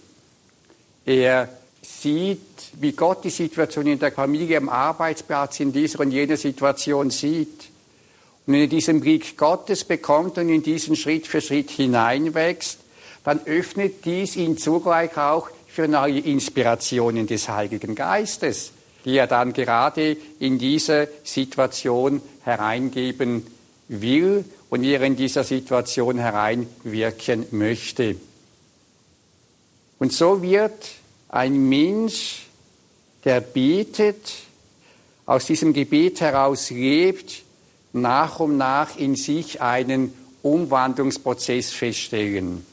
Er 1.05 1.49
sieht, 1.83 2.41
wie 2.74 2.93
Gott 2.93 3.24
die 3.24 3.31
Situation 3.31 3.87
in 3.87 3.99
der 3.99 4.12
Familie, 4.12 4.59
am 4.59 4.68
Arbeitsplatz, 4.68 5.59
in 5.61 5.72
dieser 5.72 6.01
und 6.01 6.12
jener 6.12 6.37
Situation 6.37 7.11
sieht. 7.11 7.70
Und 8.47 8.55
wenn 8.55 8.61
er 8.61 8.66
diesen 8.66 9.01
Blick 9.01 9.37
Gottes 9.37 9.85
bekommt 9.85 10.39
und 10.39 10.51
in 10.51 10.62
diesen 10.62 10.97
Schritt 10.97 11.26
für 11.26 11.41
Schritt 11.41 11.70
hineinwächst, 11.70 12.79
dann 13.24 13.41
öffnet 13.47 14.05
dies 14.05 14.37
ihn 14.37 14.57
zugleich 14.57 15.16
auch 15.16 15.51
für 15.79 15.87
neue 15.87 16.18
Inspirationen 16.18 17.29
des 17.29 17.49
Heiligen 17.49 17.95
Geistes, 17.95 18.72
die 19.05 19.16
er 19.16 19.29
dann 19.29 19.53
gerade 19.53 20.16
in 20.41 20.59
diese 20.59 21.07
Situation 21.22 22.20
hereingeben 22.43 23.47
will 23.87 24.45
und 24.70 24.83
er 24.83 25.03
in 25.03 25.14
dieser 25.14 25.45
Situation 25.45 26.18
hereinwirken 26.18 27.47
möchte. 27.53 28.16
Und 30.01 30.12
so 30.12 30.43
wird 30.43 30.89
ein 31.29 31.68
Mensch, 31.68 32.49
der 33.24 33.41
betet, 33.41 34.33
aus 35.26 35.47
diesem 35.47 35.72
Gebet 35.72 36.20
heraus 36.20 36.70
lebt, 36.70 37.45
nach 37.93 38.41
und 38.41 38.57
nach 38.57 38.97
in 38.97 39.14
sich 39.14 39.62
einen 39.62 40.12
Umwandlungsprozess 40.43 41.70
feststellen. 41.70 42.66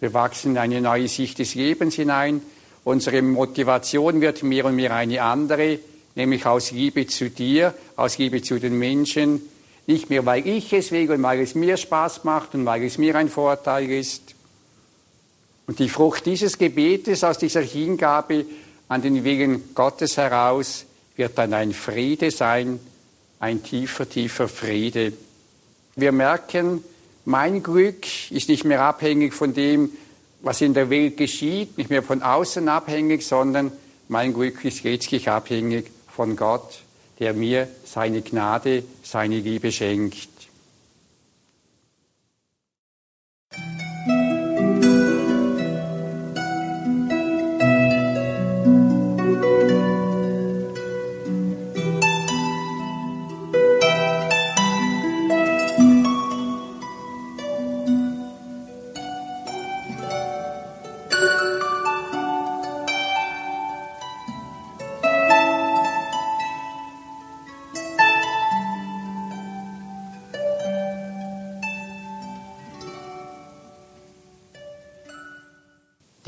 Wir 0.00 0.12
wachsen 0.12 0.52
in 0.52 0.58
eine 0.58 0.80
neue 0.80 1.08
Sicht 1.08 1.38
des 1.38 1.54
Lebens 1.54 1.94
hinein. 1.94 2.42
Unsere 2.84 3.22
Motivation 3.22 4.20
wird 4.20 4.42
mehr 4.42 4.66
und 4.66 4.76
mehr 4.76 4.94
eine 4.94 5.22
andere, 5.22 5.78
nämlich 6.14 6.46
aus 6.46 6.70
Liebe 6.70 7.06
zu 7.06 7.30
dir, 7.30 7.74
aus 7.96 8.18
Liebe 8.18 8.42
zu 8.42 8.60
den 8.60 8.78
Menschen. 8.78 9.40
Nicht 9.86 10.10
mehr, 10.10 10.26
weil 10.26 10.46
ich 10.46 10.72
es 10.72 10.92
will 10.92 11.10
und 11.10 11.22
weil 11.22 11.40
es 11.40 11.54
mir 11.54 11.76
Spaß 11.76 12.24
macht 12.24 12.54
und 12.54 12.66
weil 12.66 12.84
es 12.84 12.98
mir 12.98 13.14
ein 13.16 13.28
Vorteil 13.28 13.90
ist. 13.90 14.34
Und 15.66 15.78
die 15.78 15.88
Frucht 15.88 16.26
dieses 16.26 16.58
Gebetes, 16.58 17.24
aus 17.24 17.38
dieser 17.38 17.62
Hingabe 17.62 18.44
an 18.88 19.02
den 19.02 19.24
Willen 19.24 19.74
Gottes 19.74 20.16
heraus, 20.16 20.84
wird 21.16 21.38
dann 21.38 21.54
ein 21.54 21.72
Friede 21.72 22.30
sein, 22.30 22.78
ein 23.40 23.62
tiefer, 23.62 24.08
tiefer 24.08 24.48
Friede. 24.48 25.12
Wir 25.96 26.12
merken, 26.12 26.84
mein 27.26 27.62
Glück 27.62 28.30
ist 28.30 28.48
nicht 28.48 28.64
mehr 28.64 28.82
abhängig 28.82 29.34
von 29.34 29.52
dem, 29.52 29.90
was 30.42 30.60
in 30.60 30.74
der 30.74 30.90
Welt 30.90 31.16
geschieht, 31.16 31.76
nicht 31.76 31.90
mehr 31.90 32.04
von 32.04 32.22
außen 32.22 32.68
abhängig, 32.68 33.26
sondern 33.26 33.72
mein 34.08 34.32
Glück 34.32 34.64
ist 34.64 34.84
letztlich 34.84 35.28
abhängig 35.28 35.90
von 36.08 36.36
Gott, 36.36 36.82
der 37.18 37.34
mir 37.34 37.68
seine 37.84 38.22
Gnade, 38.22 38.84
seine 39.02 39.40
Liebe 39.40 39.72
schenkt. 39.72 40.28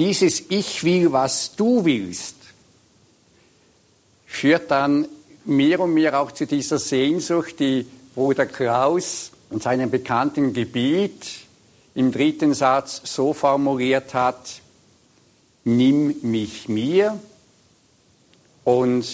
Dieses 0.08 0.44
Ich 0.48 0.84
will, 0.84 1.12
was 1.12 1.54
du 1.54 1.84
willst, 1.84 2.36
führt 4.24 4.70
dann 4.70 5.06
mehr 5.44 5.80
und 5.80 5.92
mehr 5.92 6.18
auch 6.18 6.32
zu 6.32 6.46
dieser 6.46 6.78
Sehnsucht, 6.78 7.60
die 7.60 7.84
Bruder 8.14 8.46
Klaus 8.46 9.32
in 9.50 9.60
seinem 9.60 9.90
bekannten 9.90 10.54
Gebiet 10.54 11.26
im 11.94 12.10
dritten 12.10 12.54
Satz 12.54 13.02
so 13.04 13.34
formuliert 13.34 14.14
hat, 14.14 14.62
nimm 15.64 16.16
mich 16.22 16.70
mir 16.70 17.20
und 18.64 19.04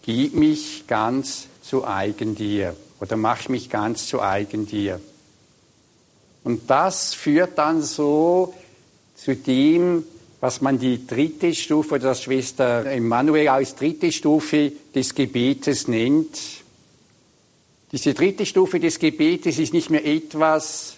gib 0.00 0.32
mich 0.36 0.86
ganz 0.86 1.48
zu 1.62 1.86
eigen 1.86 2.34
dir 2.34 2.74
oder 2.98 3.18
mach 3.18 3.50
mich 3.50 3.68
ganz 3.68 4.06
zu 4.06 4.22
eigen 4.22 4.66
dir. 4.66 5.02
Und 6.44 6.70
das 6.70 7.12
führt 7.12 7.58
dann 7.58 7.82
so 7.82 8.54
zu 9.16 9.36
dem, 9.36 10.04
was 10.40 10.60
man 10.62 10.78
die 10.78 11.06
dritte 11.06 11.54
Stufe 11.54 11.96
oder 11.96 12.08
das 12.08 12.22
Schwester 12.22 12.86
Emanuel 12.86 13.48
als 13.48 13.74
dritte 13.74 14.10
Stufe 14.10 14.72
des 14.94 15.14
Gebetes 15.14 15.86
nennt. 15.86 16.38
Diese 17.92 18.14
dritte 18.14 18.46
Stufe 18.46 18.80
des 18.80 18.98
Gebetes 18.98 19.58
ist 19.58 19.74
nicht 19.74 19.90
mehr 19.90 20.06
etwas, 20.06 20.96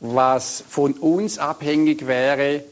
was 0.00 0.62
von 0.68 0.92
uns 0.94 1.38
abhängig 1.38 2.06
wäre, 2.06 2.62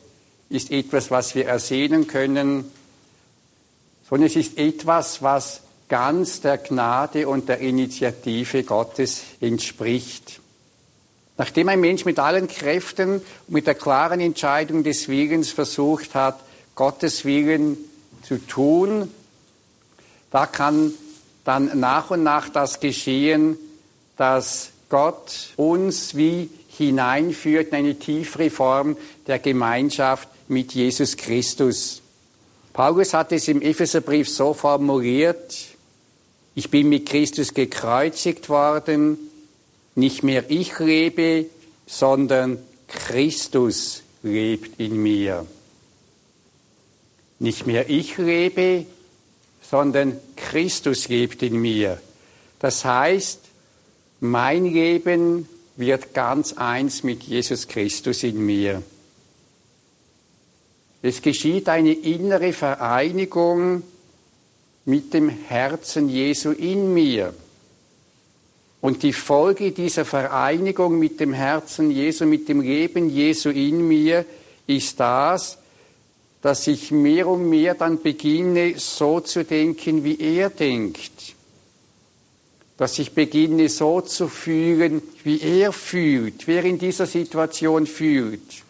ist 0.50 0.70
etwas, 0.70 1.10
was 1.10 1.34
wir 1.34 1.46
ersehnen 1.46 2.06
können, 2.06 2.70
sondern 4.08 4.26
es 4.26 4.36
ist 4.36 4.58
etwas, 4.58 5.22
was 5.22 5.62
ganz 5.88 6.42
der 6.42 6.58
Gnade 6.58 7.26
und 7.26 7.48
der 7.48 7.60
Initiative 7.60 8.62
Gottes 8.62 9.22
entspricht. 9.40 10.41
Nachdem 11.42 11.70
ein 11.70 11.80
Mensch 11.80 12.04
mit 12.04 12.20
allen 12.20 12.46
Kräften 12.46 13.14
und 13.14 13.22
mit 13.48 13.66
der 13.66 13.74
klaren 13.74 14.20
Entscheidung 14.20 14.84
des 14.84 15.08
Willens 15.08 15.50
versucht 15.50 16.14
hat, 16.14 16.38
Gottes 16.76 17.24
Willen 17.24 17.78
zu 18.22 18.38
tun, 18.46 19.10
da 20.30 20.46
kann 20.46 20.94
dann 21.42 21.80
nach 21.80 22.12
und 22.12 22.22
nach 22.22 22.48
das 22.48 22.78
geschehen, 22.78 23.58
dass 24.16 24.70
Gott 24.88 25.48
uns 25.56 26.14
wie 26.14 26.48
hineinführt 26.68 27.70
in 27.70 27.74
eine 27.74 27.98
tiefere 27.98 28.48
Form 28.48 28.96
der 29.26 29.40
Gemeinschaft 29.40 30.28
mit 30.46 30.74
Jesus 30.74 31.16
Christus. 31.16 32.02
Paulus 32.72 33.14
hat 33.14 33.32
es 33.32 33.48
im 33.48 33.62
Epheserbrief 33.62 34.28
so 34.28 34.54
formuliert, 34.54 35.56
ich 36.54 36.70
bin 36.70 36.88
mit 36.88 37.06
Christus 37.06 37.52
gekreuzigt 37.52 38.48
worden, 38.48 39.18
nicht 39.94 40.22
mehr 40.22 40.50
ich 40.50 40.78
lebe, 40.78 41.46
sondern 41.86 42.58
Christus 42.88 44.02
lebt 44.22 44.80
in 44.80 45.02
mir. 45.02 45.46
Nicht 47.38 47.66
mehr 47.66 47.88
ich 47.90 48.18
lebe, 48.18 48.86
sondern 49.62 50.18
Christus 50.36 51.08
lebt 51.08 51.42
in 51.42 51.60
mir. 51.60 52.00
Das 52.58 52.84
heißt, 52.84 53.40
mein 54.20 54.66
Leben 54.66 55.48
wird 55.76 56.14
ganz 56.14 56.52
eins 56.52 57.02
mit 57.02 57.22
Jesus 57.24 57.66
Christus 57.66 58.22
in 58.22 58.44
mir. 58.44 58.82
Es 61.02 61.20
geschieht 61.20 61.68
eine 61.68 61.92
innere 61.92 62.52
Vereinigung 62.52 63.82
mit 64.84 65.12
dem 65.12 65.28
Herzen 65.28 66.08
Jesu 66.08 66.52
in 66.52 66.94
mir. 66.94 67.34
Und 68.82 69.04
die 69.04 69.12
Folge 69.12 69.70
dieser 69.70 70.04
Vereinigung 70.04 70.98
mit 70.98 71.20
dem 71.20 71.32
Herzen 71.32 71.92
Jesu, 71.92 72.26
mit 72.26 72.48
dem 72.48 72.60
Leben 72.60 73.08
Jesu 73.08 73.50
in 73.50 73.86
mir, 73.86 74.26
ist 74.66 74.98
das, 74.98 75.58
dass 76.42 76.66
ich 76.66 76.90
mehr 76.90 77.28
und 77.28 77.48
mehr 77.48 77.76
dann 77.76 78.02
beginne, 78.02 78.74
so 78.76 79.20
zu 79.20 79.44
denken, 79.44 80.02
wie 80.02 80.18
er 80.18 80.50
denkt. 80.50 81.36
Dass 82.76 82.98
ich 82.98 83.12
beginne, 83.12 83.68
so 83.68 84.00
zu 84.00 84.26
fühlen, 84.26 85.00
wie 85.22 85.40
er 85.40 85.72
fühlt, 85.72 86.48
wer 86.48 86.64
in 86.64 86.80
dieser 86.80 87.06
Situation 87.06 87.86
fühlt. 87.86 88.64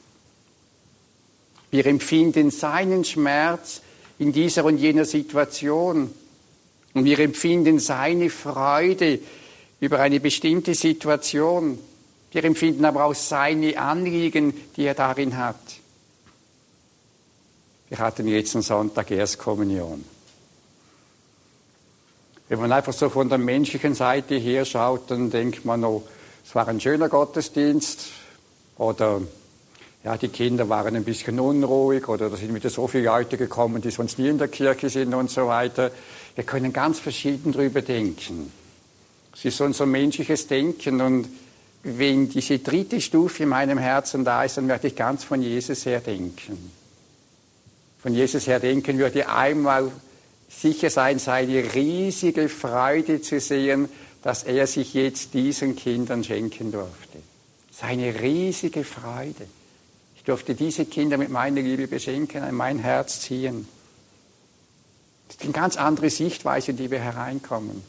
Wir 1.70 1.86
empfinden 1.86 2.50
seinen 2.50 3.06
Schmerz 3.06 3.80
in 4.18 4.30
dieser 4.30 4.66
und 4.66 4.76
jener 4.76 5.06
Situation. 5.06 6.10
Und 6.92 7.04
wir 7.06 7.18
empfinden 7.18 7.78
seine 7.78 8.28
Freude 8.28 9.20
über 9.82 9.98
eine 9.98 10.20
bestimmte 10.20 10.76
Situation. 10.76 11.76
Wir 12.30 12.44
empfinden 12.44 12.84
aber 12.84 13.04
auch 13.04 13.16
seine 13.16 13.76
Anliegen, 13.76 14.54
die 14.76 14.84
er 14.84 14.94
darin 14.94 15.36
hat. 15.36 15.56
Wir 17.88 17.98
hatten 17.98 18.28
jetzt 18.28 18.54
am 18.54 18.62
Sonntag 18.62 19.10
Erstkommunion. 19.10 20.04
Wenn 22.48 22.60
man 22.60 22.70
einfach 22.70 22.92
so 22.92 23.08
von 23.08 23.28
der 23.28 23.38
menschlichen 23.38 23.94
Seite 23.94 24.36
her 24.36 24.64
schaut, 24.64 25.10
dann 25.10 25.30
denkt 25.30 25.64
man, 25.64 25.82
oh, 25.82 26.04
es 26.46 26.54
war 26.54 26.68
ein 26.68 26.80
schöner 26.80 27.08
Gottesdienst 27.08 28.10
oder 28.78 29.20
ja, 30.04 30.16
die 30.16 30.28
Kinder 30.28 30.68
waren 30.68 30.94
ein 30.94 31.04
bisschen 31.04 31.40
unruhig 31.40 32.06
oder 32.08 32.30
da 32.30 32.36
sind 32.36 32.54
wieder 32.54 32.70
so 32.70 32.86
viele 32.86 33.06
Leute 33.06 33.36
gekommen, 33.36 33.82
die 33.82 33.90
sonst 33.90 34.20
nie 34.20 34.28
in 34.28 34.38
der 34.38 34.48
Kirche 34.48 34.90
sind 34.90 35.12
und 35.12 35.28
so 35.28 35.48
weiter. 35.48 35.90
Wir 36.36 36.44
können 36.44 36.72
ganz 36.72 37.00
verschieden 37.00 37.50
darüber 37.50 37.82
denken. 37.82 38.61
Es 39.34 39.44
ist 39.44 39.60
unser 39.60 39.86
menschliches 39.86 40.46
Denken 40.46 41.00
und 41.00 41.28
wenn 41.84 42.28
diese 42.28 42.58
dritte 42.58 43.00
Stufe 43.00 43.42
in 43.42 43.48
meinem 43.48 43.78
Herzen 43.78 44.24
da 44.24 44.44
ist, 44.44 44.56
dann 44.56 44.68
werde 44.68 44.86
ich 44.86 44.96
ganz 44.96 45.24
von 45.24 45.42
Jesus 45.42 45.84
her 45.84 46.00
denken 46.00 46.72
von 48.02 48.14
Jesus 48.14 48.48
her 48.48 48.58
denken 48.58 48.98
würde, 48.98 49.28
einmal 49.28 49.90
sicher 50.48 50.90
sein, 50.90 51.20
seine 51.20 51.72
riesige 51.72 52.48
Freude 52.48 53.22
zu 53.22 53.38
sehen, 53.38 53.88
dass 54.22 54.42
er 54.42 54.66
sich 54.66 54.92
jetzt 54.92 55.34
diesen 55.34 55.76
Kindern 55.76 56.24
schenken 56.24 56.72
durfte. 56.72 57.18
Seine 57.70 58.20
riesige 58.20 58.82
Freude. 58.82 59.46
Ich 60.16 60.24
durfte 60.24 60.54
diese 60.54 60.84
Kinder 60.84 61.16
mit 61.16 61.30
meiner 61.30 61.60
Liebe 61.60 61.86
beschenken, 61.86 62.42
an 62.42 62.54
mein 62.56 62.80
Herz 62.80 63.20
ziehen. 63.20 63.68
Das 65.28 65.36
ist 65.36 65.42
eine 65.44 65.52
ganz 65.52 65.76
andere 65.76 66.10
Sichtweise, 66.10 66.72
in 66.72 66.76
die 66.76 66.90
wir 66.90 66.98
hereinkommen. 67.00 67.82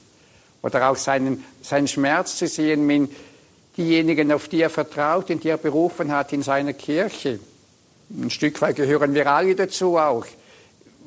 Oder 0.64 0.90
auch 0.90 0.96
seinen, 0.96 1.44
seinen 1.62 1.88
Schmerz 1.88 2.38
zu 2.38 2.48
sehen, 2.48 2.88
wenn 2.88 3.10
diejenigen, 3.78 4.32
auf 4.32 4.48
die 4.48 4.62
er 4.62 4.70
vertraut 4.70 5.30
und 5.30 5.44
die 5.44 5.50
er 5.50 5.58
berufen 5.58 6.12
hat 6.12 6.34
in 6.34 6.42
seiner 6.42 6.74
Kirche, 6.74 7.40
ein 8.10 8.30
Stück 8.30 8.62
weit 8.62 8.76
gehören 8.76 9.14
wir 9.14 9.32
alle 9.32 9.56
dazu 9.56 9.98
auch. 9.98 10.26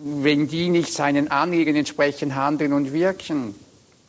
Wenn 0.03 0.49
die 0.49 0.69
nicht 0.69 0.93
seinen 0.93 1.31
Anliegen 1.31 1.77
entsprechend 1.77 2.35
handeln 2.35 2.73
und 2.73 2.93
wirken, 2.93 3.55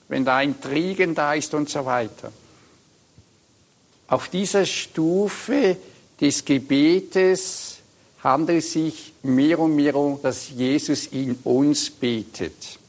wenn 0.09 0.25
da 0.25 0.41
Intrigen 0.41 1.15
da 1.15 1.33
ist 1.33 1.53
und 1.53 1.69
so 1.69 1.85
weiter. 1.85 2.31
Auf 4.07 4.29
dieser 4.29 4.65
Stufe 4.65 5.77
des 6.19 6.43
Gebetes 6.45 7.77
handelt 8.23 8.59
es 8.59 8.73
sich 8.73 9.13
mehr 9.23 9.59
und 9.59 9.75
mehr 9.75 9.95
um, 9.95 10.19
dass 10.21 10.49
Jesus 10.49 11.07
in 11.07 11.35
uns 11.43 11.89
betet. 11.89 12.79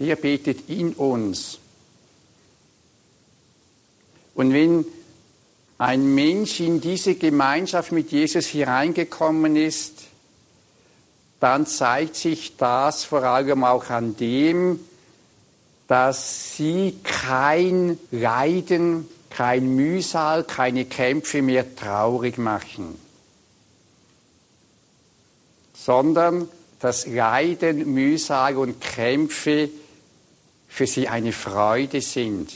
Er 0.00 0.16
betet 0.16 0.68
in 0.68 0.94
uns. 0.94 1.58
Und 4.34 4.52
wenn 4.54 4.86
ein 5.76 6.14
Mensch 6.14 6.60
in 6.60 6.80
diese 6.80 7.14
Gemeinschaft 7.16 7.92
mit 7.92 8.10
Jesus 8.10 8.46
hineingekommen 8.46 9.56
ist, 9.56 9.98
dann 11.38 11.66
zeigt 11.66 12.16
sich 12.16 12.56
das 12.56 13.04
vor 13.04 13.24
allem 13.24 13.62
auch 13.62 13.90
an 13.90 14.16
dem, 14.16 14.80
dass 15.86 16.56
sie 16.56 16.96
kein 17.02 17.98
Leiden, 18.10 19.06
kein 19.28 19.74
Mühsal, 19.74 20.44
keine 20.44 20.86
Kämpfe 20.86 21.42
mehr 21.42 21.76
traurig 21.76 22.38
machen, 22.38 22.98
sondern 25.74 26.48
dass 26.78 27.06
Leiden, 27.06 27.92
Mühsal 27.92 28.56
und 28.56 28.80
Kämpfe 28.80 29.68
für 30.70 30.86
sie 30.86 31.08
eine 31.08 31.32
Freude 31.32 32.00
sind. 32.00 32.48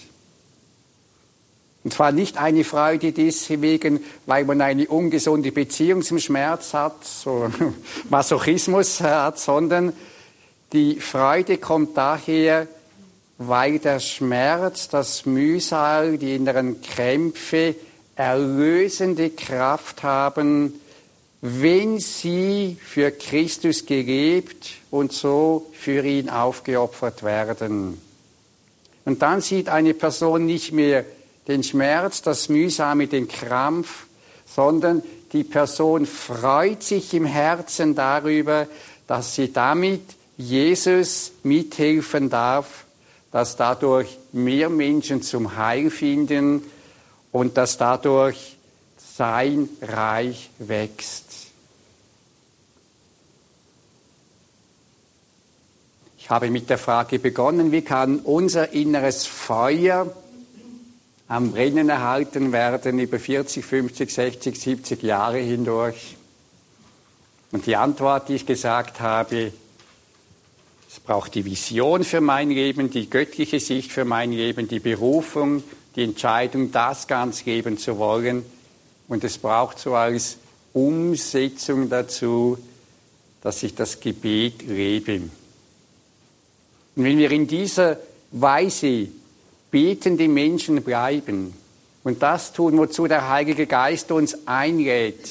Und 1.83 1.93
zwar 1.93 2.13
nicht 2.13 2.39
eine 2.39 2.65
Freude 2.65 3.13
deswegen, 3.13 4.01
weil 4.25 4.47
man 4.47 4.63
eine 4.63 4.89
ungesunde 4.89 5.53
Beziehung 5.53 6.01
zum 6.01 6.19
Schmerz 6.19 6.73
hat, 6.73 7.05
so 7.05 7.51
Masochismus 8.09 9.03
hat, 9.03 9.39
sondern 9.39 9.93
die 10.73 11.01
Freude 11.01 11.59
kommt 11.59 11.95
daher, 11.97 12.67
weil 13.37 13.81
der 13.81 14.01
Schmerz, 14.01 14.89
das 14.89 15.27
Mühsal, 15.27 16.17
die 16.17 16.37
inneren 16.37 16.81
Krämpfe 16.81 17.75
erlösende 18.17 19.31
Kraft 19.31 20.05
haben, 20.05 20.81
wenn 21.43 21.99
sie 21.99 22.79
für 22.83 23.11
Christus 23.11 23.85
gelebt 23.85 24.71
und 24.91 25.13
so 25.13 25.71
für 25.75 26.03
ihn 26.03 26.31
aufgeopfert 26.31 27.23
werden. 27.23 28.01
Und 29.05 29.23
dann 29.23 29.41
sieht 29.41 29.69
eine 29.69 29.95
Person 29.95 30.47
nicht 30.47 30.73
mehr 30.73 31.05
den 31.47 31.63
Schmerz, 31.63 32.23
das 32.23 32.49
Mühsame, 32.49 33.07
den 33.07 33.29
Krampf, 33.29 34.07
sondern 34.47 35.03
die 35.33 35.45
Person 35.45 36.07
freut 36.07 36.83
sich 36.83 37.13
im 37.13 37.27
Herzen 37.27 37.95
darüber, 37.95 38.67
dass 39.07 39.35
sie 39.35 39.53
damit 39.53 40.03
Jesus 40.37 41.33
mithelfen 41.43 42.31
darf, 42.31 42.85
dass 43.31 43.57
dadurch 43.57 44.17
mehr 44.33 44.69
Menschen 44.71 45.23
zum 45.23 45.57
Heil 45.57 45.91
finden 45.91 46.63
und 47.33 47.57
dass 47.57 47.77
dadurch 47.77 48.57
sein 49.17 49.69
Reich 49.83 50.51
wächst. 50.59 51.24
Ich 56.25 56.31
habe 56.31 56.51
mit 56.51 56.71
der 56.71 56.79
Frage 56.79 57.19
begonnen, 57.19 57.71
wie 57.71 57.83
kann 57.83 58.21
unser 58.21 58.73
inneres 58.73 59.27
Feuer 59.27 60.11
am 61.29 61.53
Brennen 61.53 61.91
erhalten 61.91 62.51
werden 62.51 62.99
über 62.99 63.19
40, 63.19 63.63
50, 63.63 64.11
60, 64.11 64.59
70 64.59 65.03
Jahre 65.03 65.37
hindurch? 65.37 66.17
Und 67.53 67.67
die 67.67 67.77
Antwort, 67.77 68.31
die 68.31 68.37
ich 68.37 68.47
gesagt 68.47 69.01
habe, 69.01 69.53
es 70.91 70.99
braucht 70.99 71.35
die 71.35 71.45
Vision 71.45 72.05
für 72.05 72.23
mein 72.23 72.49
Leben, 72.49 72.91
die 72.91 73.11
göttliche 73.11 73.61
Sicht 73.61 73.93
für 73.93 74.07
mein 74.07 74.33
Leben, 74.33 74.67
die 74.67 74.81
Berufung, 74.81 75.63
die 75.95 76.05
Entscheidung, 76.05 76.73
das 76.73 77.07
ganz 77.07 77.45
geben 77.45 77.77
zu 77.77 77.99
wollen. 77.99 78.47
Und 79.09 79.25
es 79.25 79.37
braucht 79.37 79.79
so 79.79 79.95
als 79.95 80.39
Umsetzung 80.73 81.91
dazu, 81.91 82.57
dass 83.43 83.63
ich 83.63 83.75
das 83.75 84.01
Gebet 84.01 84.63
lebe. 84.63 85.21
Und 86.97 87.05
wenn 87.05 87.19
wir 87.19 87.31
in 87.31 87.47
dieser 87.47 87.99
Weise 88.31 89.09
betende 89.71 90.29
Menschen 90.29 90.83
bleiben 90.83 91.53
und 92.05 92.23
das 92.23 92.53
tun, 92.53 92.79
wozu 92.79 93.07
der 93.07 93.29
Heilige 93.29 93.67
Geist 93.67 94.11
uns 94.13 94.47
einlädt, 94.47 95.31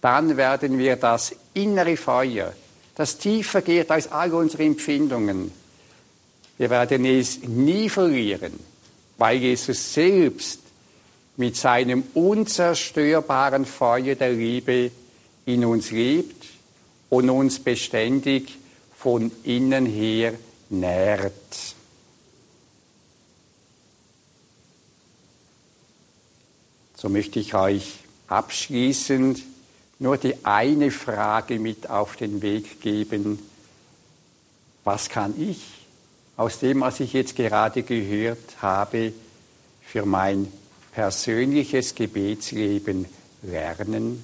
dann 0.00 0.36
werden 0.36 0.78
wir 0.78 0.96
das 0.96 1.34
innere 1.54 1.96
Feuer, 1.96 2.52
das 2.94 3.18
tiefer 3.18 3.62
geht 3.62 3.90
als 3.90 4.10
all 4.10 4.32
unsere 4.32 4.64
Empfindungen, 4.64 5.52
wir 6.56 6.70
werden 6.70 7.04
es 7.04 7.40
nie 7.44 7.88
verlieren, 7.88 8.52
weil 9.16 9.38
Jesus 9.38 9.94
selbst 9.94 10.60
mit 11.36 11.54
seinem 11.54 12.02
unzerstörbaren 12.14 13.64
Feuer 13.64 14.16
der 14.16 14.32
Liebe 14.32 14.90
in 15.46 15.64
uns 15.64 15.92
lebt 15.92 16.46
und 17.10 17.30
uns 17.30 17.60
beständig 17.60 18.58
von 18.96 19.30
innen 19.44 19.86
her 19.86 20.34
nährt. 20.70 21.74
So 26.96 27.08
möchte 27.08 27.38
ich 27.38 27.54
euch 27.54 28.00
abschließend 28.26 29.42
nur 29.98 30.16
die 30.16 30.44
eine 30.44 30.90
Frage 30.90 31.58
mit 31.58 31.90
auf 31.90 32.16
den 32.16 32.42
Weg 32.42 32.80
geben. 32.80 33.38
Was 34.84 35.08
kann 35.08 35.34
ich 35.40 35.60
aus 36.36 36.60
dem, 36.60 36.80
was 36.80 37.00
ich 37.00 37.12
jetzt 37.12 37.36
gerade 37.36 37.82
gehört 37.82 38.62
habe, 38.62 39.12
für 39.82 40.06
mein 40.06 40.52
persönliches 40.92 41.94
Gebetsleben 41.94 43.06
lernen? 43.42 44.22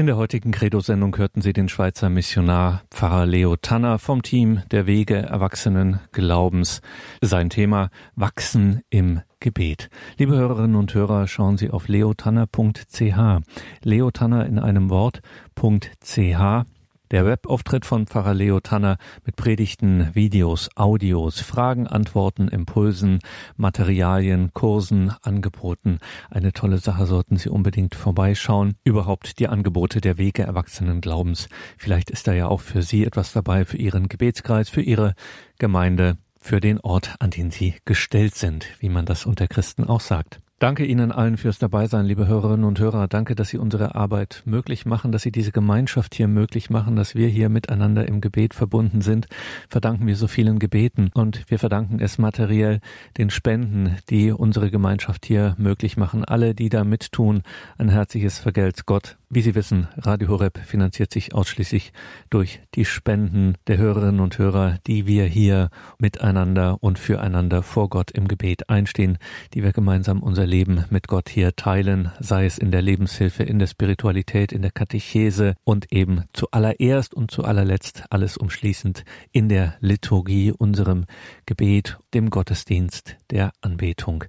In 0.00 0.06
der 0.06 0.16
heutigen 0.16 0.50
Credo-Sendung 0.50 1.14
hörten 1.18 1.42
Sie 1.42 1.52
den 1.52 1.68
Schweizer 1.68 2.08
Missionar 2.08 2.84
Pfarrer 2.90 3.26
Leo 3.26 3.56
Tanner 3.56 3.98
vom 3.98 4.22
Team 4.22 4.62
der 4.70 4.86
Wege 4.86 5.16
Erwachsenen 5.16 6.00
Glaubens. 6.12 6.80
Sein 7.20 7.50
Thema 7.50 7.90
Wachsen 8.16 8.80
im 8.88 9.20
Gebet. 9.40 9.90
Liebe 10.16 10.34
Hörerinnen 10.34 10.76
und 10.76 10.94
Hörer, 10.94 11.28
schauen 11.28 11.58
Sie 11.58 11.68
auf 11.68 11.88
leotanner.ch. 11.88 13.42
Leotanner 13.82 14.46
in 14.46 14.58
einem 14.58 14.88
Wort.ch 14.88 16.64
Der 17.10 17.26
Webauftritt 17.26 17.86
von 17.86 18.06
Pfarrer 18.06 18.34
Leo 18.34 18.60
Tanner 18.60 18.96
mit 19.24 19.34
Predigten, 19.34 20.14
Videos, 20.14 20.70
Audios, 20.76 21.40
Fragen, 21.40 21.88
Antworten, 21.88 22.46
Impulsen, 22.46 23.18
Materialien, 23.56 24.54
Kursen, 24.54 25.12
Angeboten. 25.22 25.98
Eine 26.30 26.52
tolle 26.52 26.78
Sache 26.78 27.06
sollten 27.06 27.36
Sie 27.36 27.48
unbedingt 27.48 27.96
vorbeischauen. 27.96 28.76
Überhaupt 28.84 29.40
die 29.40 29.48
Angebote 29.48 30.00
der 30.00 30.18
Wege 30.18 30.44
Erwachsenen 30.44 31.00
Glaubens. 31.00 31.48
Vielleicht 31.78 32.10
ist 32.10 32.28
da 32.28 32.32
ja 32.32 32.46
auch 32.46 32.60
für 32.60 32.82
Sie 32.82 33.04
etwas 33.04 33.32
dabei, 33.32 33.64
für 33.64 33.76
Ihren 33.76 34.08
Gebetskreis, 34.08 34.68
für 34.68 34.82
Ihre 34.82 35.14
Gemeinde, 35.58 36.16
für 36.40 36.60
den 36.60 36.78
Ort, 36.78 37.16
an 37.18 37.30
den 37.30 37.50
Sie 37.50 37.74
gestellt 37.86 38.36
sind, 38.36 38.66
wie 38.78 38.88
man 38.88 39.04
das 39.04 39.26
unter 39.26 39.48
Christen 39.48 39.82
auch 39.82 40.00
sagt. 40.00 40.40
Danke 40.60 40.84
Ihnen 40.84 41.10
allen 41.10 41.38
fürs 41.38 41.58
Dabeisein, 41.58 42.04
liebe 42.04 42.26
Hörerinnen 42.26 42.66
und 42.66 42.78
Hörer. 42.78 43.08
Danke, 43.08 43.34
dass 43.34 43.48
Sie 43.48 43.56
unsere 43.56 43.94
Arbeit 43.94 44.42
möglich 44.44 44.84
machen, 44.84 45.10
dass 45.10 45.22
Sie 45.22 45.32
diese 45.32 45.52
Gemeinschaft 45.52 46.14
hier 46.14 46.28
möglich 46.28 46.68
machen, 46.68 46.96
dass 46.96 47.14
wir 47.14 47.28
hier 47.28 47.48
miteinander 47.48 48.06
im 48.06 48.20
Gebet 48.20 48.52
verbunden 48.52 49.00
sind. 49.00 49.26
Verdanken 49.70 50.06
wir 50.06 50.16
so 50.16 50.28
vielen 50.28 50.58
Gebeten 50.58 51.12
und 51.14 51.50
wir 51.50 51.58
verdanken 51.58 51.98
es 51.98 52.18
materiell 52.18 52.80
den 53.16 53.30
Spenden, 53.30 53.96
die 54.10 54.32
unsere 54.32 54.70
Gemeinschaft 54.70 55.24
hier 55.24 55.54
möglich 55.56 55.96
machen. 55.96 56.26
Alle, 56.26 56.54
die 56.54 56.68
da 56.68 56.84
mittun, 56.84 57.42
ein 57.78 57.88
herzliches 57.88 58.38
Vergelt 58.38 58.84
Gott. 58.84 59.16
Wie 59.32 59.42
Sie 59.42 59.54
wissen, 59.54 59.86
Radio 59.96 60.26
Horeb 60.26 60.58
finanziert 60.58 61.12
sich 61.12 61.36
ausschließlich 61.36 61.92
durch 62.30 62.58
die 62.74 62.84
Spenden 62.84 63.54
der 63.68 63.78
Hörerinnen 63.78 64.18
und 64.18 64.36
Hörer, 64.38 64.78
die 64.88 65.06
wir 65.06 65.24
hier 65.24 65.70
miteinander 66.00 66.78
und 66.80 66.98
füreinander 66.98 67.62
vor 67.62 67.88
Gott 67.90 68.10
im 68.10 68.26
Gebet 68.26 68.68
einstehen, 68.68 69.18
die 69.54 69.62
wir 69.62 69.72
gemeinsam 69.72 70.24
unser 70.24 70.46
Leben 70.46 70.84
mit 70.90 71.06
Gott 71.06 71.28
hier 71.28 71.54
teilen, 71.54 72.10
sei 72.18 72.44
es 72.44 72.58
in 72.58 72.72
der 72.72 72.82
Lebenshilfe, 72.82 73.44
in 73.44 73.60
der 73.60 73.68
Spiritualität, 73.68 74.50
in 74.50 74.62
der 74.62 74.72
Katechese 74.72 75.54
und 75.62 75.92
eben 75.92 76.24
zuallererst 76.32 77.14
und 77.14 77.30
zu 77.30 77.44
allerletzt 77.44 78.06
alles 78.10 78.36
umschließend 78.36 79.04
in 79.30 79.48
der 79.48 79.76
Liturgie, 79.78 80.50
unserem 80.50 81.04
Gebet, 81.46 82.00
dem 82.14 82.30
Gottesdienst, 82.30 83.16
der 83.30 83.52
Anbetung. 83.60 84.24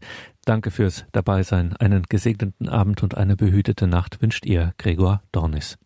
Danke 0.52 0.70
fürs 0.70 1.06
Dabeisein. 1.14 1.78
Einen 1.78 2.04
gesegneten 2.04 2.68
Abend 2.68 3.04
und 3.04 3.16
eine 3.16 3.38
behütete 3.38 3.88
Nacht 3.88 4.22
wünscht 4.22 4.46
ihr 4.46 4.74
Gregor 4.78 5.24
Dornis. 5.32 5.78